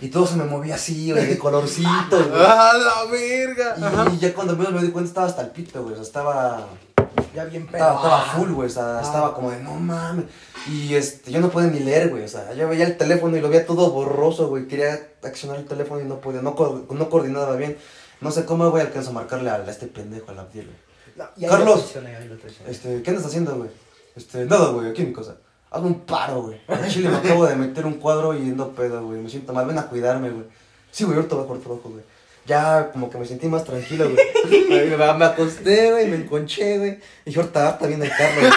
y 0.00 0.08
todo 0.08 0.26
se 0.26 0.36
me 0.36 0.44
movía 0.44 0.74
así, 0.76 1.12
güey, 1.12 1.26
de 1.26 1.38
colorcito, 1.38 1.88
güey. 2.10 2.42
¡A 2.44 2.72
la 2.72 3.04
verga! 3.10 3.76
Y 4.14 4.18
ya 4.18 4.34
cuando 4.34 4.56
menos 4.56 4.72
me 4.72 4.82
di 4.82 4.90
cuenta 4.90 5.08
estaba 5.08 5.26
hasta 5.26 5.42
el 5.42 5.50
pito, 5.50 5.82
güey. 5.82 5.92
O 5.92 5.96
sea, 5.96 6.04
estaba. 6.04 6.66
Ya 7.34 7.44
bien 7.44 7.66
pedo. 7.66 7.76
Estaba, 7.84 7.94
estaba 7.96 8.20
full, 8.22 8.50
güey. 8.52 8.68
O 8.68 8.72
sea, 8.72 8.98
Ah. 8.98 9.02
estaba 9.02 9.34
como 9.34 9.50
de 9.50 9.62
no 9.62 9.74
mames. 9.74 10.24
Y 10.68 10.94
este, 10.94 11.30
yo 11.30 11.40
no 11.40 11.50
podía 11.50 11.68
ni 11.70 11.80
leer, 11.80 12.08
güey. 12.08 12.24
O 12.24 12.28
sea, 12.28 12.52
yo 12.54 12.66
veía 12.68 12.86
el 12.86 12.96
teléfono 12.96 13.36
y 13.36 13.40
lo 13.40 13.48
veía 13.50 13.66
todo 13.66 13.90
borroso, 13.92 14.48
güey. 14.48 14.66
Quería 14.66 15.10
accionar 15.22 15.58
el 15.58 15.66
teléfono 15.66 16.00
y 16.00 16.04
no 16.04 16.20
podía, 16.20 16.40
no, 16.42 16.54
co- 16.56 16.86
no 16.90 17.10
coordinaba 17.10 17.54
bien. 17.56 17.76
No 18.22 18.30
sé 18.30 18.46
cómo, 18.46 18.68
güey, 18.70 18.82
alcanzo 18.82 19.10
a 19.10 19.12
marcarle 19.12 19.50
a, 19.50 19.56
a 19.56 19.70
este 19.70 19.86
pendejo, 19.86 20.30
al 20.30 20.38
Abdiel, 20.38 20.64
güey. 20.66 20.78
No, 21.16 21.24
y 21.36 21.44
ahí 21.44 21.50
Carlos. 21.50 21.68
lo 21.68 21.74
traicioné, 21.74 22.16
ahí 22.16 22.28
lo 22.28 22.36
traicioné. 22.36 22.70
Este, 22.70 23.02
¿qué 23.02 23.10
andas 23.10 23.26
haciendo, 23.26 23.56
güey? 23.56 23.70
Este, 24.14 24.44
nada, 24.44 24.68
güey, 24.70 24.90
aquí 24.90 25.02
en 25.02 25.08
mi 25.08 25.14
casa. 25.14 25.36
Hazme 25.70 25.88
un 25.88 26.00
paro, 26.00 26.42
güey. 26.42 26.60
Al 26.68 26.88
chile 26.88 27.08
me 27.08 27.16
acabo 27.16 27.46
de 27.46 27.56
meter 27.56 27.86
un 27.86 27.94
cuadro 27.94 28.36
y 28.36 28.40
no 28.40 28.70
pedo, 28.70 29.04
güey. 29.04 29.20
Me 29.20 29.28
siento 29.28 29.52
mal, 29.52 29.66
ven 29.66 29.78
a 29.78 29.86
cuidarme, 29.86 30.30
güey. 30.30 30.44
Sí, 30.90 31.04
güey, 31.04 31.16
ahorita 31.16 31.34
voy 31.34 31.44
a 31.44 31.48
cortar 31.48 31.72
ojo, 31.72 31.90
güey. 31.90 32.02
Ya 32.46 32.90
como 32.92 33.10
que 33.10 33.18
me 33.18 33.26
sentí 33.26 33.48
más 33.48 33.64
tranquilo, 33.64 34.08
güey. 34.08 34.96
me, 34.96 35.24
acosté, 35.24 35.90
güey, 35.90 36.06
me 36.08 36.16
enconché, 36.16 36.78
güey. 36.78 36.90
Y 37.24 37.30
dije, 37.30 37.40
ahorita, 37.40 37.66
ahorita 37.66 37.86
viene 37.86 38.04
el 38.06 38.10
Carlos. 38.10 38.40
güey. 38.40 38.52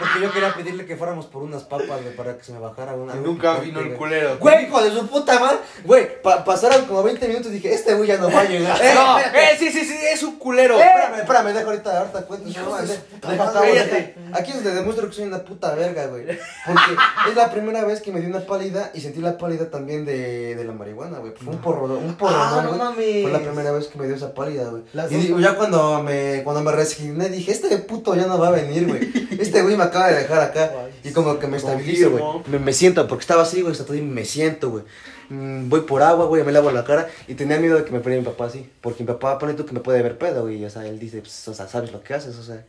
Porque 0.00 0.20
yo 0.20 0.32
quería 0.32 0.54
pedirle 0.54 0.86
que 0.86 0.96
fuéramos 0.96 1.26
por 1.26 1.42
unas 1.42 1.62
papas, 1.62 2.02
güey, 2.02 2.16
para 2.16 2.36
que 2.36 2.42
se 2.44 2.52
me 2.52 2.58
bajara 2.58 2.94
una. 2.94 3.14
Y 3.14 3.18
nunca 3.18 3.60
picante, 3.60 3.66
vino 3.66 3.80
el 3.80 3.94
culero. 3.96 4.38
Güey, 4.38 4.64
hijo 4.66 4.82
de 4.82 4.90
su 4.90 5.06
puta 5.06 5.38
madre. 5.38 5.58
Güey, 5.84 6.20
pa- 6.22 6.42
pasaron 6.44 6.84
como 6.86 7.02
20 7.02 7.28
minutos 7.28 7.48
y 7.48 7.54
dije, 7.56 7.72
este 7.74 7.94
güey 7.94 8.08
ya 8.08 8.16
no 8.16 8.30
va 8.32 8.40
a 8.40 8.44
llegar. 8.44 8.78
Eh, 8.82 8.92
no, 8.94 9.18
eh, 9.20 9.56
sí, 9.58 9.70
sí, 9.70 9.84
sí, 9.84 9.94
es 10.12 10.22
un 10.22 10.38
culero. 10.38 10.78
Espérame, 10.80 11.14
espérame, 11.20 11.46
deja 11.52 11.66
ahorita, 11.66 11.98
ahorita 12.00 12.22
cuento. 12.26 12.48
Hijo 12.48 12.60
No, 12.70 12.76
de. 12.82 14.14
Aquí 14.32 14.50
es 14.50 14.56
donde 14.56 14.74
demuestro 14.74 15.08
que 15.08 15.14
soy 15.14 15.24
una 15.24 15.38
puta 15.44 15.74
verga, 15.74 16.06
güey. 16.06 16.24
Porque 16.66 16.82
es 17.30 17.36
la 17.36 17.50
primera 17.50 17.84
vez 17.84 18.00
que 18.00 18.12
me 18.12 18.20
dio 18.20 18.28
una 18.28 18.40
pálida 18.46 18.90
y 18.94 19.00
sentí 19.00 19.20
la 19.20 19.36
pálida 19.36 19.70
también 19.70 20.04
de, 20.04 20.54
de 20.54 20.64
la 20.64 20.72
marihuana, 20.72 21.18
güey. 21.18 21.32
Fue 21.32 21.52
un 21.52 21.60
porro, 21.60 21.84
un 21.98 22.14
porro, 22.14 22.34
Ah, 22.36 22.60
no 22.62 22.68
güey. 22.70 22.78
mames. 22.80 23.22
Fue 23.22 23.30
la 23.32 23.38
primera 23.40 23.72
vez 23.72 23.86
que 23.88 23.98
me 23.98 24.06
dio 24.06 24.16
esa 24.16 24.32
pálida, 24.34 24.64
güey. 24.70 24.82
Y 25.10 25.14
digo, 25.16 25.40
ya 25.40 25.56
cuando 25.56 26.02
me, 26.02 26.42
cuando 26.44 26.62
me 26.62 26.72
resigné, 26.72 27.28
dije, 27.28 27.52
este 27.52 27.76
puto 27.78 28.14
ya 28.14 28.26
no 28.26 28.38
va 28.38 28.48
a 28.48 28.52
venir, 28.52 28.86
güey. 28.86 29.10
Este 29.40 29.62
güey 29.62 29.76
me 29.76 29.84
acaba 29.90 30.08
de 30.08 30.16
dejar 30.16 30.40
acá. 30.40 30.72
Y 31.04 31.12
como 31.12 31.38
que 31.38 31.46
me 31.46 31.56
estabilizo, 31.56 32.10
güey. 32.10 32.24
Me, 32.46 32.58
me 32.58 32.72
siento, 32.72 33.06
porque 33.06 33.22
estaba 33.22 33.42
así, 33.42 33.60
güey, 33.60 33.72
estaba 33.72 33.96
y 33.96 34.02
me 34.02 34.24
siento, 34.24 34.70
güey. 34.70 34.84
Mm, 35.30 35.68
voy 35.68 35.82
por 35.82 36.02
agua, 36.02 36.26
güey, 36.26 36.42
me 36.42 36.52
lavo 36.52 36.70
la 36.72 36.84
cara 36.84 37.08
y 37.28 37.34
tenía 37.34 37.58
miedo 37.58 37.76
de 37.76 37.84
que 37.84 37.92
me 37.92 38.00
fuera 38.00 38.18
mi 38.18 38.24
papá 38.24 38.46
así. 38.46 38.68
Porque 38.80 39.04
mi 39.04 39.06
papá, 39.06 39.38
pone 39.38 39.54
tú 39.54 39.64
que 39.64 39.72
me 39.72 39.80
puede 39.80 40.02
ver 40.02 40.18
pedo, 40.18 40.42
güey. 40.42 40.64
O 40.64 40.70
sea, 40.70 40.86
él 40.86 40.98
dice, 40.98 41.20
pues, 41.20 41.46
o 41.48 41.54
sea, 41.54 41.68
sabes 41.68 41.92
lo 41.92 42.02
que 42.02 42.14
haces, 42.14 42.36
o 42.36 42.42
sea, 42.42 42.64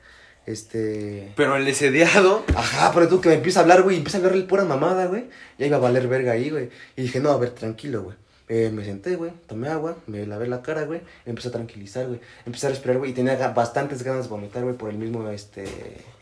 este. 0.46 1.34
Pero 1.36 1.56
el 1.56 1.68
esediado. 1.68 2.44
Ajá, 2.56 2.92
pero 2.94 3.08
tú 3.08 3.22
que 3.22 3.30
me 3.30 3.36
empieza 3.36 3.60
a 3.60 3.64
hablar, 3.64 3.82
güey, 3.82 3.96
y 3.96 4.00
empieza 4.00 4.18
a 4.18 4.22
hablarle 4.22 4.44
pura 4.44 4.64
mamada, 4.66 5.08
güey. 5.08 5.26
Ya 5.58 5.66
iba 5.66 5.78
a 5.78 5.80
valer 5.80 6.08
verga 6.08 6.34
ahí, 6.34 6.50
güey. 6.50 6.70
Y 6.96 7.04
dije, 7.04 7.20
no, 7.20 7.32
a 7.32 7.38
ver, 7.38 7.52
tranquilo, 7.52 8.04
güey. 8.04 8.16
Eh, 8.54 8.70
me 8.70 8.84
senté, 8.84 9.16
güey, 9.16 9.32
tomé 9.48 9.70
agua, 9.70 9.96
me 10.08 10.28
lavé 10.28 10.46
la 10.46 10.62
cara, 10.62 10.84
güey, 10.84 11.00
empecé 11.26 11.48
a 11.48 11.52
tranquilizar, 11.52 12.08
güey. 12.08 12.20
Empecé 12.46 12.68
a 12.68 12.72
respirar, 12.72 12.98
güey, 12.98 13.12
y 13.12 13.14
tenía 13.14 13.38
bastantes 13.54 14.04
ganas 14.04 14.26
de 14.26 14.30
vomitar, 14.30 14.62
güey, 14.64 14.76
por 14.76 14.90
el 14.90 14.98
mismo, 14.98 15.26
este... 15.30 15.64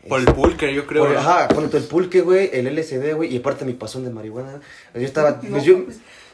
Por 0.08 0.20
el 0.20 0.26
pulque, 0.26 0.74
yo 0.74 0.86
creo. 0.86 1.06
Por- 1.06 1.16
ajá, 1.16 1.48
todo 1.48 1.76
el 1.76 1.84
pulque, 1.84 2.20
güey, 2.22 2.50
el 2.52 2.66
LSD, 2.66 3.12
güey, 3.14 3.34
y 3.34 3.38
aparte 3.38 3.64
mi 3.64 3.74
pasón 3.74 4.04
de 4.04 4.10
marihuana. 4.10 4.60
Yo 4.94 5.00
estaba, 5.02 5.40
pues, 5.40 5.62
yo, 5.64 5.84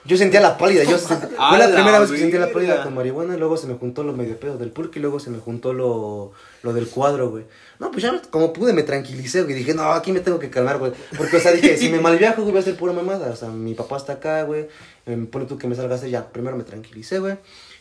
yo 0.05 0.16
sentía 0.16 0.40
la 0.40 0.57
pálida, 0.57 0.85
yo 0.85 0.96
sent- 0.98 1.29
A 1.37 1.48
fue 1.50 1.59
la 1.59 1.66
la 1.66 1.74
primera 1.74 1.98
vez 1.98 2.11
que 2.12 2.18
sentí 2.18 2.38
la 2.38 2.52
pálida 2.52 2.85
con 2.85 2.94
marihuana, 2.94 3.37
luego 3.37 3.57
se 3.57 3.66
me 3.66 3.74
juntó 3.74 4.05
lo 4.05 4.12
medio 4.12 4.38
pedo 4.38 4.57
del 4.57 4.70
pulque, 4.70 5.00
y 5.00 5.02
luego 5.02 5.18
se 5.18 5.31
me 5.31 5.38
juntó 5.38 5.72
lo, 5.72 6.33
lo 6.62 6.72
del 6.72 6.87
cuadro, 6.87 7.31
güey. 7.31 7.44
No, 7.81 7.90
pues 7.90 8.05
ya 8.05 8.22
como 8.31 8.52
pude 8.52 8.72
me 8.72 8.85
tranquilicé, 8.85 9.42
güey, 9.42 9.55
dije, 9.55 9.74
no, 9.74 9.83
aquí 9.92 10.12
me 10.12 10.20
tengo 10.20 10.38
que 10.38 10.48
calmar, 10.48 10.79
güey. 10.79 10.92
Porque, 11.18 11.37
o 11.37 11.40
sea, 11.40 11.50
dije, 11.52 11.76
si 11.76 11.88
me 11.88 11.98
malviajo, 12.00 12.42
güey, 12.42 12.52
voy 12.52 12.61
a 12.61 12.64
ser 12.64 12.76
pura 12.76 12.92
mamada. 12.92 13.31
O 13.31 13.37
sea, 13.37 13.48
mi 13.48 13.74
papá 13.74 13.96
está 13.96 14.14
acá, 14.14 14.44
güey, 14.44 14.68
me 15.07 15.16
pone 15.26 15.46
tú 15.46 15.59
que 15.59 15.66
me 15.66 15.74
salgas 15.74 16.02
ya. 16.09 16.29
Primero 16.29 16.57
me 16.57 16.62
tranquilicé, 16.64 17.18
güey. 17.18 17.37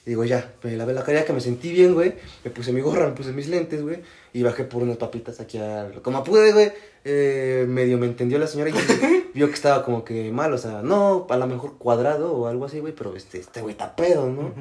Y 0.05 0.09
digo, 0.09 0.23
ya, 0.23 0.53
me 0.61 0.75
lavé 0.75 0.93
la 0.93 1.03
cara, 1.03 1.25
que 1.25 1.33
me 1.33 1.41
sentí 1.41 1.71
bien, 1.71 1.93
güey. 1.93 2.13
Me 2.43 2.51
puse 2.51 2.71
mi 2.71 2.81
gorra, 2.81 3.07
me 3.07 3.13
puse 3.13 3.31
mis 3.31 3.47
lentes, 3.47 3.81
güey. 3.81 4.01
Y 4.33 4.43
bajé 4.43 4.63
por 4.63 4.83
unas 4.83 4.97
papitas 4.97 5.39
aquí 5.39 5.57
al... 5.57 6.01
Como 6.01 6.23
pude, 6.23 6.53
güey. 6.53 6.71
Eh, 7.07 7.65
medio 7.67 7.99
me 7.99 8.07
entendió 8.07 8.39
la 8.39 8.47
señora 8.47 8.71
y 8.71 8.73
vio 9.35 9.47
que 9.47 9.53
estaba 9.53 9.83
como 9.83 10.03
que 10.03 10.31
mal, 10.31 10.51
o 10.53 10.57
sea, 10.57 10.81
no, 10.81 11.27
a 11.29 11.37
lo 11.37 11.45
mejor 11.45 11.77
cuadrado 11.77 12.33
o 12.33 12.47
algo 12.47 12.65
así, 12.65 12.79
güey, 12.79 12.93
pero 12.93 13.15
este, 13.15 13.37
este 13.37 13.61
güey 13.61 13.73
está 13.73 13.95
pedo, 13.95 14.27
¿no? 14.27 14.51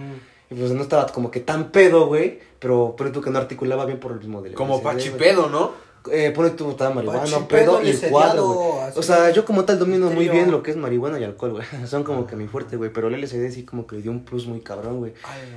Y 0.50 0.54
pues 0.54 0.72
no 0.72 0.83
estaba 0.83 1.07
como 1.07 1.30
que 1.30 1.40
tan 1.40 1.72
pedo, 1.72 2.07
güey, 2.07 2.38
pero 2.59 2.94
pero 2.98 3.12
tú 3.12 3.22
que 3.22 3.30
no 3.30 3.38
articulaba 3.38 3.87
bien 3.87 3.98
por 3.98 4.12
el 4.12 4.18
mismo 4.18 4.42
del 4.42 4.52
Como 4.52 4.83
pachipedo, 4.83 5.48
¿no? 5.48 5.72
Eh, 6.10 6.32
pone 6.32 6.50
tú, 6.50 6.70
estaba 6.70 6.94
marihuana, 6.94 7.48
pedo 7.48 7.82
y 7.82 7.90
el 7.90 8.00
cuadro, 8.10 8.46
güey. 8.46 8.92
O 8.96 9.02
sea, 9.02 9.30
yo 9.30 9.44
como 9.44 9.64
tal 9.64 9.78
domino 9.78 10.10
muy 10.10 10.28
bien 10.28 10.50
lo 10.50 10.62
que 10.62 10.70
es 10.70 10.76
marihuana 10.76 11.18
y 11.18 11.24
alcohol, 11.24 11.52
güey. 11.52 11.66
Son 11.86 12.04
como 12.04 12.26
que 12.26 12.36
mi 12.36 12.46
fuerte, 12.46 12.76
güey. 12.76 12.92
Pero 12.92 13.08
el 13.08 13.20
LSD 13.20 13.50
sí 13.50 13.64
como 13.64 13.86
que 13.86 13.96
le 13.96 14.02
dio 14.02 14.10
un 14.10 14.24
plus 14.24 14.46
muy 14.46 14.60
cabrón, 14.60 14.98
güey. 14.98 15.14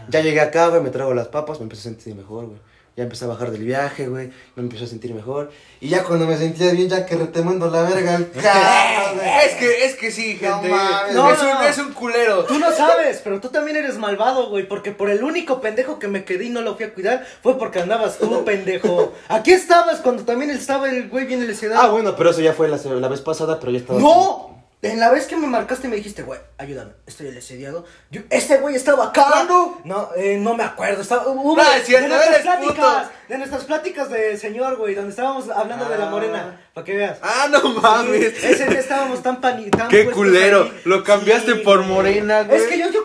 Ya 0.10 0.22
llegué 0.22 0.40
acá, 0.40 0.70
güey, 0.70 0.82
me 0.82 0.90
trago 0.90 1.14
las 1.14 1.28
papas, 1.28 1.60
me 1.60 1.64
empecé 1.64 1.90
a 1.90 1.92
sentir 1.92 2.16
mejor, 2.16 2.46
güey. 2.46 2.60
Ya 2.98 3.04
empecé 3.04 3.26
a 3.26 3.28
bajar 3.28 3.52
del 3.52 3.64
viaje, 3.64 4.08
güey. 4.08 4.32
Me 4.56 4.64
empecé 4.64 4.86
a 4.86 4.88
sentir 4.88 5.14
mejor. 5.14 5.52
Y 5.80 5.90
ya 5.90 6.04
cuando 6.04 6.26
me 6.26 6.36
sentía 6.36 6.72
bien, 6.72 6.90
ya 6.90 7.06
que 7.06 7.16
retemando 7.16 7.70
la 7.70 7.84
verga 7.84 8.16
al 8.16 8.32
carro. 8.42 9.22
Es 9.46 9.54
que, 9.54 9.86
es 9.86 9.96
que 9.96 10.10
sí, 10.10 10.40
No 10.42 10.56
gente. 10.56 10.70
mames. 10.70 11.14
No, 11.14 11.32
es, 11.32 11.38
no, 11.44 11.48
un, 11.52 11.56
no. 11.58 11.64
es 11.64 11.78
un 11.78 11.94
culero. 11.94 12.46
Tú 12.46 12.58
no 12.58 12.72
sabes, 12.72 13.22
pero 13.24 13.40
tú 13.40 13.50
también 13.50 13.78
eres 13.78 14.00
malvado, 14.00 14.50
güey, 14.50 14.68
porque 14.68 14.92
por 14.92 15.12
el 15.12 15.24
único 15.24 15.62
pendejo 15.62 16.00
que 16.00 16.08
me 16.08 16.26
quedé 16.26 16.46
y 16.46 16.50
no 16.50 16.62
lo 16.62 16.76
fui 16.76 16.86
a 16.86 16.94
cuidar 16.96 17.24
fue 17.44 17.60
porque 17.60 17.80
andabas 17.82 18.18
tú, 18.18 18.44
pendejo. 18.46 19.14
Aquí 19.28 19.52
estabas 19.52 20.00
cuando 20.00 20.24
también 20.26 20.50
estaba 20.50 20.90
el 20.90 21.08
güey 21.08 21.26
bien 21.28 21.46
lesionado. 21.46 21.80
Ah, 21.84 21.90
bueno, 21.92 22.16
pero 22.16 22.32
eso 22.32 22.42
ya 22.42 22.54
fue 22.54 22.68
la, 22.68 22.78
la 22.78 23.08
vez 23.08 23.22
pasada, 23.22 23.60
pero 23.60 23.72
ya 23.72 23.78
estaba. 23.78 24.00
¡No! 24.00 24.57
En 24.84 25.00
la 25.00 25.10
vez 25.10 25.26
que 25.26 25.36
me 25.36 25.48
marcaste 25.48 25.88
me 25.88 25.96
dijiste, 25.96 26.22
güey, 26.22 26.40
ayúdame, 26.60 26.92
estoy 27.08 27.32
lesediado. 27.32 27.84
Yo, 28.12 28.22
este 28.30 28.58
güey 28.58 28.76
estaba 28.76 29.06
acá. 29.08 29.26
¿Cuándo? 29.32 29.82
No, 29.84 30.10
eh, 30.16 30.38
no 30.40 30.54
me 30.54 30.64
acuerdo. 30.64 31.02
Estaba, 31.02 31.28
hubo- 31.28 31.58
No, 31.58 31.64
es 31.74 31.84
cierto, 31.84 32.08
de 32.08 32.16
nuestras 32.16 32.42
pláticas, 32.44 32.76
puto. 32.76 33.10
de 33.28 33.38
nuestras 33.40 33.64
pláticas 33.64 34.10
de 34.12 34.38
señor, 34.38 34.78
güey, 34.78 34.94
donde 34.94 35.10
estábamos 35.10 35.50
hablando 35.50 35.86
de 35.90 35.98
la 35.98 36.08
Ah. 36.08 36.12
morena, 36.12 36.62
para 36.76 36.86
que 36.86 36.96
veas. 36.96 37.18
Ah, 37.24 37.48
no 37.52 37.60
mames. 37.74 38.36
Sí, 38.38 38.46
ese 38.48 38.68
día 38.68 38.80
estábamos 38.80 39.24
tan 39.24 39.42
tan 39.42 39.88
Qué 39.90 40.12
culero. 40.12 40.66
ahí. 40.66 40.82
Lo 40.86 41.04
cambiaste 41.04 41.54
Sí, 41.54 41.60
por 41.62 41.82
morena, 41.84 42.44
güey. 42.44 42.62
Es 42.62 42.68
que 42.68 42.78
yo, 42.78 42.92
yo 42.92 42.97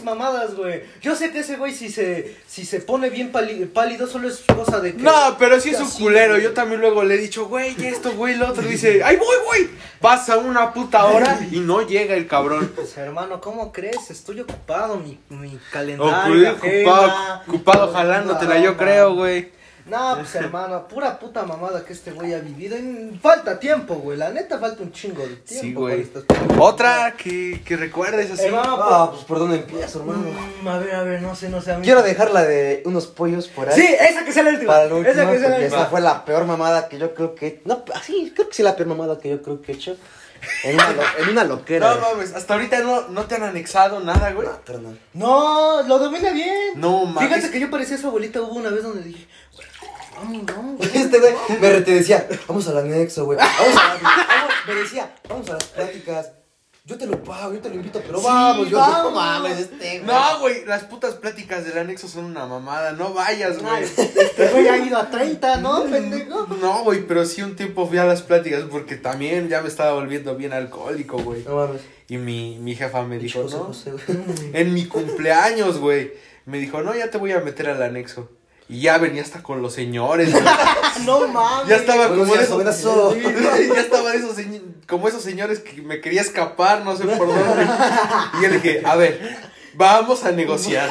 mis 0.00 0.04
mamadas, 0.04 0.54
güey. 0.54 0.82
Yo 1.02 1.14
sé 1.14 1.30
que 1.30 1.40
ese 1.40 1.56
güey, 1.56 1.72
si 1.74 1.90
se, 1.90 2.36
si 2.46 2.64
se 2.64 2.80
pone 2.80 3.10
bien 3.10 3.30
pálido, 3.32 4.06
solo 4.06 4.28
es 4.28 4.42
cosa 4.54 4.80
de 4.80 4.94
que. 4.94 5.02
No, 5.02 5.36
pero 5.38 5.60
sí 5.60 5.70
es 5.70 5.80
un 5.80 5.86
Así, 5.86 6.02
culero. 6.02 6.32
güey. 6.34 6.42
Yo 6.42 6.52
también 6.52 6.80
luego 6.80 7.04
le 7.04 7.14
he 7.14 7.18
dicho, 7.18 7.46
güey, 7.46 7.74
esto, 7.84 8.12
güey, 8.12 8.36
lo 8.36 8.48
otro. 8.48 8.62
Dice, 8.62 9.02
¡ay, 9.04 9.16
voy, 9.16 9.36
güey! 9.46 9.68
Pasa 10.00 10.38
una 10.38 10.72
puta 10.72 11.04
hora 11.04 11.38
y 11.50 11.60
no 11.60 11.86
llega 11.86 12.14
el 12.14 12.26
cabrón. 12.26 12.72
Pues 12.74 12.96
hermano, 12.96 13.40
¿cómo 13.40 13.72
crees? 13.72 14.10
Estoy 14.10 14.40
ocupado, 14.40 14.96
mi, 14.96 15.18
mi 15.28 15.58
calendario. 15.70 16.52
Ocupado, 16.52 17.42
ocupado, 17.46 17.92
jalándotela, 17.92 18.58
yo 18.58 18.76
creo, 18.76 19.14
güey. 19.14 19.52
No, 19.90 20.14
pues 20.16 20.34
hermano, 20.36 20.86
pura 20.88 21.18
puta 21.18 21.42
mamada 21.42 21.84
que 21.84 21.92
este 21.92 22.12
güey 22.12 22.32
ha 22.34 22.38
vivido. 22.38 22.76
Falta 23.20 23.58
tiempo, 23.58 23.96
güey. 23.96 24.16
La 24.16 24.30
neta 24.30 24.58
falta 24.58 24.82
un 24.82 24.92
chingo 24.92 25.22
de 25.22 25.36
tiempo. 25.36 25.62
Sí, 25.66 25.74
güey. 25.74 26.00
estas- 26.02 26.24
Otra 26.58 27.14
que, 27.16 27.60
que 27.64 27.76
recuerdes 27.76 28.30
así. 28.30 28.44
Hermano, 28.46 28.78
Ah, 28.80 29.10
pues 29.12 29.24
por 29.24 29.38
dónde 29.40 29.56
empiezo, 29.56 30.00
hermano. 30.00 30.24
Mm, 30.62 30.68
a 30.68 30.78
ver, 30.78 30.94
a 30.94 31.02
ver, 31.02 31.22
no 31.22 31.34
sé, 31.34 31.48
no 31.48 31.60
sé. 31.60 31.72
a 31.72 31.78
mí- 31.78 31.84
Quiero 31.84 32.02
dejar 32.02 32.30
la 32.30 32.44
de 32.44 32.82
unos 32.86 33.06
pollos 33.08 33.48
por 33.48 33.68
ahí. 33.68 33.74
Sí, 33.80 33.86
esa 34.00 34.24
que 34.24 34.32
sea 34.32 34.42
la 34.44 34.50
última. 34.50 34.72
Para 34.72 34.86
la 34.86 34.94
última, 34.94 35.10
esa 35.12 35.30
que 35.30 35.38
sea 35.38 35.48
la 35.48 35.54
porque 35.54 35.64
última. 35.64 35.80
esa 35.82 35.90
fue 35.90 36.00
la 36.00 36.24
peor 36.24 36.44
mamada 36.44 36.88
que 36.88 36.98
yo 36.98 37.14
creo 37.14 37.34
que... 37.34 37.62
No, 37.64 37.84
así, 37.94 38.32
creo 38.34 38.48
que 38.48 38.54
sí 38.54 38.62
la 38.62 38.76
peor 38.76 38.88
mamada 38.88 39.18
que 39.18 39.28
yo 39.30 39.42
creo 39.42 39.60
que 39.60 39.72
he 39.72 39.74
hecho. 39.74 39.96
En 40.64 40.74
una, 40.74 40.90
lo- 40.92 41.02
en 41.22 41.28
una 41.28 41.44
loquera. 41.44 41.94
No 41.96 42.00
mames, 42.00 42.32
hasta 42.34 42.54
ahorita 42.54 42.80
no, 42.80 43.08
no 43.08 43.24
te 43.26 43.34
han 43.34 43.42
anexado 43.42 44.00
nada, 44.00 44.32
güey. 44.32 44.48
No. 44.72 44.96
No, 45.12 45.82
lo 45.82 45.98
domina 45.98 46.30
bien. 46.32 46.72
No 46.76 47.04
mames. 47.04 47.28
Fíjate 47.28 47.50
que 47.52 47.60
yo 47.60 47.70
parecía 47.70 47.98
su 47.98 48.06
abuelita. 48.06 48.40
Hubo 48.40 48.54
una 48.54 48.70
vez 48.70 48.82
donde 48.82 49.02
dije, 49.02 49.26
no, 50.22 50.76
güey. 50.76 50.90
Este 50.94 51.18
güey 51.18 51.34
me 51.60 51.70
re- 51.70 51.80
te 51.82 51.92
decía, 51.94 52.28
vamos 52.46 52.66
al 52.68 52.78
anexo, 52.78 53.24
güey. 53.24 53.38
Vamos 53.38 53.76
a 53.76 53.98
vamos, 54.02 54.54
me 54.68 54.74
decía, 54.74 55.14
vamos 55.28 55.48
a 55.50 55.54
las 55.54 55.64
pláticas. 55.64 56.32
Yo 56.86 56.96
te 56.96 57.06
lo 57.06 57.22
pago, 57.22 57.52
yo 57.52 57.60
te 57.60 57.68
lo 57.68 57.76
invito, 57.76 58.00
pero 58.04 58.18
Sí, 58.18 58.24
vamos, 58.26 58.68
yo 58.70 58.78
vamos. 58.78 59.04
no 59.04 59.10
mames, 59.12 59.58
este 59.60 60.00
güey. 60.00 60.02
No, 60.06 60.40
güey, 60.40 60.64
las 60.64 60.84
putas 60.84 61.14
pláticas 61.14 61.64
del 61.64 61.78
anexo 61.78 62.08
son 62.08 62.24
una 62.24 62.46
mamada. 62.46 62.92
No 62.92 63.12
vayas, 63.12 63.58
güey. 63.62 63.84
Este 63.84 64.48
güey 64.48 64.66
ha 64.66 64.78
ido 64.78 64.96
a 64.98 65.08
30, 65.10 65.58
¿no, 65.58 65.84
pendejo? 65.84 66.46
No, 66.60 66.82
güey, 66.82 67.06
pero 67.06 67.24
sí 67.26 67.42
un 67.42 67.54
tiempo 67.54 67.86
fui 67.86 67.98
a 67.98 68.04
las 68.04 68.22
pláticas 68.22 68.62
porque 68.70 68.96
también 68.96 69.48
ya 69.48 69.60
me 69.62 69.68
estaba 69.68 69.92
volviendo 69.92 70.34
bien 70.36 70.52
alcohólico, 70.52 71.18
güey. 71.18 71.44
No 71.44 71.56
mames. 71.56 71.82
Y 72.08 72.16
mi, 72.16 72.58
mi 72.58 72.74
jefa 72.74 73.02
me 73.02 73.18
dijo, 73.18 73.42
José, 73.42 73.56
no, 73.56 73.64
José, 73.66 73.92
güey. 73.92 74.50
en 74.54 74.74
mi 74.74 74.86
cumpleaños, 74.86 75.78
güey. 75.78 76.12
Me 76.46 76.58
dijo, 76.58 76.82
no, 76.82 76.94
ya 76.96 77.10
te 77.10 77.18
voy 77.18 77.30
a 77.32 77.40
meter 77.40 77.68
al 77.68 77.82
anexo. 77.82 78.28
Y 78.70 78.82
ya 78.82 78.98
venía 78.98 79.20
hasta 79.20 79.42
con 79.42 79.62
los 79.62 79.72
señores, 79.72 80.30
güey. 80.30 80.44
No 81.04 81.26
mames. 81.26 81.68
Ya 81.68 81.76
estaba 81.76 82.06
Buenos 82.06 82.28
como 82.28 82.62
esos, 82.62 83.14
ya 83.74 83.80
estaba 83.80 84.14
esos 84.14 84.36
como 84.86 85.08
esos 85.08 85.22
señores 85.22 85.58
que 85.58 85.82
me 85.82 86.00
quería 86.00 86.20
escapar, 86.20 86.84
no 86.84 86.96
sé 86.96 87.04
por 87.04 87.26
dónde. 87.26 87.66
Y 88.38 88.42
yo 88.42 88.48
le 88.48 88.60
dije, 88.60 88.82
a 88.84 88.94
ver, 88.94 89.38
vamos 89.74 90.24
a 90.24 90.30
negociar. 90.30 90.88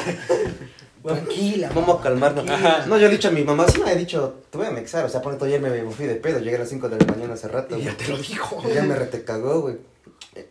Tranquila, 1.02 1.70
Vamos 1.74 2.00
a 2.00 2.02
calmarnos. 2.02 2.46
Ajá. 2.50 2.84
No, 2.86 2.98
yo 2.98 3.06
le 3.06 3.14
he 3.14 3.16
dicho 3.16 3.28
a 3.28 3.30
mi 3.30 3.44
mamá, 3.44 3.66
sí 3.66 3.80
me 3.82 3.92
ha 3.92 3.94
dicho, 3.94 4.42
te 4.50 4.58
voy 4.58 4.66
a 4.66 4.70
anexar. 4.70 5.06
O 5.06 5.08
sea, 5.08 5.22
por 5.22 5.32
ejemplo, 5.32 5.46
ayer 5.46 5.60
me, 5.62 5.70
me 5.70 5.90
fui 5.92 6.04
de 6.04 6.16
pedo, 6.16 6.38
llegué 6.40 6.56
a 6.56 6.58
las 6.58 6.68
5 6.68 6.86
de 6.90 6.98
la 6.98 7.06
mañana 7.06 7.32
hace 7.32 7.48
rato. 7.48 7.78
Y 7.78 7.84
ya 7.84 7.96
te 7.96 8.08
lo 8.08 8.18
dijo. 8.18 8.62
Y 8.70 8.74
ya 8.74 8.82
me 8.82 8.94
retecagó, 8.94 9.62
güey. 9.62 9.78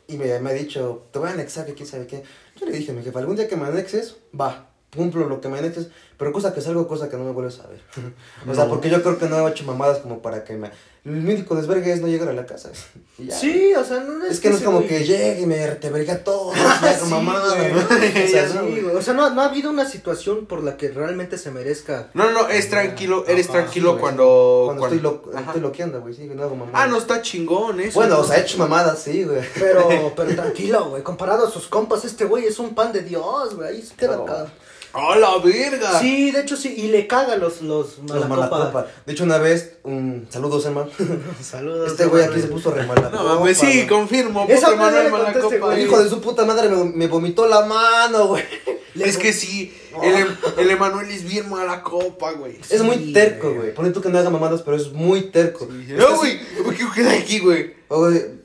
Y 0.08 0.18
me, 0.18 0.40
me 0.40 0.50
ha 0.50 0.54
dicho, 0.54 1.06
te 1.12 1.20
voy 1.20 1.30
a 1.30 1.34
anexar, 1.34 1.68
que 1.68 1.76
quién 1.76 1.88
sabe 1.88 2.08
qué. 2.08 2.24
Yo 2.60 2.66
le 2.66 2.72
dije, 2.72 2.92
mi 2.92 3.04
jefe, 3.04 3.20
algún 3.20 3.36
día 3.36 3.48
que 3.48 3.56
me 3.56 3.68
anexes, 3.68 4.16
va, 4.40 4.69
cumplo 4.96 5.28
lo 5.28 5.40
que 5.42 5.50
me 5.50 5.60
anexes, 5.60 5.88
pero 6.18 6.32
cosa 6.32 6.54
que 6.54 6.62
salgo, 6.62 6.88
cosa 6.88 7.10
que 7.10 7.18
no 7.18 7.24
me 7.24 7.32
vuelves 7.32 7.60
a 7.60 7.68
ver. 7.68 7.80
o 8.50 8.54
sea, 8.56 8.66
No. 8.66 8.70
porque 8.72 8.90
yo 8.90 9.02
creo 9.04 9.18
que 9.18 9.28
no 9.28 9.48
he 9.48 9.52
hecho 9.52 9.64
mamadas 9.66 10.00
como 10.00 10.22
para 10.22 10.44
que 10.44 10.54
me... 10.58 10.72
El 11.06 11.14
único 11.16 11.56
desvergue 11.56 11.94
es 11.94 12.02
no 12.02 12.08
llegar 12.08 12.28
a 12.28 12.34
la 12.34 12.46
casa. 12.46 12.72
Y 13.18 13.28
ya. 13.28 13.36
Sí, 13.38 13.74
o 13.76 13.84
sea, 13.84 14.00
no 14.00 14.24
es, 14.26 14.32
Es 14.34 14.40
que 14.40 14.50
no 14.50 14.56
es 14.56 14.64
como 14.64 14.86
que 14.88 15.04
llegue 15.04 15.42
y 15.42 15.46
me 15.46 15.66
reteverga 15.68 16.24
todo, 16.24 16.54
ya 16.82 16.94
Sí, 16.94 17.00
con 17.02 17.10
mamada, 17.10 17.54
güey. 17.56 17.74
¿no? 17.74 17.80
O 17.80 18.28
sea, 18.30 18.48
Sí, 18.48 18.82
no. 18.82 18.98
O 18.98 19.02
sea, 19.02 19.14
no, 19.14 19.30
no 19.32 19.42
ha 19.42 19.46
habido 19.46 19.70
una 19.70 19.86
situación 19.90 20.46
por 20.46 20.64
la 20.64 20.78
que 20.78 20.88
realmente 20.90 21.38
se 21.38 21.52
merezca. 21.52 22.10
No, 22.14 22.32
no, 22.32 22.48
es 22.48 22.70
tranquilo, 22.70 23.26
eres 23.28 23.50
Ajá, 23.50 23.60
tranquilo 23.60 23.94
sí, 23.96 24.00
cuando, 24.00 24.64
Cuando, 24.68 24.86
estoy, 24.86 25.00
lo, 25.02 25.24
estoy 25.38 25.60
loqueando, 25.62 26.00
güey, 26.02 26.14
sí, 26.14 26.30
no 26.34 26.44
hago 26.44 26.56
mamadas. 26.56 26.82
Ah, 26.82 26.88
no 26.88 26.98
está 26.98 27.22
chingón 27.22 27.80
eso. 27.82 28.00
Bueno, 28.00 28.16
¿no? 28.16 28.22
o 28.22 28.24
sea, 28.24 28.38
he 28.38 28.42
hecho 28.42 28.58
mamadas, 28.58 29.00
sí, 29.00 29.24
güey. 29.26 29.42
Pero, 29.60 30.14
pero 30.16 30.36
tranquilo, 30.36 30.90
güey. 30.92 31.04
Comparado 31.04 31.46
a 31.48 31.52
sus 31.52 31.68
compas, 31.68 32.06
este 32.06 32.24
güey 32.26 32.46
es 32.46 32.58
un 32.58 32.74
pan 32.74 32.94
de 32.94 33.02
Dios, 33.02 33.54
güey. 33.56 33.68
Ahí 33.70 33.82
se 33.82 33.96
queda 33.96 34.16
No. 34.16 34.24
acá. 34.24 34.48
¡A 34.94 35.16
la 35.18 35.38
verga! 35.38 36.00
Sí, 36.00 36.32
de 36.32 36.42
hecho 36.42 36.58
sí. 36.58 36.74
Y 36.78 36.88
le 36.88 37.06
caga 37.08 37.36
los, 37.38 37.62
los 37.62 38.00
Los 38.00 38.28
malacopa. 38.28 38.88
De 39.06 39.14
hecho, 39.14 39.24
una 39.24 39.38
vez, 39.38 39.78
un 39.84 40.28
saludos, 40.30 40.66
hermano. 40.66 40.90
Saludos. 41.42 41.92
Este 41.92 42.06
güey 42.06 42.24
aquí 42.24 42.42
se 42.42 42.48
puso 42.48 42.72
re 42.72 42.86
malacopa. 42.88 43.16
No 43.24 43.36
mames, 43.40 43.58
sí, 43.58 43.86
confirmo. 43.88 44.46
Esa 44.50 44.76
Manuel 44.76 45.12
contaste, 45.12 45.40
Malacopa. 45.42 45.76
El 45.76 45.82
hijo 45.86 46.04
de 46.04 46.10
su 46.10 46.22
puta 46.22 46.46
madre 46.46 46.70
me, 46.70 46.84
me 46.86 47.08
vomitó 47.08 47.48
la 47.48 47.66
mano, 47.66 48.28
güey. 48.28 48.44
Es 49.00 49.18
que 49.18 49.32
sí, 49.32 49.74
el, 50.04 50.14
Em- 50.16 50.36
el 50.58 50.72
Emanuel 50.72 51.10
es 51.12 51.24
bien 51.24 51.48
mala 51.50 51.84
copa, 51.84 52.32
güey. 52.34 52.58
Es 52.70 52.82
muy 52.82 53.14
terco, 53.14 53.54
güey. 53.54 53.74
Pone 53.74 53.92
tú 53.92 54.02
que 54.02 54.10
no 54.10 54.18
haga 54.18 54.30
mamadas, 54.32 54.62
pero 54.64 54.76
es 54.76 54.92
muy 54.92 55.30
terco. 55.30 55.70
Es 55.88 55.90
No, 55.98 56.18
güey, 56.18 56.40
¿por 56.64 56.76
qué 56.76 56.84
queda 56.94 57.14
aquí, 57.14 57.40
güey? 57.40 57.76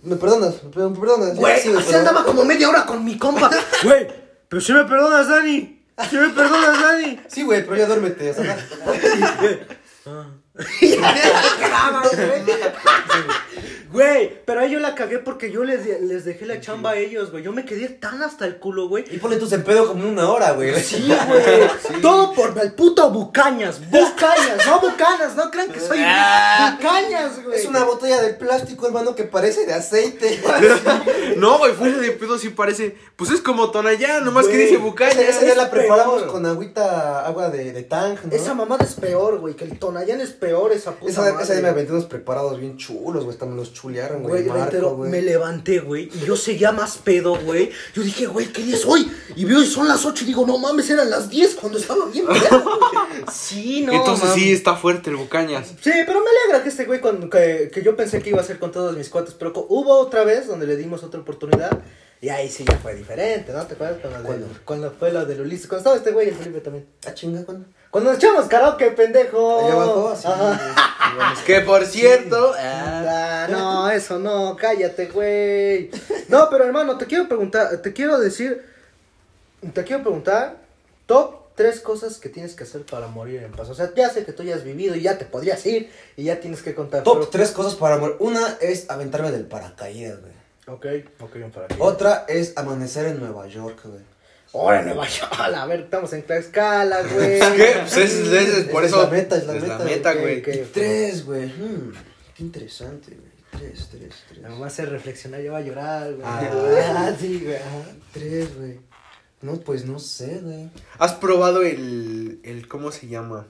¿Me 0.03 0.15
perdonas? 0.17 0.63
¿Me 0.63 0.71
per- 0.71 0.91
me 0.91 0.97
perdonas? 0.97 1.35
Güey, 1.35 1.61
Sí, 1.61 1.73
así 1.77 1.95
andaba 1.95 2.25
como 2.25 2.45
media 2.45 2.69
hora 2.69 2.85
con 2.87 3.03
mi 3.05 3.19
compa. 3.19 3.51
Güey, 3.83 4.07
pero 4.49 4.61
si 4.61 4.73
me 4.75 4.85
perdonas, 4.85 5.29
Dani. 5.29 5.74
Si 6.11 6.17
me 6.17 6.29
perdonas, 6.31 6.83
Dani. 6.83 7.21
Sí, 7.29 7.43
güey, 7.43 7.63
pero 7.65 7.77
ya 7.77 7.87
duérmete. 7.87 8.31
O 8.31 8.35
sea, 8.35 8.57
Güey, 13.91 14.41
pero 14.45 14.61
ahí 14.61 14.73
yo 14.73 14.81
la 14.81 14.97
cagué 14.97 15.19
porque 15.21 15.53
yo 15.53 15.63
les, 15.63 15.87
les 16.03 16.25
dejé 16.25 16.47
la 16.47 16.61
chamba 16.61 16.91
a 16.91 16.97
ellos, 16.97 17.31
güey. 17.31 17.45
Yo 17.45 17.53
me 17.53 17.65
quedé 17.65 17.89
tan 17.89 18.23
hasta 18.25 18.45
el 18.45 18.57
culo, 18.59 18.89
güey. 18.89 19.05
y 19.09 19.19
ponle 19.19 19.37
tus 19.37 19.53
en 19.53 19.63
pedo 19.63 19.87
como 19.87 20.09
una 20.09 20.29
hora, 20.31 20.51
güey. 20.51 20.75
Sí, 20.83 21.09
güey. 21.29 21.43
Todo 22.03 22.33
por 22.33 22.59
el 22.61 22.73
puto 22.73 23.09
Bucañas. 23.11 23.81
Bucañas, 23.91 24.67
no 24.67 24.81
Bucanas. 24.81 25.37
No 25.37 25.49
crean 25.51 25.71
que 25.71 25.79
soy 25.79 25.99
Bucañas, 25.99 27.45
güey. 27.45 27.57
Es 27.57 27.67
una 27.67 27.85
botella 27.85 28.21
de 28.21 28.35
plástico, 28.35 28.87
hermano, 28.89 29.15
que 29.15 29.25
parece 29.25 29.65
de 29.67 29.75
aceite. 29.75 30.43
No, 31.37 31.59
güey, 31.59 31.73
fuera 31.73 31.99
de 31.99 32.13
pedo 32.13 32.39
sí 32.39 32.51
parece. 32.51 32.97
Pues 33.17 33.31
es 33.31 33.41
como 33.41 33.71
Tonayán, 33.71 34.25
nomás 34.25 34.47
que 34.47 34.53
Güey, 34.55 34.67
dice 34.67 34.77
bucaña. 34.79 35.13
Esa, 35.13 35.23
esa 35.31 35.41
ya 35.43 35.51
es 35.53 35.57
la 35.57 35.71
preparamos 35.71 36.23
peor. 36.23 36.33
con 36.33 36.47
agüita, 36.47 37.27
agua 37.27 37.51
de, 37.51 37.73
de 37.73 37.83
tang, 37.83 38.17
¿no? 38.25 38.33
Esa 38.33 38.55
mamada 38.55 38.85
es 38.85 38.95
peor, 38.95 39.39
güey. 39.41 39.55
Que 39.55 39.65
el 39.65 39.79
Tonayán 39.79 40.21
es 40.21 40.31
peor, 40.31 40.44
esa 40.73 40.93
puta 40.93 41.11
Esa, 41.11 41.21
madre. 41.33 41.43
esa 41.43 41.61
me 41.61 41.69
aventé 41.69 41.93
unos 41.93 42.05
preparados 42.07 42.59
bien 42.59 42.77
chulos, 42.77 43.25
güey. 43.25 43.37
Me 43.45 43.57
los 43.57 43.73
chulearon, 43.73 44.23
güey. 44.23 44.43
Güey, 44.43 44.45
Marco, 44.47 44.63
reitero, 44.63 44.97
güey. 44.97 45.11
me 45.11 45.23
levanté, 45.23 45.81
güey, 45.81 46.11
y 46.15 46.27
yo 46.27 46.37
seguía 46.37 46.73
más 46.73 46.97
pedo, 46.99 47.37
güey. 47.41 47.71
Yo 47.95 48.03
dije, 48.03 48.27
güey, 48.27 48.47
¿qué 48.53 48.63
día 48.63 48.77
es 48.77 48.85
hoy? 48.87 49.11
Y 49.37 49.45
veo 49.45 49.63
y 49.63 49.67
son 49.67 49.89
las 49.89 50.05
8 50.05 50.25
y 50.25 50.27
digo, 50.29 50.47
no 50.47 50.59
mames, 50.59 50.89
eran 50.91 51.11
las 51.11 51.29
10 51.29 51.55
cuando 51.57 51.79
estaba 51.79 52.07
bien 52.07 52.27
pedo. 52.27 52.65
Sí, 53.33 53.83
no. 53.87 53.93
Entonces 53.93 54.25
mames. 54.29 54.43
sí 54.43 54.53
está 54.53 54.77
fuerte 54.77 55.11
el 55.11 55.17
bucañas. 55.17 55.69
Sí, 55.81 55.91
pero 56.07 56.21
me 56.21 56.27
alegra 56.29 56.63
que 56.63 56.69
este 56.69 56.85
güey, 56.85 57.01
con, 57.01 57.31
que, 57.31 57.71
que 57.73 57.83
yo 57.83 57.97
pensé 57.97 58.21
que 58.21 58.31
iba 58.31 58.41
a 58.41 58.45
ser 58.45 58.59
con 58.59 58.73
todos 58.73 58.97
mis 58.97 59.09
cuates, 59.09 59.35
pero 59.35 59.53
hubo 59.69 59.99
otra 59.99 60.25
vez 60.25 60.47
donde 60.47 60.67
le 60.67 60.77
dimos 60.77 61.03
otra 61.03 61.21
oportunidad. 61.21 61.79
Y 62.21 62.31
ahí 62.31 62.49
sí 62.49 62.65
ya 62.67 62.79
fue 62.79 62.95
diferente, 62.95 63.53
¿no? 63.53 63.67
¿Te 63.67 63.75
acuerdas? 63.75 63.99
Cuando, 64.25 64.49
cuando 64.65 64.91
fue 64.93 65.13
la 65.13 65.25
del 65.27 65.43
Ulises. 65.43 65.67
Cuando 65.67 65.81
estaba 65.81 65.97
este 65.97 66.11
güey, 66.13 66.29
el 66.29 66.35
Felipe 66.35 66.61
también. 66.61 66.87
Ah, 67.07 67.13
chinga, 67.13 67.45
¿cuándo? 67.45 67.67
Cuando 67.95 68.11
nos 68.11 68.19
echamos 68.19 68.47
karaoke, 68.47 68.91
pendejo. 68.91 69.61
Allá 69.61 69.73
abajo. 69.75 70.15
Que 71.47 71.61
por 71.61 71.87
cierto. 71.87 72.53
Ah, 72.59 73.47
no, 73.49 73.89
eso 73.89 74.19
no, 74.19 74.57
cállate, 74.57 75.07
güey. 75.07 75.93
No, 76.27 76.51
pero 76.51 76.65
hermano, 76.65 76.99
te 76.99 77.07
quiero 77.07 77.29
preguntar, 77.29 77.77
te 77.83 77.93
quiero 77.93 78.19
decir, 78.19 78.69
te 79.73 79.85
quiero 79.85 80.03
preguntar, 80.03 80.57
top 81.07 81.55
tres 81.55 81.79
cosas 81.79 82.19
que 82.19 82.29
tienes 82.29 82.57
que 82.57 82.65
hacer 82.65 82.85
para 82.85 83.07
morir 83.07 83.45
en 83.45 83.53
paz. 83.53 83.69
O 83.69 83.77
sea, 83.77 83.89
ya 83.95 84.11
sé 84.11 84.25
que 84.25 84.33
tú 84.33 84.43
ya 84.43 84.57
has 84.57 84.65
vivido 84.65 84.97
y 84.97 85.03
ya 85.03 85.17
te 85.17 85.25
podrías 85.25 85.65
ir 85.65 85.89
y 86.17 86.25
ya 86.25 86.41
tienes 86.41 86.63
que 86.63 86.75
contar. 86.75 87.05
Top 87.05 87.19
pero- 87.19 87.29
tres 87.29 87.53
cosas 87.53 87.77
para 87.77 87.97
morir. 87.99 88.17
Una 88.19 88.57
es 88.61 88.91
aventarme 88.91 89.31
del 89.31 89.47
paracaídas, 89.47 90.19
güey. 90.21 90.33
Ok, 90.67 90.87
ok, 91.21 91.37
un 91.45 91.51
para 91.53 91.67
aquí. 91.67 91.77
Otra 91.79 92.25
es 92.27 92.55
amanecer 92.57 93.07
en 93.07 93.21
Nueva 93.21 93.47
York, 93.47 93.79
güey. 93.85 94.01
Ahora 94.55 94.81
en 94.81 94.87
Nueva 94.87 95.09
York, 95.09 95.33
a 95.39 95.67
ver, 95.67 95.81
estamos 95.81 96.13
en 96.13 96.23
Tlaxcala, 96.23 97.03
güey. 97.03 97.39
¿Qué? 97.57 97.75
Pues 97.81 97.97
es, 97.97 98.13
es- 98.15 98.33
es- 98.59 98.65
por 98.69 98.85
Esa 98.85 98.97
eso. 98.97 99.05
Es 99.05 99.11
la 99.11 99.17
meta, 99.17 99.37
es 99.37 99.47
la 99.47 99.57
es 99.57 99.63
meta. 99.63 99.79
la 99.79 99.85
meta, 99.85 100.11
ok, 100.13 100.21
güey. 100.21 100.43
tres, 100.73 101.25
güey. 101.27 101.47
hmm, 101.49 101.93
qué 102.37 102.43
interesante, 102.45 103.11
güey. 103.17 103.35
Tres, 103.51 103.89
tres, 103.91 104.15
tres. 104.29 104.43
Me 104.43 104.49
va 104.59 104.65
a 104.65 104.67
hacer 104.69 104.89
reflexionar, 104.91 105.41
yo 105.41 105.53
voy 105.53 105.63
a 105.63 105.65
llorar, 105.65 106.13
güey. 106.13 106.23
Ah. 106.25 106.51
Ah, 106.97 107.17
sí, 107.19 107.41
güey. 107.45 107.57
ajá. 107.57 107.83
Tres, 108.13 108.57
güey. 108.57 108.81
No, 109.43 109.55
pues 109.61 109.85
no 109.85 109.99
sé, 109.99 110.39
güey. 110.43 110.71
¿Has 110.99 111.13
probado 111.15 111.63
el, 111.63 112.41
el. 112.45 112.67
¿Cómo 112.69 112.91
se 112.93 113.07
llama? 113.09 113.47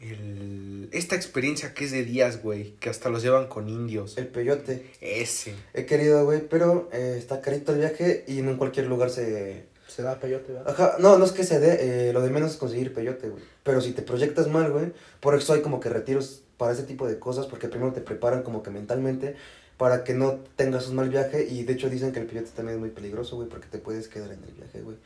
El, 0.00 0.88
esta 0.92 1.16
experiencia 1.16 1.72
que 1.74 1.84
es 1.84 1.90
de 1.92 2.04
días, 2.04 2.42
güey. 2.42 2.72
Que 2.80 2.90
hasta 2.90 3.08
los 3.08 3.22
llevan 3.22 3.46
con 3.48 3.68
indios. 3.68 4.16
El 4.18 4.26
peyote. 4.28 4.90
Ese. 5.00 5.54
He 5.72 5.86
querido, 5.86 6.24
güey, 6.24 6.46
pero 6.48 6.88
eh, 6.92 7.16
está 7.18 7.40
carito 7.40 7.72
el 7.72 7.78
viaje 7.78 8.24
y 8.28 8.42
no 8.42 8.50
en 8.50 8.56
cualquier 8.58 8.86
lugar 8.86 9.10
se... 9.10 9.66
Se 9.94 10.02
da 10.02 10.18
peyote, 10.18 10.52
¿verdad? 10.52 10.70
Ajá, 10.72 10.96
no, 10.98 11.18
no 11.18 11.24
es 11.24 11.32
que 11.32 11.44
se 11.44 11.60
dé, 11.60 12.08
eh, 12.08 12.12
lo 12.12 12.20
de 12.22 12.30
menos 12.30 12.52
es 12.52 12.56
conseguir 12.56 12.92
peyote, 12.92 13.28
güey. 13.28 13.42
Pero 13.62 13.80
si 13.80 13.92
te 13.92 14.02
proyectas 14.02 14.48
mal, 14.48 14.72
güey, 14.72 14.92
por 15.20 15.34
eso 15.36 15.52
hay 15.52 15.60
como 15.60 15.78
que 15.80 15.88
retiros 15.88 16.42
para 16.56 16.72
ese 16.72 16.82
tipo 16.84 17.06
de 17.06 17.18
cosas, 17.18 17.46
porque 17.46 17.68
primero 17.68 17.92
te 17.92 18.00
preparan 18.00 18.42
como 18.42 18.62
que 18.62 18.70
mentalmente 18.70 19.36
para 19.76 20.04
que 20.04 20.14
no 20.14 20.38
tengas 20.54 20.86
un 20.88 20.94
mal 20.94 21.08
viaje 21.10 21.44
y 21.50 21.64
de 21.64 21.72
hecho 21.72 21.90
dicen 21.90 22.12
que 22.12 22.20
el 22.20 22.26
peyote 22.26 22.50
también 22.54 22.76
es 22.76 22.80
muy 22.80 22.90
peligroso, 22.90 23.34
güey, 23.36 23.48
porque 23.48 23.66
te 23.66 23.78
puedes 23.78 24.06
quedar 24.06 24.30
en 24.32 24.42
el 24.44 24.52
viaje, 24.52 24.80
güey. 24.82 24.96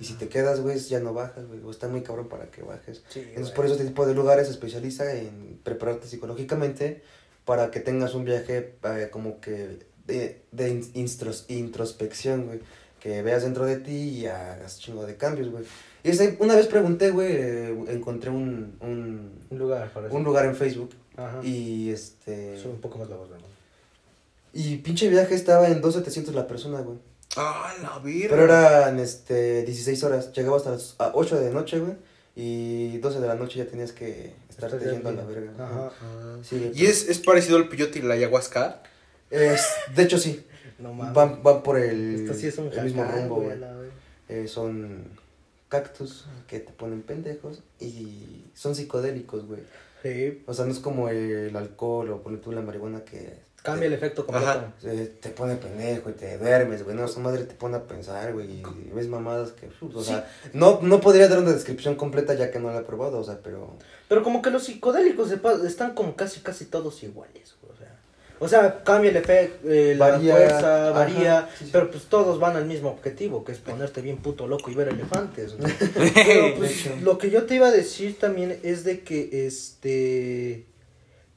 Y 0.00 0.04
si 0.04 0.14
te 0.14 0.28
quedas, 0.28 0.60
güey, 0.60 0.78
ya 0.78 1.00
no 1.00 1.14
bajas, 1.14 1.46
güey, 1.46 1.60
o 1.64 1.70
está 1.70 1.88
muy 1.88 2.02
cabrón 2.02 2.28
para 2.28 2.50
que 2.50 2.60
bajes. 2.62 3.02
Sí, 3.08 3.20
Entonces, 3.20 3.44
güey. 3.44 3.54
por 3.54 3.64
eso 3.64 3.74
este 3.76 3.86
tipo 3.86 4.06
de 4.06 4.14
lugares 4.14 4.46
se 4.48 4.52
especializa 4.52 5.14
en 5.14 5.58
prepararte 5.62 6.06
psicológicamente 6.06 7.02
para 7.46 7.70
que 7.70 7.80
tengas 7.80 8.14
un 8.14 8.24
viaje 8.26 8.74
eh, 8.84 9.08
como 9.10 9.40
que 9.40 9.78
de, 10.06 10.42
de 10.52 10.68
in- 10.68 10.92
instros- 10.94 11.46
introspección, 11.48 12.46
güey. 12.46 12.60
Que 13.00 13.22
veas 13.22 13.42
dentro 13.44 13.64
de 13.64 13.76
ti 13.76 13.92
y 14.20 14.26
hagas 14.26 14.78
chingo 14.80 15.06
de 15.06 15.16
cambios, 15.16 15.50
güey. 15.50 15.64
Y 16.02 16.10
ese- 16.10 16.36
una 16.40 16.56
vez 16.56 16.66
pregunté, 16.66 17.10
güey, 17.10 17.28
eh, 17.32 17.84
encontré 17.88 18.30
un, 18.30 18.76
un, 18.80 19.32
Un 19.50 19.58
lugar, 19.58 19.90
un 20.10 20.24
lugar 20.24 20.46
en 20.46 20.54
Facebook 20.56 20.90
Ajá. 21.16 21.40
y 21.42 21.90
este... 21.90 22.56
Sube 22.60 22.72
un 22.72 22.80
poco 22.80 22.98
más 22.98 23.08
la 23.08 23.16
voz, 23.16 23.30
¿verdad? 23.30 23.46
Y 24.52 24.76
pinche 24.78 25.08
viaje 25.08 25.34
estaba 25.34 25.68
en 25.68 25.80
2.700 25.82 26.32
la 26.32 26.46
persona, 26.46 26.80
güey. 26.80 26.98
Ah, 27.36 27.72
la 27.82 27.98
virgen. 27.98 28.30
Pero 28.30 28.44
eran 28.44 28.98
este, 28.98 29.62
16 29.62 30.02
horas. 30.04 30.32
Llegaba 30.32 30.56
hasta 30.56 30.70
las 30.70 30.94
a 30.98 31.12
8 31.14 31.38
de 31.38 31.50
noche, 31.50 31.78
güey. 31.78 31.92
Y 32.34 32.98
12 32.98 33.20
de 33.20 33.26
la 33.26 33.34
noche 33.34 33.58
ya 33.58 33.66
tenías 33.66 33.92
que 33.92 34.32
estarte 34.48 34.76
Estás 34.76 34.92
yendo 34.92 35.08
a 35.10 35.12
la 35.12 35.24
verga. 35.24 35.52
Ajá. 35.58 35.90
Sí. 36.42 36.70
¿Y 36.74 36.86
es, 36.86 37.08
es 37.08 37.18
parecido 37.18 37.58
al 37.58 37.68
peyote 37.68 37.98
y 37.98 38.02
la 38.02 38.14
ayahuasca? 38.14 38.82
Es, 39.30 39.66
de 39.94 40.02
hecho, 40.02 40.18
sí. 40.18 40.44
No 40.78 40.92
mames. 40.92 41.14
Van, 41.14 41.42
van 41.42 41.62
por 41.62 41.78
el, 41.78 42.20
Esto 42.20 42.34
sí 42.34 42.46
es 42.46 42.58
un 42.58 42.72
el 42.72 42.84
mismo 42.84 43.04
rumbo, 43.04 43.36
güey. 43.36 43.58
Eh, 44.28 44.46
son 44.46 45.04
cactus 45.68 46.26
que 46.46 46.60
te 46.60 46.72
ponen 46.72 47.02
pendejos 47.02 47.62
y 47.80 48.44
son 48.54 48.74
psicodélicos, 48.74 49.46
güey. 49.46 49.62
Sí. 50.02 50.44
O 50.46 50.54
sea, 50.54 50.64
no 50.64 50.72
es 50.72 50.78
como 50.78 51.08
el 51.08 51.54
alcohol 51.56 52.10
o 52.10 52.22
poner 52.22 52.40
tú 52.40 52.52
la 52.52 52.62
marihuana 52.62 53.04
que 53.04 53.48
Cambia 53.62 53.88
el 53.88 53.92
efecto 53.92 54.24
completo. 54.24 54.72
Eh, 54.84 55.18
te 55.20 55.30
pone 55.30 55.56
pendejo 55.56 56.10
y 56.10 56.12
te 56.12 56.38
duermes, 56.38 56.84
güey. 56.84 56.96
No, 56.96 57.04
esa 57.04 57.18
madre 57.18 57.44
te 57.44 57.54
pone 57.54 57.76
a 57.76 57.82
pensar, 57.82 58.32
güey. 58.32 58.60
Y 58.60 58.90
ves 58.94 59.08
mamadas 59.08 59.50
que, 59.52 59.66
uf, 59.66 59.96
o 59.96 60.02
sea, 60.02 60.30
no, 60.52 60.80
no 60.80 61.00
podría 61.00 61.28
dar 61.28 61.40
una 61.40 61.52
descripción 61.52 61.96
completa 61.96 62.34
ya 62.34 62.52
que 62.52 62.60
no 62.60 62.70
la 62.72 62.78
he 62.78 62.84
probado, 62.84 63.18
o 63.18 63.24
sea, 63.24 63.40
pero... 63.42 63.76
Pero 64.08 64.22
como 64.22 64.42
que 64.42 64.50
los 64.50 64.64
psicodélicos 64.64 65.32
están 65.66 65.94
como 65.94 66.14
casi 66.14 66.40
casi 66.40 66.66
todos 66.66 67.02
iguales, 67.02 67.56
güey, 67.57 67.57
o 68.38 68.48
sea. 68.48 68.82
Cambia 68.84 69.10
el 69.10 69.16
efecto, 69.16 69.68
eh, 69.68 69.94
la 69.96 70.10
Varía, 70.10 70.34
fuerza, 70.34 70.88
ajá, 70.88 70.90
varía, 70.98 71.48
sí, 71.58 71.64
sí. 71.64 71.70
pero 71.72 71.90
pues 71.90 72.04
todos 72.04 72.38
van 72.38 72.56
al 72.56 72.64
mismo 72.66 72.90
objetivo, 72.90 73.44
que 73.44 73.52
es 73.52 73.58
ponerte 73.58 74.00
bien 74.00 74.18
puto 74.18 74.46
loco 74.46 74.70
y 74.70 74.74
ver 74.74 74.88
elefantes. 74.88 75.54
Pero 76.14 76.54
pues 76.56 77.00
lo 77.02 77.18
que 77.18 77.30
yo 77.30 77.44
te 77.44 77.56
iba 77.56 77.68
a 77.68 77.72
decir 77.72 78.18
también 78.18 78.58
es 78.62 78.84
de 78.84 79.00
que 79.00 79.46
este 79.46 80.66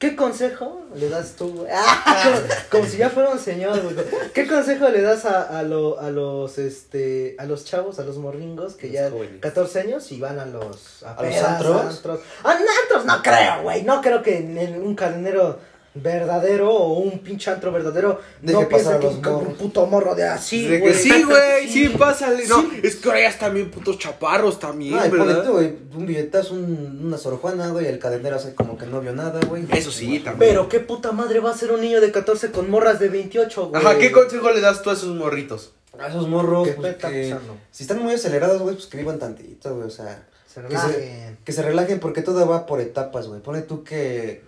¿Qué 0.02 0.16
consejo 0.16 0.82
le 0.96 1.08
das 1.08 1.36
tú? 1.36 1.64
Ah, 1.70 2.24
como, 2.24 2.82
como 2.82 2.86
si 2.90 2.96
ya 2.96 3.08
fuera 3.08 3.30
un 3.30 3.38
señor, 3.38 3.80
güey. 3.82 3.94
¿Qué 4.34 4.48
consejo 4.48 4.88
le 4.88 5.00
das 5.00 5.24
a, 5.24 5.60
a, 5.60 5.62
lo, 5.62 6.00
a 6.00 6.10
los 6.10 6.58
este 6.58 7.36
a 7.38 7.44
los 7.44 7.64
chavos, 7.64 8.00
a 8.00 8.02
los 8.02 8.18
morringos 8.18 8.74
que 8.74 8.88
Los 8.88 8.94
ya 8.94 9.10
jóvenes. 9.10 9.40
14 9.40 9.78
años 9.78 10.10
y 10.10 10.18
van 10.18 10.40
a 10.40 10.46
los 10.46 11.04
¿A 11.04 11.22
los 11.22 11.32
pedas, 11.32 11.44
antros? 11.44 12.20
Ah, 12.42 12.58
no, 12.58 12.66
antros 12.82 13.04
no 13.04 13.22
creo, 13.22 13.62
güey. 13.62 13.84
No 13.84 14.00
creo 14.00 14.24
que 14.24 14.38
en, 14.38 14.58
en 14.58 14.82
un 14.82 14.96
cadenero 14.96 15.60
verdadero 15.94 16.70
o 16.74 16.98
un 17.00 17.18
pinche 17.18 17.50
antro 17.50 17.70
verdadero 17.70 18.18
Deje 18.40 18.60
no 18.60 18.68
piensen 18.68 18.92
pasar 18.92 18.94
a 18.94 18.98
que 19.00 19.06
los 19.06 19.40
un, 19.42 19.46
un 19.48 19.54
puto 19.56 19.86
morro 19.86 20.14
de 20.14 20.26
así, 20.26 20.66
De 20.66 20.80
que 20.82 20.94
sí, 20.94 21.22
güey, 21.22 21.68
sí, 21.68 21.88
Sí. 21.88 21.94
pásale. 21.98 22.46
No, 22.46 22.62
Sí. 22.62 22.80
es 22.82 22.96
que 22.96 23.08
ahora 23.08 23.20
ya 23.20 23.28
están 23.28 23.52
bien 23.54 23.70
putos 23.70 23.98
chaparros 23.98 24.58
también, 24.58 24.96
No, 24.96 25.06
y 25.06 25.10
ponle 25.10 25.24
¿verdad? 25.26 25.44
tú, 25.44 25.52
güey, 25.52 25.76
un 25.94 26.06
billetazo, 26.06 26.54
un, 26.54 27.00
una 27.04 27.18
sorojuana, 27.18 27.68
güey, 27.68 27.86
el 27.86 27.98
cadenero 27.98 28.36
hace 28.36 28.54
como 28.54 28.78
que 28.78 28.86
no 28.86 29.00
vio 29.00 29.12
nada, 29.12 29.40
güey. 29.46 29.64
Eso 29.70 29.90
sí, 29.92 30.20
también. 30.20 30.38
Pero 30.50 30.68
qué 30.68 30.80
puta 30.80 31.12
madre 31.12 31.40
va 31.40 31.50
a 31.50 31.56
ser 31.56 31.72
un 31.72 31.80
niño 31.82 32.00
de 32.00 32.10
14 32.10 32.50
con 32.52 32.70
morras 32.70 32.98
de 32.98 33.08
28, 33.10 33.68
güey. 33.68 33.82
Ajá, 33.82 33.98
¿qué 33.98 34.10
consejo 34.12 34.50
le 34.50 34.60
das 34.60 34.82
tú 34.82 34.88
a 34.90 34.94
esos 34.94 35.14
morritos? 35.14 35.72
A 35.98 36.08
esos 36.08 36.26
morros, 36.26 36.68
¿Qué 36.68 36.72
pues, 36.74 36.96
que 36.96 37.36
si 37.70 37.82
están 37.82 38.02
muy 38.02 38.14
acelerados, 38.14 38.62
güey, 38.62 38.74
pues 38.76 38.86
que 38.86 38.96
vivan 38.96 39.18
tantito, 39.18 39.74
güey, 39.74 39.88
o 39.88 39.90
sea... 39.90 40.26
Se 40.46 40.60
que 40.60 40.68
relajen. 40.68 41.38
Que 41.44 41.52
se 41.52 41.62
relajen 41.62 41.98
porque 42.00 42.20
todo 42.22 42.46
va 42.46 42.66
por 42.66 42.80
etapas, 42.80 43.26
güey. 43.26 43.40
Pone 43.40 43.62
tú 43.62 43.84
que 43.84 44.42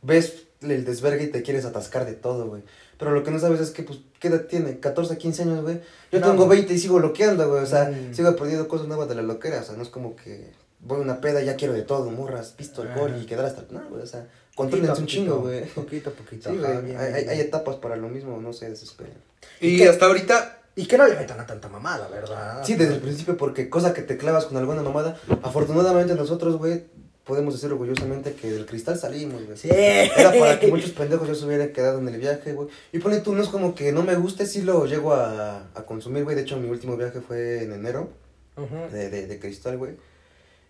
ves 0.00 0.44
el 0.62 0.84
desvergue 0.84 1.24
y 1.24 1.28
te 1.28 1.42
quieres 1.42 1.64
atascar 1.64 2.04
de 2.06 2.14
todo, 2.14 2.46
güey. 2.48 2.62
Pero 2.98 3.10
lo 3.12 3.24
que 3.24 3.30
no 3.30 3.38
sabes 3.40 3.60
es 3.60 3.70
que, 3.70 3.82
pues, 3.82 3.98
¿qué 4.20 4.28
edad 4.28 4.42
tiene? 4.46 4.78
14, 4.78 5.18
15 5.18 5.42
años, 5.42 5.62
güey. 5.62 5.80
Yo 6.12 6.20
No, 6.20 6.26
tengo 6.30 6.46
güey. 6.46 6.58
20 6.58 6.74
y 6.74 6.78
sigo 6.78 6.98
loqueando, 7.00 7.48
güey. 7.48 7.62
O 7.62 7.66
sea, 7.66 7.86
Mm. 7.90 8.14
sigo 8.14 8.28
aprendiendo 8.28 8.68
cosas 8.68 8.86
nuevas 8.86 9.08
de 9.08 9.14
la 9.16 9.22
loquera. 9.22 9.60
O 9.60 9.64
sea, 9.64 9.76
no 9.76 9.82
es 9.82 9.88
como 9.88 10.14
que 10.14 10.52
voy 10.80 10.98
a 10.98 11.00
una 11.02 11.20
peda 11.20 11.42
y 11.42 11.46
ya 11.46 11.56
quiero 11.56 11.74
de 11.74 11.82
todo, 11.82 12.10
morras, 12.10 12.50
pisto, 12.56 12.82
alcohol 12.82 13.14
y 13.20 13.26
quedar 13.26 13.44
hasta... 13.46 13.64
No, 13.70 13.82
güey, 13.88 14.02
o 14.02 14.06
sea, 14.06 14.26
contrólense 14.54 15.00
un 15.00 15.06
chingo, 15.06 15.40
güey. 15.40 15.64
Poquito 15.66 16.10
a 16.10 16.12
poquito. 16.12 16.50
Sí, 16.50 16.56
güey. 16.58 16.82
bien, 16.82 16.96
Hay, 16.98 17.12
bien, 17.14 17.28
hay- 17.30 17.40
etapas 17.40 17.76
para 17.76 17.96
lo 17.96 18.08
mismo, 18.08 18.40
no 18.40 18.52
se 18.52 18.68
desesperen. 18.68 19.14
Y 19.60 19.78
qué? 19.78 19.88
hasta 19.88 20.06
ahorita, 20.06 20.58
Y 20.74 20.86
que 20.86 20.96
no 20.96 21.06
le 21.06 21.14
metan 21.16 21.38
a 21.38 21.46
tanta 21.46 21.68
mamada, 21.68 22.08
¿verdad? 22.08 22.62
Sí, 22.64 22.76
desde 22.76 22.94
el 22.94 23.00
principio, 23.00 23.36
porque 23.36 23.68
cosa 23.68 23.92
que 23.92 24.00
te 24.00 24.16
clavas 24.16 24.46
con 24.46 24.56
alguna 24.56 24.80
mamada, 24.82 25.18
afortunadamente 25.42 26.14
nosotros, 26.14 26.56
güey, 26.56 26.84
podemos 27.24 27.54
decir 27.54 27.70
orgullosamente 27.70 28.32
que 28.34 28.50
del 28.50 28.66
cristal 28.66 28.98
salimos, 28.98 29.44
güey. 29.44 29.56
Sí. 29.56 29.68
Era 29.72 30.32
para 30.32 30.58
que 30.58 30.68
muchos 30.68 30.90
pendejos 30.90 31.28
ya 31.28 31.34
se 31.34 31.44
hubieran 31.46 31.72
quedado 31.72 31.98
en 32.00 32.08
el 32.08 32.18
viaje, 32.18 32.52
güey. 32.52 32.68
Y 32.92 32.98
pone 32.98 33.20
tú, 33.20 33.34
no 33.34 33.42
es 33.42 33.48
como 33.48 33.74
que 33.74 33.92
no 33.92 34.02
me 34.02 34.14
guste, 34.16 34.46
sí 34.46 34.62
lo 34.62 34.86
llego 34.86 35.12
a, 35.14 35.68
a 35.74 35.82
consumir, 35.86 36.24
güey. 36.24 36.36
De 36.36 36.42
hecho, 36.42 36.56
mi 36.58 36.68
último 36.68 36.96
viaje 36.96 37.20
fue 37.20 37.62
en 37.62 37.72
enero, 37.72 38.10
de, 38.92 39.08
de, 39.10 39.26
de 39.26 39.38
cristal, 39.38 39.78
güey. 39.78 39.92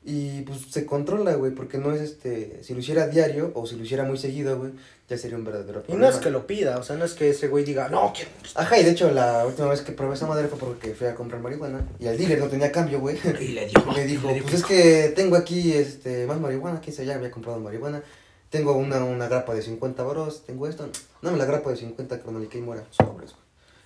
Y 0.05 0.43
pues 0.43 0.63
se 0.69 0.85
controla, 0.85 1.35
güey, 1.35 1.53
porque 1.53 1.79
no 1.79 1.93
es 1.93 2.01
este. 2.01 2.63
Si 2.65 2.75
lo 2.75 2.81
hiciera 2.81 3.07
diario 3.07 3.53
o 3.55 3.67
si 3.67 3.77
lo 3.77 3.85
hiciera 3.85 4.03
muy 4.03 4.19
seguido, 4.19 4.59
güey, 4.59 4.73
ya 5.09 5.17
sería 5.17 5.37
un 5.37 5.45
verdadero 5.45 5.79
Y 5.81 5.83
problema. 5.85 6.09
no 6.09 6.13
es 6.13 6.21
que 6.21 6.31
lo 6.31 6.45
pida, 6.47 6.79
o 6.79 6.83
sea, 6.83 6.97
no 6.97 7.05
es 7.05 7.15
que 7.15 7.31
ese 7.31 7.47
güey 7.47 7.65
diga, 7.65 7.89
no, 7.89 8.13
quiero. 8.13 8.31
Ajá, 8.57 8.79
y 8.79 8.83
de 8.85 8.91
hecho, 8.91 9.13
la 9.13 9.47
última 9.47 9.69
vez 9.69 9.83
que 9.83 9.93
probé 9.93 10.15
esa 10.15 10.27
madre 10.27 10.49
fue 10.49 10.59
porque 10.59 10.95
fui 10.95 11.07
a 11.07 11.15
comprar 11.15 11.41
marihuana 11.41 11.87
y 12.01 12.07
el 12.09 12.19
dealer 12.19 12.41
no 12.41 12.49
tenía 12.49 12.73
cambio, 12.73 12.99
güey. 12.99 13.17
Y 13.41 13.49
le 13.49 13.67
dio. 13.69 13.85
Me 13.95 14.05
dijo, 14.05 14.29
pues 14.43 14.55
es 14.55 14.65
que 14.65 15.13
tengo 15.15 15.37
aquí 15.37 15.73
este 15.73 16.27
más 16.27 16.41
marihuana, 16.41 16.81
quién 16.81 16.97
sabe, 16.97 17.07
ya 17.07 17.15
había 17.15 17.31
comprado 17.31 17.61
marihuana. 17.61 18.03
Tengo 18.51 18.73
una, 18.73 19.03
una 19.05 19.29
grapa 19.29 19.55
de 19.55 19.63
50 19.63 20.03
baros, 20.03 20.43
tengo 20.45 20.67
esto. 20.67 20.89
Dame 21.23 21.39
la 21.39 21.45
grapa 21.47 21.71
de 21.71 21.77
50 21.77 22.19
cronolique 22.21 22.59
y 22.59 22.61
muera, 22.61 22.85
sobres, 22.91 23.31
güey. 23.31 23.42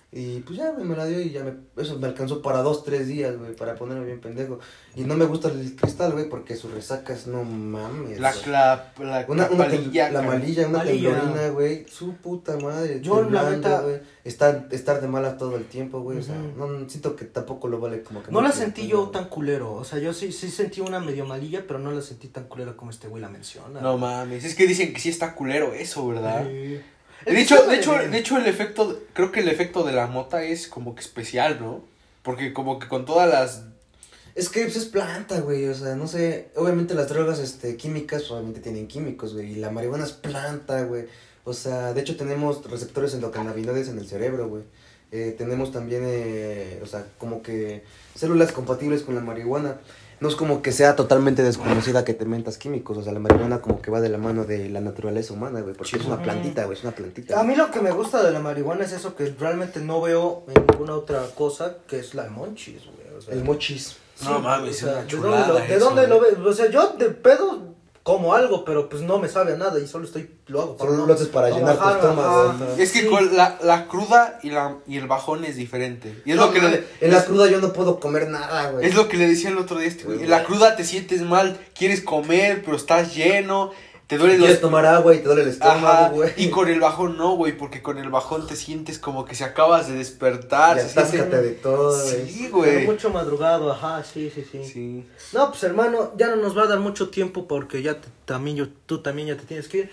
Y 0.09 0.39
pues 0.39 0.57
ya, 0.57 0.71
güey, 0.71 0.85
me 0.85 0.95
la 0.95 1.05
dio 1.05 1.19
y 1.19 1.31
ya 1.31 1.43
me, 1.43 1.53
eso 1.83 1.99
me 1.99 2.07
alcanzó 2.07 2.41
para 2.41 2.61
dos, 2.61 2.85
tres 2.85 3.07
días, 3.07 3.37
güey, 3.37 3.53
para 3.57 3.75
ponerme 3.75 4.05
bien 4.05 4.21
pendejo. 4.21 4.57
Y 4.95 5.01
no 5.01 5.15
me 5.15 5.25
gusta 5.25 5.49
el 5.49 5.75
cristal, 5.75 6.13
güey, 6.13 6.29
porque 6.29 6.55
sus 6.55 6.71
resacas, 6.71 7.27
no 7.27 7.43
mames. 7.43 8.17
la, 8.17 8.31
güey. 8.31 8.49
la, 8.49 8.93
la, 8.99 9.25
Una, 9.27 9.43
la 9.49 9.51
una 9.53 9.65
tem- 9.65 9.75
palilla, 9.81 10.09
la 10.09 10.21
cara. 10.21 10.31
malilla, 10.31 10.67
una 10.69 10.77
Malilla. 10.77 11.09
temblorina, 11.19 11.49
güey, 11.49 11.85
su 11.89 12.13
puta 12.15 12.55
madre, 12.57 13.01
Yo, 13.01 13.21
la 13.29 13.49
neta- 13.51 13.81
güey, 13.81 13.99
estar, 14.23 14.69
estar 14.71 15.01
de 15.01 15.07
malas 15.09 15.37
todo 15.37 15.57
el 15.57 15.65
tiempo, 15.65 15.99
güey, 15.99 16.19
o 16.19 16.23
sea, 16.23 16.35
no, 16.55 16.89
siento 16.89 17.17
que 17.17 17.25
tampoco 17.25 17.67
lo 17.67 17.79
vale 17.81 18.01
como 18.01 18.23
que... 18.23 18.31
No 18.31 18.39
la 18.41 18.53
sentí 18.53 18.87
yo 18.87 19.01
güey. 19.01 19.11
tan 19.11 19.25
culero, 19.25 19.73
o 19.73 19.83
sea, 19.83 19.99
yo 19.99 20.13
sí, 20.13 20.31
sí 20.31 20.49
sentí 20.49 20.79
una 20.79 21.01
medio 21.01 21.25
malilla, 21.25 21.65
pero 21.67 21.79
no 21.79 21.91
la 21.91 22.01
sentí 22.01 22.29
tan 22.29 22.45
culera 22.45 22.77
como 22.77 22.91
este 22.91 23.09
güey 23.09 23.21
la 23.21 23.27
menciona. 23.29 23.81
No 23.81 23.97
mames, 23.97 24.45
es 24.45 24.55
que 24.55 24.67
dicen 24.67 24.93
que 24.93 25.01
sí 25.01 25.09
está 25.09 25.35
culero 25.35 25.73
eso, 25.73 26.07
¿verdad? 26.07 26.45
Sí. 26.47 26.79
De 27.25 27.41
hecho, 27.41 27.67
de 27.67 27.75
hecho, 27.77 27.93
de 27.93 28.17
hecho 28.17 28.37
el 28.37 28.47
efecto, 28.47 29.01
creo 29.13 29.31
que 29.31 29.41
el 29.41 29.49
efecto 29.49 29.83
de 29.83 29.93
la 29.93 30.07
mota 30.07 30.43
es 30.43 30.67
como 30.67 30.95
que 30.95 31.01
especial, 31.01 31.59
¿no? 31.59 31.83
Porque 32.23 32.53
como 32.53 32.79
que 32.79 32.87
con 32.87 33.05
todas 33.05 33.29
las 33.29 33.63
Es 34.35 34.49
que 34.49 34.61
pues, 34.63 34.75
es 34.75 34.85
planta, 34.85 35.39
güey, 35.41 35.67
o 35.67 35.73
sea, 35.73 35.95
no 35.95 36.07
sé, 36.07 36.49
obviamente 36.55 36.93
las 36.93 37.09
drogas 37.09 37.39
este, 37.39 37.75
químicas 37.75 38.21
pues, 38.21 38.31
obviamente 38.31 38.59
tienen 38.61 38.87
químicos, 38.87 39.33
güey, 39.33 39.53
y 39.53 39.55
la 39.55 39.71
marihuana 39.71 40.05
es 40.05 40.11
planta, 40.11 40.83
güey, 40.83 41.05
o 41.43 41.53
sea, 41.53 41.93
de 41.93 42.01
hecho 42.01 42.17
tenemos 42.17 42.69
receptores 42.69 43.13
endocannabinoides 43.13 43.89
en 43.89 43.97
el 43.97 44.07
cerebro, 44.07 44.47
güey, 44.47 44.63
eh, 45.11 45.33
tenemos 45.37 45.71
también, 45.71 46.03
eh, 46.05 46.79
o 46.83 46.85
sea, 46.85 47.05
como 47.17 47.41
que 47.41 47.83
células 48.15 48.51
compatibles 48.51 49.03
con 49.03 49.15
la 49.15 49.21
marihuana, 49.21 49.79
no 50.19 50.29
es 50.29 50.35
como 50.35 50.61
que 50.61 50.71
sea 50.71 50.95
totalmente 50.95 51.43
desconocida 51.43 52.03
que 52.03 52.13
te 52.13 52.25
mentas 52.25 52.57
químicos, 52.57 52.97
o 52.97 53.03
sea, 53.03 53.13
la 53.13 53.19
marihuana 53.19 53.59
como 53.61 53.81
que 53.81 53.91
va 53.91 54.01
de 54.01 54.09
la 54.09 54.17
mano 54.17 54.45
de 54.45 54.69
la 54.69 54.81
naturaleza 54.81 55.33
humana, 55.33 55.61
güey, 55.61 55.75
porque 55.75 55.97
es 55.97 56.05
una 56.05 56.21
plantita, 56.21 56.65
güey, 56.65 56.77
es 56.77 56.83
una 56.83 56.93
plantita. 56.93 57.39
A 57.39 57.43
mí 57.43 57.55
lo 57.55 57.69
que 57.71 57.79
me 57.81 57.91
gusta 57.91 58.23
de 58.23 58.31
la 58.31 58.39
marihuana 58.39 58.83
es 58.85 58.93
eso 58.93 59.15
que 59.15 59.25
realmente 59.39 59.79
no 59.79 60.01
veo 60.01 60.43
en 60.47 60.65
ninguna 60.67 60.93
otra 60.95 61.23
cosa, 61.35 61.77
que 61.87 61.99
es 61.99 62.13
la 62.15 62.27
monchis, 62.29 62.81
güey. 62.85 63.17
O 63.17 63.21
sea. 63.21 63.33
El 63.33 63.43
mochis. 63.43 63.97
No 64.23 64.39
mames, 64.39 64.81
o 64.83 64.87
sea, 64.87 65.05
es 65.07 65.13
una 65.13 65.37
¿de 65.37 65.47
dónde 65.47 65.53
lo- 65.53 65.67
¿De 65.67 65.79
dónde 65.79 66.07
lo 66.07 66.19
ves? 66.19 66.33
O 66.43 66.53
sea, 66.53 66.71
yo 66.71 66.93
de 66.97 67.09
pedo 67.09 67.75
como 68.07 68.33
algo, 68.33 68.63
pero 68.63 68.87
pues 68.87 69.01
no 69.03 69.19
me 69.19 69.27
sabe 69.27 69.51
a 69.51 69.57
nada 69.57 69.77
y 69.81 69.85
solo 69.85 70.05
estoy, 70.05 70.29
lo 70.47 70.61
hago. 70.61 70.77
Solo 70.79 70.93
no- 70.93 71.05
lo 71.07 71.13
haces 71.13 71.27
para 71.27 71.49
llenar 71.49 71.73
tu 71.75 71.81
bajar, 71.83 71.95
estómago, 71.99 72.41
ajá. 72.51 72.63
ajá. 72.71 72.81
Es 72.81 72.93
que 72.93 73.01
Sí. 73.01 73.07
con 73.07 73.35
la, 73.35 73.57
la 73.61 73.87
cruda 73.89 74.39
y, 74.43 74.49
la, 74.51 74.77
y 74.87 74.95
el 74.95 75.07
bajón 75.07 75.43
es 75.43 75.57
diferente. 75.57 76.21
Y 76.23 76.31
es, 76.31 76.37
No, 76.37 76.45
lo 76.45 76.53
que 76.53 76.61
mames, 76.61 76.79
le, 77.01 77.05
En 77.05 77.11
la 77.13 77.25
cruda 77.25 77.47
yo 77.49 77.59
no 77.59 77.73
puedo 77.73 77.99
comer 77.99 78.29
nada, 78.29 78.71
güey. 78.71 78.85
es 78.87 78.95
lo 78.95 79.09
que 79.09 79.17
le 79.17 79.27
decía 79.27 79.49
el 79.49 79.57
otro 79.57 79.77
día 79.77 79.87
a 79.87 79.91
este 79.91 80.05
güey. 80.05 80.23
En 80.23 80.29
la 80.29 80.45
cruda 80.45 80.77
te 80.77 80.85
sientes 80.85 81.21
mal, 81.23 81.59
quieres 81.77 81.99
comer, 81.99 82.61
pero 82.63 82.77
estás 82.77 83.13
lleno, 83.13 83.71
te 84.07 84.17
duele 84.17 84.37
Quieres 84.37 84.55
los... 84.55 84.61
tomar 84.61 84.85
agua 84.85 85.13
y 85.13 85.19
te 85.19 85.25
duele 85.25 85.43
el 85.43 85.49
estómago, 85.49 86.15
güey. 86.15 86.31
y 86.37 86.49
con 86.49 86.69
el 86.69 86.79
bajón 86.79 87.17
no, 87.17 87.35
güey, 87.35 87.57
porque 87.57 87.81
con 87.81 87.97
el 87.97 88.09
bajón 88.09 88.47
te 88.47 88.55
sientes 88.55 88.99
como 88.99 89.25
que 89.25 89.35
se 89.35 89.43
acabas 89.43 89.87
de 89.89 89.95
despertar. 89.95 90.77
Y 90.77 90.81
se 90.89 91.05
siente- 91.05 91.41
de 91.41 91.51
todo, 91.51 92.01
güey. 92.01 92.29
Sí, 92.29 92.47
güey. 92.49 92.85
mucho 92.85 93.09
madrugado, 93.09 93.71
ajá, 93.71 94.03
sí, 94.03 94.31
sí, 94.33 94.45
sí, 94.49 94.63
Sí. 94.65 95.05
No, 95.33 95.49
pues 95.49 95.61
hermano, 95.63 96.13
ya 96.17 96.27
no 96.27 96.37
nos 96.37 96.57
va 96.57 96.63
a 96.63 96.67
dar 96.67 96.79
mucho 96.79 97.09
tiempo 97.09 97.47
porque 97.47 97.81
ya 97.81 97.99
te- 97.99 98.07
también 98.25 98.55
yo, 98.57 98.67
tú 98.85 99.01
también 99.01 99.27
ya 99.27 99.35
te 99.37 99.43
tienes 99.45 99.67
que 99.67 99.77
ir. 99.79 99.91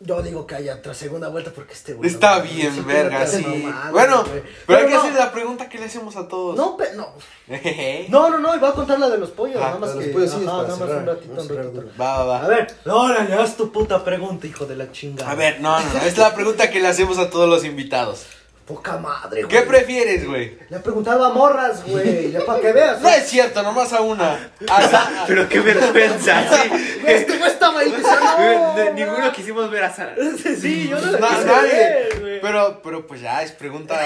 Yo 0.00 0.22
digo 0.22 0.46
que 0.46 0.54
haya 0.54 0.76
otra 0.76 0.94
segunda 0.94 1.28
vuelta 1.28 1.50
porque 1.52 1.72
este 1.74 1.94
güey. 1.94 2.08
Está 2.08 2.36
no, 2.38 2.42
bien, 2.44 2.86
verga, 2.86 3.26
sí. 3.26 3.44
Bueno, 3.90 4.22
güey. 4.24 4.42
pero 4.64 4.78
hay 4.78 4.86
que 4.86 4.94
no, 4.94 5.00
hacer 5.00 5.14
la 5.14 5.32
pregunta 5.32 5.68
que 5.68 5.76
le 5.78 5.86
hacemos 5.86 6.14
a 6.16 6.28
todos. 6.28 6.56
No, 6.56 6.76
pe- 6.76 6.92
no. 6.94 7.08
No, 8.08 8.30
no, 8.30 8.38
no, 8.38 8.54
y 8.54 8.58
voy 8.60 8.68
a 8.68 8.72
contar 8.72 9.00
la 9.00 9.08
de 9.08 9.18
los 9.18 9.30
pollos, 9.30 9.56
Ah, 9.60 9.66
nada 9.68 9.78
más 9.80 9.90
que. 9.90 9.96
los 9.96 10.06
pollos 10.08 10.30
sí 10.30 10.36
es 10.42 10.46
ajá, 10.46 10.56
nada 10.62 10.68
más 10.68 10.78
cerrar, 10.78 10.98
un 11.00 11.06
ratito, 11.06 11.42
un 11.42 11.48
ratito. 11.48 11.84
Va, 12.00 12.18
va, 12.18 12.24
va. 12.24 12.44
A 12.44 12.48
ver, 12.48 12.74
órale, 12.86 13.34
haz 13.34 13.56
tu 13.56 13.72
puta 13.72 14.04
pregunta, 14.04 14.46
hijo 14.46 14.66
de 14.66 14.76
la 14.76 14.92
chingada. 14.92 15.30
A 15.30 15.34
ver, 15.34 15.60
no, 15.60 15.80
no, 15.80 15.92
no. 15.94 16.00
Es 16.02 16.16
la 16.16 16.32
pregunta 16.32 16.70
que 16.70 16.78
le 16.80 16.86
hacemos 16.88 17.18
a 17.18 17.28
todos 17.28 17.48
los 17.48 17.64
invitados. 17.64 18.24
Poca 18.68 18.98
madre, 18.98 19.44
güey. 19.44 19.48
¿Qué 19.48 19.62
prefieres, 19.66 20.26
güey? 20.26 20.58
Le 20.68 20.76
he 20.76 20.80
preguntado 20.80 21.24
a 21.24 21.32
morras, 21.32 21.82
güey, 21.86 22.30
ya 22.30 22.44
para 22.44 22.60
que 22.60 22.70
veas. 22.72 23.00
No 23.00 23.08
es 23.08 23.26
cierto, 23.26 23.62
nomás 23.62 23.92
a 23.94 24.02
una. 24.02 24.50
A- 24.68 25.24
Pero 25.26 25.48
qué 25.48 25.60
vergüenza, 25.60 26.44
sí. 26.62 26.70
Este 27.06 27.38
güey 27.38 27.50
estaba 27.50 27.80
ahí 27.80 27.90
no. 28.02 28.92
Ninguno 28.92 29.32
quisimos 29.32 29.70
ver 29.70 29.84
a 29.84 29.94
Sara. 29.94 30.14
Sí, 30.60 30.86
yo 30.88 31.00
no 31.00 31.12
la 31.12 31.28
quise 31.28 31.44
nadie. 31.46 31.72
ver, 31.72 32.20
güey. 32.20 32.40
Pero, 32.42 32.82
pero 32.82 33.06
pues 33.06 33.22
ya, 33.22 33.42
es 33.42 33.52
pregunta. 33.52 33.98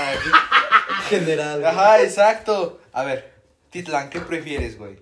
General. 1.08 1.64
Ajá, 1.64 2.00
exacto. 2.00 2.80
A 2.92 3.02
ver, 3.02 3.32
Titlan, 3.70 4.10
¿qué 4.10 4.20
prefieres, 4.20 4.78
güey? 4.78 4.96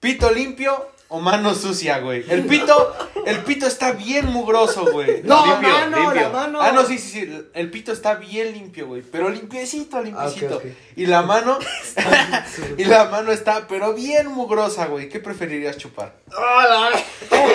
¿Pito 0.00 0.30
limpio 0.30 0.90
o 1.10 1.20
mano 1.20 1.54
sucia, 1.54 2.00
güey? 2.00 2.24
El 2.28 2.44
pito, 2.46 2.94
el 3.24 3.38
pito 3.44 3.66
está 3.66 3.92
bien 3.92 4.26
mugroso, 4.26 4.86
güey. 4.92 5.22
No, 5.22 5.44
Limpio, 5.46 5.68
mano, 5.70 5.96
limpio. 5.96 6.22
la 6.22 6.28
mano. 6.28 6.60
Ah, 6.60 6.72
no, 6.72 6.84
sí, 6.84 6.98
sí, 6.98 7.10
sí. 7.26 7.42
El 7.54 7.70
pito 7.70 7.92
está 7.92 8.14
bien 8.16 8.52
limpio, 8.52 8.86
güey. 8.86 9.00
Pero 9.02 9.30
limpiecito, 9.30 10.02
limpiecito. 10.02 10.54
Ah, 10.54 10.56
ok, 10.58 10.64
ok. 10.66 10.72
Y 10.96 11.06
la 11.06 11.22
mano. 11.22 11.58
y 12.76 12.84
la 12.84 13.06
mano 13.06 13.32
está, 13.32 13.66
pero 13.66 13.94
bien 13.94 14.28
mugrosa, 14.28 14.86
güey. 14.86 15.08
¿Qué 15.08 15.18
preferirías 15.20 15.78
chupar? 15.78 16.14
Hola. 16.36 16.90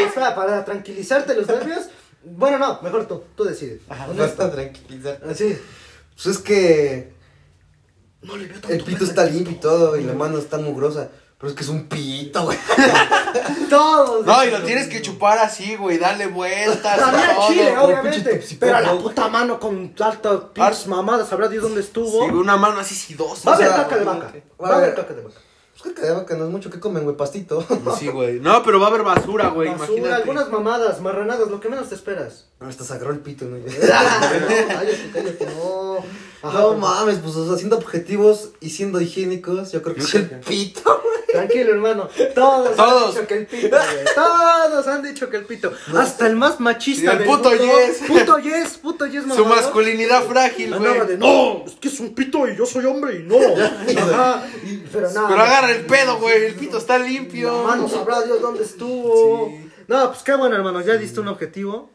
Espera, 0.06 0.34
para 0.36 0.66
tranquilizarte 0.66 1.36
los 1.36 1.47
nervios. 1.47 1.88
Bueno, 2.24 2.58
no, 2.58 2.80
mejor 2.82 3.08
tú, 3.08 3.24
tú 3.36 3.43
decides. 3.43 3.82
Basta 4.18 4.51
tranquilizar. 4.51 5.20
Así. 5.30 5.58
Pues 6.16 6.26
es 6.28 6.38
que 6.39 7.14
No 8.22 8.38
le 8.38 8.45
veo 8.47 8.54
tanto. 8.60 8.70
el 8.74 8.84
pito 8.84 9.04
está 9.04 9.26
limpio 9.26 9.51
y 9.54 9.60
todo, 9.60 9.97
y 9.97 10.04
la 10.04 10.14
mano 10.14 10.38
está 10.39 10.58
mugrosa. 10.58 11.10
Pero 11.44 11.52
es 11.52 11.58
que 11.58 11.64
es 11.64 11.70
un 11.70 11.89
pito, 11.89 12.46
güey. 12.46 12.58
Todos. 13.70 14.26
No, 14.26 14.46
y 14.46 14.50
lo 14.50 14.64
tienes 14.64 14.88
que 14.88 15.02
chupar 15.02 15.39
así, 15.39 15.76
güey. 15.76 15.98
Darle 15.98 16.28
vueltas. 16.28 16.98
También 16.98 17.30
a. 17.32 17.48
Chile, 17.50 17.78
obviamente. 17.78 18.41
Pero 18.58 18.78
a 18.78 18.80
la 18.80 18.94
puta 18.98 19.28
mano 19.28 19.60
con 19.60 19.94
alta 20.00 20.54
pinches 20.54 20.88
mamadas, 20.88 21.28
sabrá 21.28 21.50
Dios 21.50 21.64
dónde 21.64 21.82
estuvo. 21.82 22.26
Sí, 22.26 22.32
una 22.34 22.56
mano 22.56 22.80
así 22.80 22.96
sidosa. 22.96 23.50
Va 23.50 23.58
a 23.58 23.60
haber 23.60 23.72
caca 23.72 23.98
de 23.98 24.06
vaca. 24.06 24.34
va 24.64 24.70
a 24.70 24.78
haber 24.78 24.96
caca 24.96 25.14
de 25.14 25.22
vaca. 25.22 25.36
Pues 25.82 25.94
que 25.94 26.02
de 26.02 26.12
vaca 26.14 26.34
no 26.38 26.46
es 26.46 26.50
mucho 26.50 26.70
que 26.70 26.80
comen, 26.80 27.04
güey, 27.04 27.18
pastito. 27.18 27.68
Sí, 28.00 28.08
güey. 28.08 28.39
No, 28.39 28.64
pero 28.64 28.80
va 28.80 28.86
a 28.86 28.89
haber 28.91 29.04
basura, 29.04 29.50
güey. 29.50 29.68
Basura, 29.68 29.88
Imagínate. 29.88 30.16
algunas 30.22 30.50
mamadas, 30.50 31.02
marranadas, 31.02 31.50
lo 31.50 31.60
que 31.60 31.68
menos 31.68 31.89
te 31.89 31.96
esperas. 31.96 32.46
Hasta 32.62 32.86
sacar 32.86 33.12
el 33.12 33.20
pito, 33.20 33.44
¿no? 33.44 33.58
no, 33.58 33.66
cállate, 33.66 35.10
cállate, 35.12 35.46
no. 35.46 35.98
Ajá, 36.44 36.60
no 36.60 36.68
pues, 36.70 36.80
mames, 36.80 37.18
pues 37.20 37.36
o 37.38 37.48
sea, 37.48 37.58
siendo 37.58 37.78
objetivos 37.78 38.50
y 38.60 38.70
siendo 38.70 39.00
higiénicos, 39.00 39.72
yo 39.72 39.82
creo 39.82 39.96
que 39.96 40.02
es 40.02 40.14
el 40.16 40.30
pito, 40.41 40.82
güey. 40.84 41.14
Tranquilo, 41.32 41.72
hermano. 41.72 42.10
Todos, 42.36 42.76
Todos. 42.76 43.04
han 43.06 43.14
dicho 43.14 43.28
que 43.28 43.34
el 43.36 43.48
pito, 43.48 43.70
güey. 43.70 44.06
Todos 44.14 44.88
han 44.88 45.02
dicho 45.02 45.30
que 45.30 45.38
el 45.38 45.46
pito. 45.46 45.72
Hasta 45.98 46.28
el 46.28 46.36
más 46.36 46.60
machista. 46.60 47.02
Sí, 47.02 47.08
el 47.08 47.18
del 47.20 47.28
puto 47.28 47.50
mundo, 47.50 47.64
yes. 47.66 47.98
Puto 48.08 48.38
yes, 48.39 48.78
puto 48.78 49.06
yes, 49.08 49.24
Su 49.24 49.30
mamador, 49.30 49.56
masculinidad 49.56 50.24
frágil, 50.26 50.76
güey. 50.78 51.18
No, 51.18 51.64
es 51.66 51.74
que 51.80 51.88
es 51.88 52.00
un 52.02 52.14
pito 52.14 52.48
y 52.48 52.56
yo 52.58 52.66
soy 52.66 52.86
hombre 52.86 53.22
y 53.22 53.24
no. 53.24 53.38
Ajá, 53.98 54.46
y- 54.64 54.84
pero 54.91 55.10
nada. 55.12 55.28
Pero 55.30 55.41
agarra 55.41 55.72
el 55.72 55.86
pedo, 55.86 56.20
güey. 56.20 56.46
El 56.46 56.56
pito 56.56 56.78
está 56.78 57.00
limpio. 57.00 57.62
Hermano, 57.62 57.88
sabrá 57.88 58.22
Dios 58.22 58.41
dónde 58.41 58.64
estuvo. 58.64 59.50
No, 59.88 60.12
pues 60.12 60.24
qué 60.24 60.36
bueno, 60.36 60.56
hermano, 60.56 60.82
ya 60.82 60.98
diste 60.98 61.20
un 61.20 61.30
objetivo. 61.30 61.89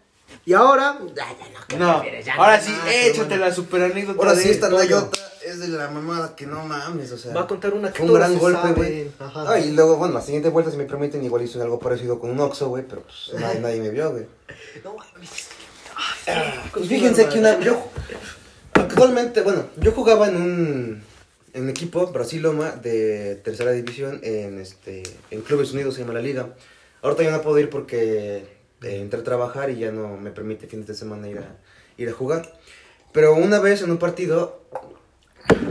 Y 0.49 0.55
ahora, 0.55 0.99
ya, 1.14 1.26
ya, 1.26 1.49
no, 1.53 1.61
¿qué 1.68 1.76
No, 1.76 2.01
prefieres? 2.01 2.24
Ya 2.24 2.34
ahora 2.36 2.57
no 2.57 2.64
sí, 2.64 2.72
échate 2.90 3.36
la 3.36 3.53
super 3.53 3.82
anécdota. 3.82 4.18
Ahora 4.18 4.32
de 4.34 4.42
sí, 4.42 4.49
esta 4.49 4.68
anécdota 4.68 5.18
es 5.44 5.61
de 5.61 5.68
la 5.68 5.90
mamada 5.90 6.34
que 6.34 6.46
no 6.46 6.64
mames, 6.64 7.12
o 7.12 7.18
sea. 7.18 7.34
Va 7.34 7.42
a 7.42 7.46
contar 7.46 7.74
una 7.74 7.92
que 7.92 7.99
Fue 7.99 8.07
un 8.07 8.12
todos 8.12 8.18
gran 8.20 8.32
se 8.32 8.38
golpe, 8.38 8.61
saben. 8.62 8.74
güey. 8.74 9.11
Ajá. 9.18 9.44
Ah, 9.46 9.59
y 9.59 9.72
luego, 9.72 9.96
bueno, 9.99 10.14
la 10.14 10.22
siguiente 10.22 10.49
vuelta, 10.49 10.70
si 10.70 10.78
me 10.78 10.86
permiten, 10.86 11.22
igual 11.22 11.42
hice 11.42 11.61
algo 11.61 11.78
parecido 11.78 12.18
con 12.18 12.30
un 12.30 12.40
Oxxo, 12.40 12.68
güey, 12.70 12.82
pero 12.88 13.03
pues 13.03 13.38
nadie, 13.38 13.61
nadie 13.61 13.80
me 13.82 13.90
vio, 13.90 14.11
güey. 14.11 14.24
No 14.82 14.94
mames. 14.94 15.49
Pues 16.72 16.88
fíjense 16.88 17.28
que 17.28 17.40
una. 17.40 17.61
Yo, 17.61 17.86
actualmente, 18.72 19.42
bueno, 19.42 19.66
yo 19.76 19.92
jugaba 19.92 20.28
en 20.28 20.36
un. 20.36 21.03
En 21.53 21.64
un 21.64 21.68
equipo, 21.68 22.07
Brasil 22.07 22.40
Loma, 22.40 22.70
de 22.70 23.34
tercera 23.44 23.72
división, 23.72 24.20
en 24.22 24.59
este. 24.62 25.03
En 25.30 25.42
Clubes 25.42 25.72
Unidos 25.72 25.94
se 25.94 26.01
llama 26.01 26.14
la 26.14 26.22
liga. 26.22 26.49
Ahorita 27.03 27.22
ya 27.22 27.32
no 27.32 27.42
puedo 27.42 27.59
ir 27.59 27.68
porque 27.68 28.57
eh, 28.83 29.01
entré 29.01 29.20
a 29.20 29.24
trabajar 29.24 29.70
y 29.70 29.79
ya 29.79 29.91
no 29.91 30.16
me 30.16 30.31
permite 30.31 30.66
fines 30.66 30.87
de 30.87 30.95
semana 30.95 31.29
ir 31.29 31.39
a, 31.39 31.57
ir 31.97 32.09
a 32.09 32.12
jugar. 32.12 32.59
Pero 33.12 33.35
una 33.35 33.59
vez 33.59 33.83
en 33.83 33.91
un 33.91 33.99
partido, 33.99 34.62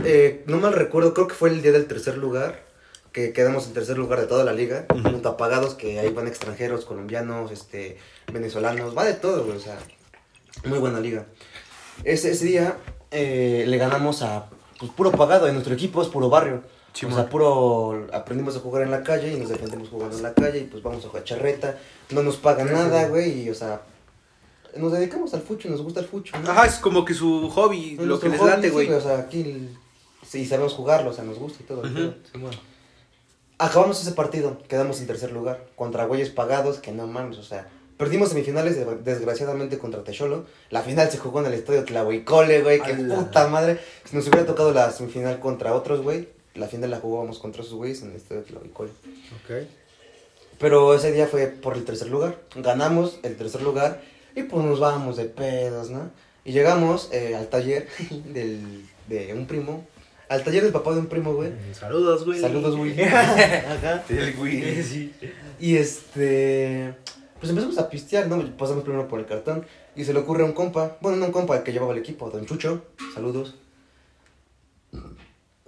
eh, 0.04 0.42
no 0.46 0.58
mal 0.58 0.72
recuerdo, 0.72 1.14
creo 1.14 1.28
que 1.28 1.34
fue 1.34 1.50
el 1.50 1.62
día 1.62 1.72
del 1.72 1.86
tercer 1.86 2.18
lugar, 2.18 2.66
que 3.12 3.32
quedamos 3.32 3.66
en 3.66 3.74
tercer 3.74 3.96
lugar 3.96 4.20
de 4.20 4.26
toda 4.26 4.44
la 4.44 4.52
liga, 4.52 4.86
junto 4.88 5.28
a 5.28 5.36
pagados, 5.36 5.74
que 5.74 5.98
ahí 5.98 6.12
van 6.12 6.26
extranjeros, 6.26 6.84
colombianos, 6.84 7.50
este, 7.50 7.96
venezolanos, 8.32 8.96
va 8.96 9.04
de 9.04 9.14
todo, 9.14 9.44
güey, 9.44 9.56
o 9.56 9.60
sea, 9.60 9.78
muy 10.64 10.78
buena 10.78 11.00
liga. 11.00 11.26
Ese, 12.04 12.30
ese 12.32 12.44
día 12.44 12.76
eh, 13.10 13.64
le 13.66 13.78
ganamos 13.78 14.22
a 14.22 14.50
pues, 14.78 14.92
puro 14.92 15.12
pagado, 15.12 15.48
en 15.48 15.54
nuestro 15.54 15.74
equipo 15.74 16.02
es 16.02 16.08
puro 16.08 16.28
barrio. 16.28 16.62
O 17.06 17.10
sea, 17.12 17.28
puro 17.28 18.06
aprendimos 18.12 18.56
a 18.56 18.60
jugar 18.60 18.82
en 18.82 18.90
la 18.90 19.02
calle 19.02 19.32
y 19.32 19.36
nos 19.38 19.48
defendemos 19.48 19.88
jugando 19.88 20.16
en 20.16 20.22
la 20.22 20.34
calle 20.34 20.58
y 20.60 20.64
pues 20.64 20.82
vamos 20.82 21.04
a 21.04 21.08
jugar 21.08 21.24
charreta, 21.24 21.78
no 22.10 22.22
nos 22.22 22.36
pagan 22.36 22.72
nada, 22.72 23.06
güey, 23.08 23.42
y 23.44 23.50
o 23.50 23.54
sea, 23.54 23.82
nos 24.76 24.92
dedicamos 24.92 25.32
al 25.34 25.42
fucho, 25.42 25.68
nos 25.68 25.82
gusta 25.82 26.00
el 26.00 26.06
fucho. 26.06 26.36
¿no? 26.38 26.50
Ajá, 26.50 26.66
es 26.66 26.76
como 26.76 27.04
que 27.04 27.14
su 27.14 27.48
hobby, 27.50 27.96
Es 27.98 28.06
lo 28.06 28.18
que 28.20 28.28
les 28.28 28.40
hobby, 28.40 28.50
late, 28.50 28.68
sí, 28.68 28.72
güey. 28.74 28.92
O 28.92 29.00
sea, 29.00 29.18
aquí 29.18 29.40
el- 29.42 29.76
sí 30.26 30.44
sabemos 30.46 30.74
jugarlo, 30.74 31.10
o 31.10 31.12
sea, 31.12 31.24
nos 31.24 31.38
gusta 31.38 31.62
y 31.62 31.66
todo. 31.66 31.82
Acabamos 33.60 34.00
ese 34.00 34.12
partido, 34.12 34.58
quedamos 34.68 35.00
en 35.00 35.06
tercer 35.08 35.32
lugar, 35.32 35.66
contra 35.74 36.04
güeyes 36.04 36.30
pagados, 36.30 36.78
que 36.78 36.92
no 36.92 37.06
mames, 37.08 37.38
o 37.38 37.42
sea, 37.42 37.66
perdimos 37.96 38.28
semifinales 38.28 38.76
de- 38.76 38.96
desgraciadamente 38.98 39.78
contra 39.78 40.04
Techolo. 40.04 40.44
La 40.70 40.82
final 40.82 41.10
se 41.10 41.18
jugó 41.18 41.40
en 41.40 41.46
el 41.46 41.54
estadio 41.54 41.84
Tlahuicole, 41.84 42.62
güey, 42.62 42.80
que 42.80 42.92
Ala. 42.92 43.16
puta 43.16 43.48
madre. 43.48 43.80
Si 44.04 44.14
nos 44.14 44.28
hubiera 44.28 44.46
tocado 44.46 44.72
la 44.72 44.92
semifinal 44.92 45.40
contra 45.40 45.74
otros, 45.74 46.02
güey, 46.02 46.28
la 46.58 46.68
final 46.68 46.90
la 46.90 47.00
jugábamos 47.00 47.38
contra 47.38 47.62
esos 47.62 47.74
güeyes 47.74 48.02
en 48.02 48.10
el 48.10 48.16
estadio 48.16 48.42
Tlahuicole. 48.42 48.90
Pero 50.58 50.94
ese 50.94 51.12
día 51.12 51.26
fue 51.26 51.46
por 51.46 51.76
el 51.76 51.84
tercer 51.84 52.08
lugar. 52.08 52.40
Ganamos 52.56 53.20
el 53.22 53.36
tercer 53.36 53.62
lugar 53.62 54.02
y 54.34 54.42
pues 54.42 54.64
nos 54.64 54.80
vamos 54.80 55.16
de 55.16 55.24
pedos, 55.24 55.90
¿no? 55.90 56.10
Y 56.44 56.52
llegamos 56.52 57.10
eh, 57.12 57.36
al 57.36 57.48
taller 57.48 57.88
del, 58.32 58.84
de 59.06 59.34
un 59.34 59.46
primo. 59.46 59.86
Al 60.28 60.44
taller 60.44 60.62
del 60.62 60.72
papá 60.72 60.92
de 60.92 61.00
un 61.00 61.06
primo, 61.06 61.34
güey. 61.34 61.52
Saludos, 61.72 62.24
güey. 62.24 62.40
Saludos, 62.40 62.76
güey. 62.76 63.00
Ajá. 63.02 64.04
El 64.08 64.34
güey. 64.36 64.82
Sí. 64.82 65.14
Y 65.58 65.76
este. 65.76 66.94
Pues 67.38 67.50
empezamos 67.50 67.78
a 67.78 67.88
pistear, 67.88 68.26
¿no? 68.26 68.56
Pasamos 68.56 68.82
primero 68.82 69.08
por 69.08 69.20
el 69.20 69.26
cartón. 69.26 69.64
Y 69.96 70.04
se 70.04 70.12
le 70.12 70.18
ocurre 70.18 70.42
a 70.42 70.46
un 70.46 70.52
compa. 70.52 70.98
Bueno, 71.00 71.16
no 71.16 71.26
un 71.26 71.32
compa 71.32 71.56
el 71.56 71.62
que 71.62 71.72
llevaba 71.72 71.92
el 71.92 71.98
equipo, 71.98 72.30
Don 72.30 72.44
Chucho. 72.46 72.84
Saludos. 73.14 73.54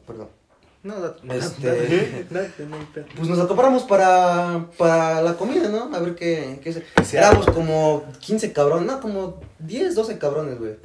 Perdón. 0.06 0.28
No, 0.82 0.98
date. 0.98 1.36
Este- 1.36 2.26
Date, 2.30 2.66
no. 2.66 2.76
Pues 3.14 3.28
nos 3.28 3.38
acoparamos 3.38 3.82
para, 3.82 4.66
para 4.78 5.20
la 5.20 5.34
comida, 5.34 5.68
¿no? 5.68 5.94
A 5.94 6.00
ver 6.00 6.14
qué, 6.14 6.58
qué 6.62 6.72
se... 6.72 7.18
Éramos 7.18 7.46
como 7.46 8.04
15 8.20 8.52
cabrones, 8.54 8.86
no, 8.86 9.00
como 9.00 9.40
10, 9.58 9.94
12 9.94 10.18
cabrones, 10.18 10.58
güey. 10.58 10.76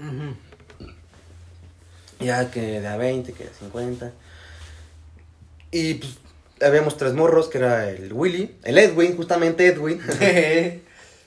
Ya 2.19 2.51
que 2.51 2.81
de 2.81 2.87
a 2.87 2.97
20, 2.97 3.31
que 3.33 3.45
de 3.45 3.49
50. 3.53 4.11
Y 5.71 5.93
pues 5.95 6.17
habíamos 6.61 6.97
tres 6.97 7.13
morros, 7.13 7.47
que 7.47 7.57
era 7.59 7.89
el 7.89 8.11
Willy, 8.11 8.55
el 8.63 8.77
Edwin, 8.77 9.15
justamente 9.15 9.67
Edwin. 9.67 10.01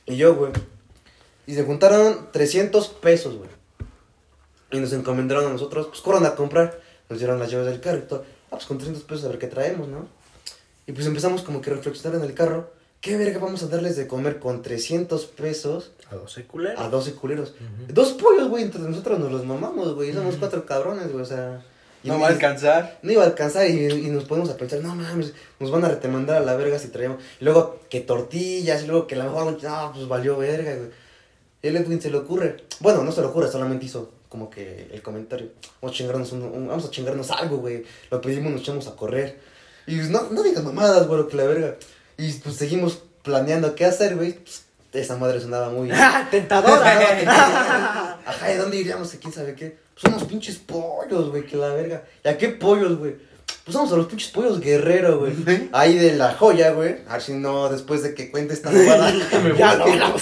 y 0.07 0.17
yo, 0.17 0.35
güey. 0.35 0.53
Y 1.47 1.55
se 1.55 1.65
juntaron 1.65 2.29
300 2.33 2.89
pesos, 2.89 3.37
güey. 3.37 3.49
Y 4.71 4.79
nos 4.79 4.93
encomendaron 4.93 5.47
a 5.47 5.51
nosotros, 5.51 5.87
pues 5.89 6.01
corran 6.03 6.27
a 6.27 6.35
comprar. 6.35 6.81
Nos 7.09 7.19
dieron 7.19 7.39
las 7.39 7.51
llaves 7.51 7.67
del 7.67 7.81
carro 7.81 7.99
y 7.99 8.03
todo. 8.03 8.25
Ah, 8.49 8.57
pues 8.57 8.67
con 8.67 8.79
300 8.79 9.05
pesos 9.05 9.25
a 9.25 9.29
ver 9.29 9.39
qué 9.39 9.47
traemos, 9.47 9.89
¿no? 9.89 10.07
Y 10.87 10.93
pues 10.93 11.07
empezamos 11.07 11.43
como 11.43 11.61
que 11.61 11.71
a 11.71 11.75
reflexionar 11.75 12.19
en 12.19 12.25
el 12.25 12.35
carro, 12.35 12.71
¿qué 13.01 13.17
verga 13.17 13.39
vamos 13.39 13.63
a 13.63 13.67
darles 13.69 13.97
de 13.97 14.07
comer 14.07 14.39
con 14.39 14.63
300 14.63 15.27
pesos 15.27 15.93
A 16.11 16.15
12 16.17 16.45
culeros. 16.45 16.81
a 16.81 16.89
12 16.89 17.13
culeros? 17.15 17.55
Dos 17.89 18.13
pollos, 18.13 18.49
güey, 18.49 18.65
entre 18.65 18.81
nosotros 18.81 19.19
nos 19.19 19.31
los 19.31 19.45
mamamos, 19.45 19.95
güey, 19.95 20.13
somos 20.13 20.37
cuatro 20.37 20.65
cabrones, 20.65 21.11
güey, 21.13 21.23
o 21.23 21.27
sea... 21.27 21.63
y- 22.03 22.09
No 22.09 22.19
va 22.19 22.29
a 22.29 22.31
alcanzar. 22.31 22.99
no 23.03 23.13
iba 23.13 23.23
a 23.23 23.27
alcanzar 23.27 23.69
y, 23.69 23.85
y 23.87 24.09
nos 24.09 24.25
ponemos 24.25 24.49
a 24.51 24.57
pensar, 24.57 24.81
no 24.83 24.95
mames, 24.95 25.35
nos 25.61 25.71
van 25.71 25.85
a 25.85 25.89
retemandar 25.89 26.37
a 26.39 26.45
la 26.45 26.57
verga 26.57 26.79
si 26.79 26.89
traemos. 26.89 27.23
Y 27.41 27.45
luego 27.45 27.81
que 27.91 28.01
tortillas, 28.01 28.83
y 28.83 28.87
luego 28.87 29.07
que 29.07 29.15
a 29.15 29.19
lo 29.19 29.25
mejor, 29.25 29.63
no, 29.63 29.93
pues 29.95 30.09
valió 30.09 30.39
verga, 30.39 30.75
güey. 30.75 30.89
Y 31.61 31.69
el 31.69 31.77
Edwin 31.77 32.01
se 32.01 32.11
le 32.11 32.17
ocurre, 32.19 32.65
bueno, 32.81 33.03
no 33.03 33.11
se 33.13 33.21
le 33.21 33.27
ocurre, 33.27 33.51
solamente 33.51 33.85
hizo 33.85 34.11
como 34.29 34.51
que 34.51 34.89
el 34.93 35.03
comentario, 35.03 35.49
vamos 35.81 35.95
a 35.95 35.99
chingarnos, 35.99 36.33
un- 36.33 36.43
un- 36.43 36.69
vamos 36.69 36.85
a 36.85 36.91
chingarnos 36.91 37.31
algo, 37.31 37.59
güey. 37.59 37.85
Lo 38.11 38.21
pedimos, 38.21 38.53
nos 38.53 38.61
echamos 38.63 38.87
a 38.89 38.97
correr. 38.97 39.39
Y 39.87 39.97
pues, 39.97 40.11
no, 40.11 40.29
no 40.31 40.43
digas 40.43 40.63
mamadas, 40.65 41.07
güey, 41.07 41.27
que 41.29 41.37
la 41.37 41.45
verga. 41.45 41.77
Y 42.19 42.33
pues 42.35 42.57
seguimos 42.57 42.99
planeando 43.23 43.75
qué 43.75 43.85
hacer, 43.87 44.17
güey. 44.17 44.33
Pues, 44.35 44.65
esa 44.93 45.17
madre 45.17 45.41
sonaba 45.41 45.71
muy... 45.71 45.91
Tentadora. 46.31 48.19
Ajá, 48.27 48.47
¿de 48.49 48.57
dónde 48.59 48.77
iríamos? 48.79 49.13
¿A 49.15 49.19
quién 49.19 49.33
sabe 49.33 49.55
qué? 49.55 49.77
Pues 50.01 50.13
unos 50.15 50.25
pinches 50.29 50.57
pollos, 50.57 51.31
güey, 51.31 51.45
que 51.47 51.57
la 51.57 51.69
verga. 51.69 52.05
¿Y 52.25 52.29
a 52.29 52.37
qué 52.39 52.49
pollos, 52.51 52.99
güey? 52.99 53.17
Pues 53.65 53.77
vamos 53.77 53.93
a 53.93 53.97
los 53.97 54.07
pinches 54.07 54.31
pollos 54.31 54.61
guerrero, 54.61 55.19
güey. 55.21 55.33
Ahí 55.73 55.97
de 55.99 56.15
la 56.17 56.33
joya, 56.35 56.71
güey. 56.73 56.97
A 57.09 57.15
ver 57.15 57.23
si 57.23 57.33
no, 57.35 57.69
después 57.69 58.03
de 58.03 58.15
que 58.15 58.31
cuente 58.31 58.55
esta 58.55 58.71
novela, 58.71 59.13
me 59.43 59.57
Ya 59.59 59.73
Ajá. 59.73 60.17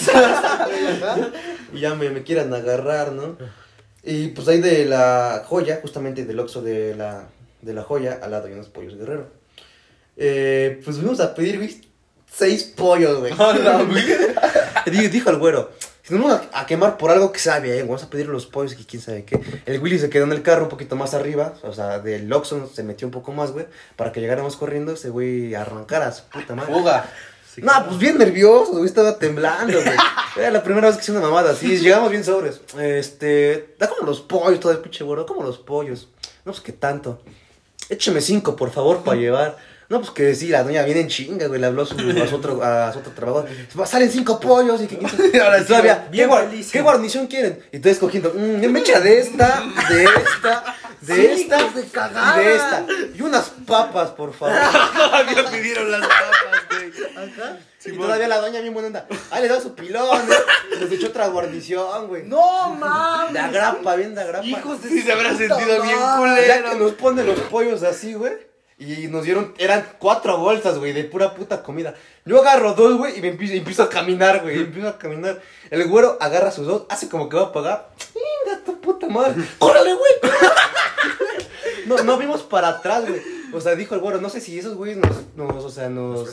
y 1.72 1.80
ya 1.80 1.94
me, 1.94 2.10
me 2.10 2.22
quieran 2.22 2.52
agarrar, 2.54 3.12
¿no? 3.12 3.36
Y 4.08 4.28
pues 4.28 4.46
ahí 4.46 4.60
de 4.60 4.84
la 4.84 5.42
joya, 5.44 5.80
justamente 5.82 6.24
del 6.24 6.38
Oxxo 6.38 6.62
de 6.62 6.94
la, 6.94 7.26
de 7.60 7.74
la 7.74 7.82
joya, 7.82 8.20
al 8.22 8.30
lado 8.30 8.46
hay 8.46 8.52
unos 8.52 8.68
pollos 8.68 8.96
guerrero. 8.96 9.26
Eh, 10.16 10.80
pues 10.84 10.96
fuimos 10.98 11.18
a 11.18 11.34
pedir, 11.34 11.56
güey, 11.56 11.80
seis 12.30 12.62
pollos, 12.62 13.18
güey. 13.18 13.32
Dijo, 14.86 15.08
dijo 15.08 15.30
el 15.30 15.38
güero, 15.38 15.72
si 16.04 16.14
nos 16.14 16.22
vamos 16.22 16.40
a, 16.52 16.60
a 16.60 16.66
quemar 16.66 16.96
por 16.96 17.10
algo 17.10 17.32
que 17.32 17.40
sabe, 17.40 17.72
bien, 17.72 17.88
vamos 17.88 18.04
a 18.04 18.08
pedir 18.08 18.28
los 18.28 18.46
pollos 18.46 18.76
y 18.78 18.84
quién 18.84 19.02
sabe 19.02 19.24
qué. 19.24 19.40
El 19.66 19.80
Willy 19.80 19.98
se 19.98 20.08
quedó 20.08 20.22
en 20.22 20.30
el 20.30 20.42
carro 20.42 20.62
un 20.62 20.68
poquito 20.68 20.94
más 20.94 21.12
arriba, 21.12 21.54
o 21.64 21.72
sea, 21.72 21.98
del 21.98 22.32
Oxxo 22.32 22.70
se 22.72 22.84
metió 22.84 23.08
un 23.08 23.10
poco 23.10 23.32
más, 23.32 23.50
güey, 23.50 23.66
para 23.96 24.12
que 24.12 24.20
llegáramos 24.20 24.56
corriendo, 24.56 24.92
ese 24.92 25.10
güey 25.10 25.56
arrancara 25.56 26.06
a 26.06 26.12
su 26.12 26.22
puta 26.26 26.54
madre. 26.54 26.72
Fuga. 26.72 27.10
No, 27.62 27.72
pues 27.86 27.98
bien 27.98 28.18
nervioso, 28.18 28.72
güey, 28.72 28.84
estaba 28.86 29.18
temblando, 29.18 29.80
güey. 29.82 29.96
Era 30.36 30.50
la 30.50 30.62
primera 30.62 30.88
vez 30.88 30.96
que 30.96 31.02
hice 31.02 31.12
una 31.12 31.20
mamada 31.22 31.52
así, 31.52 31.78
llegamos 31.78 32.10
bien 32.10 32.24
sobres. 32.24 32.60
Este, 32.78 33.74
da 33.78 33.88
como 33.88 34.06
los 34.06 34.20
pollos, 34.20 34.60
todo 34.60 34.72
el 34.72 34.78
pinche 34.78 35.04
güero, 35.04 35.24
como 35.26 35.42
los 35.42 35.58
pollos. 35.58 36.08
No, 36.44 36.52
pues 36.52 36.60
qué 36.60 36.72
tanto. 36.72 37.22
Écheme 37.88 38.20
cinco, 38.20 38.56
por 38.56 38.70
favor, 38.70 39.02
para 39.02 39.16
llevar. 39.18 39.56
No, 39.88 40.00
pues 40.00 40.10
que 40.10 40.34
sí, 40.34 40.48
la 40.48 40.64
doña 40.64 40.82
viene 40.82 41.02
en 41.02 41.06
chinga, 41.08 41.46
güey, 41.46 41.60
le 41.60 41.66
habló 41.68 41.82
a 41.82 41.86
su, 41.86 41.94
a 41.94 42.26
su 42.26 42.34
otro, 42.34 42.60
a 42.62 42.92
su 42.92 42.98
otro 42.98 43.12
trabajador. 43.12 43.48
Salen 43.86 44.10
cinco 44.10 44.40
pollos 44.40 44.82
y 44.82 44.88
que 44.88 44.96
Ahora 45.40 45.64
todavía, 45.64 46.08
¿qué, 46.10 46.26
guar-. 46.26 46.48
¿qué 46.72 46.80
guarnición 46.82 47.28
quieren? 47.28 47.60
Y 47.72 47.78
tú 47.78 47.88
escogiendo, 47.88 48.32
mmm, 48.34 48.66
me 48.68 48.80
echa 48.80 48.98
de 48.98 49.20
esta, 49.20 49.62
de 49.88 50.04
esta, 50.04 50.76
de 51.02 51.14
Sí, 51.14 51.26
esta, 51.42 51.68
de 51.70 51.84
cagada. 51.84 52.42
y 52.42 52.44
de 52.46 52.56
esta. 52.56 52.86
Y 53.14 53.22
unas 53.22 53.52
papas, 53.64 54.10
por 54.10 54.34
favor. 54.34 54.56
Todavía 54.96 55.50
pidieron 55.52 55.88
las 55.88 56.00
papas, 56.00 56.55
güey. 56.90 57.94
y 57.94 57.98
todavía 57.98 58.28
la 58.28 58.40
doña 58.40 58.60
bien 58.60 58.72
buena 58.74 58.88
onda. 58.88 59.06
Ah, 59.30 59.40
le 59.40 59.48
da 59.48 59.60
su 59.60 59.74
pilón, 59.74 60.20
¿eh? 60.30 60.76
Les 60.80 60.92
echó 60.92 61.08
otra 61.08 61.28
guarnición, 61.28 62.08
güey. 62.08 62.24
No 62.24 62.70
mames. 62.74 63.32
De 63.32 63.38
agrapa, 63.38 63.96
bien 63.96 64.14
de 64.14 64.22
agrapa. 64.22 64.46
Hijos 64.46 64.82
de 64.82 64.88
Sí, 64.88 65.02
se 65.02 65.12
habrá 65.12 65.30
sentido 65.36 65.82
bien 65.82 65.98
Ya 65.98 66.56
que 66.56 66.62
culero. 66.62 66.74
nos 66.78 66.92
ponen 66.92 67.26
los 67.26 67.40
pollos 67.40 67.82
así, 67.82 68.14
güey. 68.14 68.34
Y 68.78 69.08
nos 69.08 69.24
dieron, 69.24 69.54
eran 69.56 69.86
cuatro 69.98 70.36
bolsas, 70.36 70.78
güey, 70.78 70.92
de 70.92 71.04
pura 71.04 71.34
puta 71.34 71.62
comida. 71.62 71.94
Yo 72.26 72.40
agarro 72.42 72.74
dos, 72.74 72.98
güey, 72.98 73.18
y 73.18 73.22
me 73.22 73.28
empiezo, 73.28 73.54
empiezo 73.54 73.82
a 73.84 73.88
caminar, 73.88 74.42
güey. 74.42 74.58
Empiezo 74.60 74.88
a 74.88 74.98
caminar. 74.98 75.40
El 75.70 75.88
güero 75.88 76.18
agarra 76.20 76.50
sus 76.50 76.66
dos, 76.66 76.82
hace 76.90 77.08
como 77.08 77.30
que 77.30 77.36
va 77.36 77.44
a 77.44 77.52
pagar. 77.52 77.88
Venga, 78.14 78.60
tu 78.66 78.78
puta 78.80 79.08
madre. 79.08 79.42
¡Córrele, 79.58 79.94
güey! 79.94 80.12
No, 81.86 81.96
no 81.98 82.18
vimos 82.18 82.42
para 82.42 82.68
atrás, 82.68 83.06
güey. 83.06 83.22
O 83.52 83.60
sea, 83.60 83.74
dijo 83.74 83.94
el 83.94 84.00
güero, 84.00 84.20
no 84.20 84.28
sé 84.28 84.40
si 84.40 84.58
esos 84.58 84.74
güeyes 84.74 84.98
nos, 84.98 85.10
nos, 85.36 85.64
o 85.64 85.70
sea, 85.70 85.88
nos, 85.88 86.26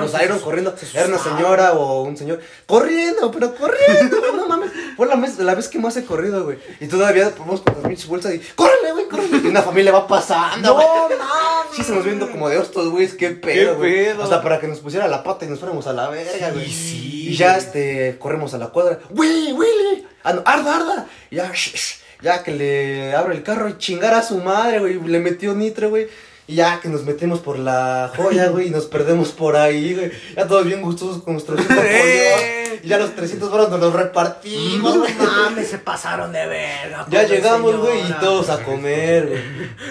nos 0.00 0.10
salieron 0.10 0.38
corriendo. 0.40 0.74
Era 0.94 1.06
una 1.06 1.18
señora 1.18 1.72
o 1.74 2.02
un 2.02 2.16
señor. 2.16 2.40
Corriendo, 2.66 3.30
pero 3.30 3.54
corriendo, 3.54 4.18
güey, 4.18 4.32
no 4.36 4.46
mames. 4.48 4.70
Fue 4.96 5.06
la, 5.06 5.16
mes- 5.16 5.38
la 5.38 5.54
vez 5.54 5.68
que 5.68 5.78
más 5.78 5.96
he 5.96 6.04
corrido, 6.04 6.44
güey. 6.44 6.58
Y 6.80 6.86
todavía 6.86 7.32
vamos 7.38 7.60
con 7.60 7.74
las 7.74 7.86
pinches 7.86 8.06
bolsas 8.06 8.34
y, 8.34 8.38
córrele, 8.54 8.92
güey, 8.92 9.08
córrele. 9.08 9.38
Y 9.44 9.46
una 9.48 9.62
familia 9.62 9.92
va 9.92 10.06
pasando, 10.06 10.74
güey. 10.74 10.86
No 10.86 11.08
mames. 11.24 11.76
Sí, 11.76 11.82
se 11.84 11.92
nos 11.92 12.04
viendo 12.04 12.30
como 12.30 12.48
de 12.48 12.58
estos 12.58 12.88
güeyes, 12.90 13.14
qué 13.14 13.30
pedo, 13.30 13.76
güey. 13.76 14.08
Hasta 14.08 14.42
para 14.42 14.58
que 14.60 14.66
nos 14.68 14.80
pusiera 14.80 15.06
la 15.08 15.22
pata 15.22 15.44
y 15.44 15.48
nos 15.48 15.58
fuéramos 15.60 15.86
a 15.86 15.92
la 15.92 16.08
verga, 16.08 16.50
güey. 16.50 16.66
sí, 16.70 17.28
Y 17.30 17.36
ya, 17.36 17.52
güey. 17.54 17.58
este, 17.64 18.16
corremos 18.18 18.54
a 18.54 18.58
la 18.58 18.68
cuadra. 18.68 18.98
Willy, 19.10 19.52
Willy. 19.52 20.06
Ah, 20.24 20.32
no, 20.32 20.42
arda, 20.44 20.76
arda. 20.76 21.06
Y 21.30 21.36
ya, 21.36 21.52
shh, 21.52 21.74
shh, 21.74 22.00
ya 22.22 22.42
que 22.42 22.50
le 22.52 23.14
abro 23.14 23.32
el 23.32 23.42
carro 23.42 23.68
y 23.68 23.78
chingar 23.78 24.14
a 24.14 24.22
su 24.22 24.38
madre, 24.38 24.78
güey. 24.80 24.98
Le 25.00 25.18
metió 25.20 25.54
nitro, 25.54 25.90
güey. 25.90 26.08
Y 26.48 26.56
ya 26.56 26.80
que 26.80 26.88
nos 26.88 27.04
metemos 27.04 27.40
por 27.40 27.58
la 27.58 28.12
joya, 28.16 28.48
güey, 28.48 28.68
y 28.68 28.70
nos 28.70 28.86
perdemos 28.86 29.30
por 29.30 29.56
ahí, 29.56 29.94
güey. 29.94 30.12
Ya 30.36 30.46
todos 30.46 30.64
bien 30.64 30.80
gustosos 30.82 31.22
con 31.22 31.36
pollos. 31.40 32.65
Y 32.82 32.88
ya 32.88 32.98
los 32.98 33.14
300 33.14 33.50
baros 33.50 33.70
nos 33.70 33.80
los 33.80 33.92
repartimos, 33.92 34.96
No 34.96 35.24
mames, 35.24 35.68
se 35.68 35.78
pasaron 35.78 36.32
de 36.32 36.46
verga. 36.46 37.06
Ya 37.10 37.24
llegamos, 37.24 37.76
güey, 37.76 38.00
y 38.00 38.12
todos 38.20 38.50
a 38.50 38.62
comer, 38.62 39.28
güey. 39.28 39.42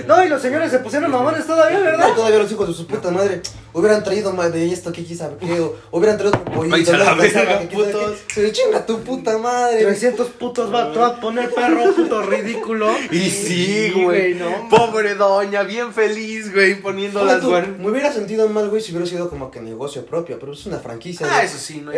No, 0.07 0.23
y 0.23 0.29
los 0.29 0.41
señores 0.41 0.71
se 0.71 0.79
pusieron 0.79 1.11
mamones 1.11 1.45
todavía, 1.45 1.79
¿verdad? 1.79 2.09
No, 2.09 2.15
todavía 2.15 2.39
los 2.39 2.51
hijos 2.51 2.67
de 2.67 2.73
su 2.73 2.87
puta 2.87 3.11
madre 3.11 3.41
hubieran 3.73 4.03
traído 4.03 4.31
más 4.31 4.53
de 4.53 4.71
esto 4.71 4.91
que 4.91 5.03
sabe 5.15 5.35
qué, 5.37 5.59
o 5.59 5.75
hubieran 5.91 6.17
traído 6.17 6.37
otro 6.37 6.53
pollito. 6.53 8.15
Se 8.27 8.51
chinga 8.51 8.85
tu 8.85 8.99
puta 9.01 9.37
madre. 9.37 9.83
300 9.83 10.27
putos 10.29 10.73
va, 10.73 10.91
te 10.91 10.99
va 10.99 11.07
a 11.07 11.19
poner 11.19 11.53
perro 11.53 11.93
puto 11.93 12.21
ridículo. 12.23 12.89
Y 13.11 13.29
sí, 13.29 13.91
güey. 13.95 14.35
no. 14.35 14.69
Pobre 14.69 15.15
doña, 15.15 15.63
bien 15.63 15.93
feliz, 15.93 16.53
güey, 16.53 16.81
poniendo 16.81 17.23
las 17.23 17.43
me 17.43 17.89
hubiera 17.89 18.11
sentido 18.11 18.47
mal, 18.49 18.69
güey, 18.69 18.81
si 18.81 18.91
hubiera 18.91 19.07
sido 19.07 19.29
como 19.29 19.51
que 19.51 19.61
negocio 19.61 20.05
propio, 20.05 20.39
pero 20.39 20.53
es 20.53 20.65
una 20.65 20.79
franquicia. 20.79 21.27
Ah, 21.29 21.43
eso 21.43 21.57
sí, 21.57 21.81
no 21.81 21.91
hay 21.91 21.97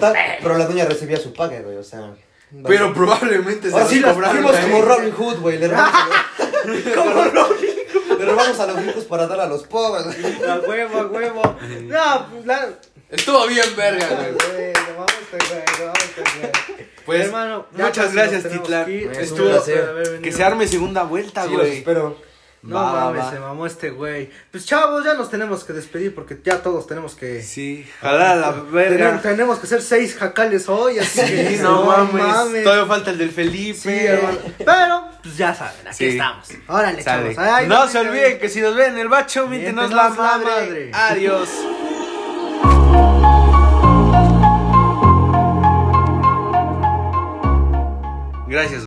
Tal, 0.00 0.14
pero 0.42 0.56
la 0.58 0.66
doña 0.66 0.84
recibía 0.84 1.16
su 1.18 1.32
paga, 1.32 1.60
güey, 1.60 1.76
o 1.76 1.82
sea. 1.84 2.14
Pero 2.66 2.94
probablemente 2.94 3.68
se 3.68 3.74
Ahora 3.74 3.86
sí 3.86 4.00
las 4.00 4.04
las 4.08 4.14
cobraron 4.14 4.36
fuimos 4.42 4.56
como 4.60 4.82
Robin 4.82 5.12
Hood, 5.12 5.36
güey, 5.40 5.58
le 5.58 5.68
robamos, 5.68 5.92
Como 6.94 7.24
Robin. 7.24 7.70
le 8.18 8.24
robamos 8.24 8.60
a 8.60 8.66
los 8.66 8.86
ricos 8.86 9.04
para 9.04 9.26
dar 9.26 9.40
a 9.40 9.46
los 9.46 9.64
pobres. 9.64 10.04
güey. 10.20 10.50
A 10.50 10.56
huevo, 10.60 10.98
a 10.98 11.06
huevo. 11.06 11.42
No, 11.82 12.26
pues 12.32 12.46
la. 12.46 12.68
Estuvo 13.10 13.46
bien 13.46 13.64
verga, 13.76 14.06
güey. 14.06 14.32
Güey, 14.32 14.72
no 14.72 14.98
mames, 14.98 15.14
este 15.32 15.38
güey, 15.48 15.92
este 15.94 16.20
güey. 16.40 16.52
Pues, 17.06 17.24
Hermano, 17.26 17.66
muchas 17.72 17.96
casi 17.96 18.14
gracias, 18.16 18.42
Titlán. 18.50 18.88
Estuvo- 18.90 19.62
Que 20.22 20.32
se 20.32 20.44
arme 20.44 20.66
segunda 20.68 21.02
vuelta, 21.04 21.44
Sí, 21.46 21.54
güey. 21.54 21.78
espero. 21.78 22.16
No 22.60 22.74
Va, 22.74 22.92
mames, 23.06 23.22
va. 23.24 23.30
se 23.30 23.38
mamó 23.38 23.66
este 23.66 23.90
güey. 23.90 24.30
Pues 24.50 24.66
chavos, 24.66 25.04
ya 25.04 25.14
nos 25.14 25.30
tenemos 25.30 25.62
que 25.62 25.72
despedir 25.72 26.12
porque 26.14 26.40
ya 26.44 26.60
todos 26.60 26.86
tenemos 26.88 27.14
que. 27.14 27.40
Sí, 27.42 27.88
a 28.02 28.12
la 28.12 28.50
verga. 28.50 29.20
tenemos 29.22 29.58
que 29.60 29.66
hacer 29.66 29.80
seis 29.80 30.16
jacales 30.16 30.68
hoy, 30.68 30.98
así 30.98 31.20
que. 31.20 31.58
No, 31.62 31.84
mames. 31.84 32.64
Todavía 32.64 32.86
falta 32.86 33.10
el 33.12 33.18
del 33.18 33.30
Felipe. 33.30 33.78
Sí, 33.78 33.90
hermano. 34.06 34.38
Pero, 34.58 35.08
pues 35.22 35.36
ya 35.36 35.54
saben, 35.54 35.86
aquí 35.86 35.96
Sí. 35.96 36.06
estamos. 36.08 36.48
Órale, 36.66 37.02
Sale. 37.02 37.34
chavos. 37.36 37.52
Ay, 37.52 37.68
no 37.68 37.84
no 37.84 37.88
se 37.90 37.98
olviden 38.00 38.38
que 38.40 38.48
si 38.48 38.60
nos 38.60 38.74
ven 38.74 38.94
en 38.94 38.98
el 38.98 39.08
bacho, 39.08 39.46
mítenos 39.46 39.92
la 39.92 40.08
madre. 40.08 40.44
madre. 40.44 40.90
Adiós. 40.92 41.48
Gracias. 48.46 48.76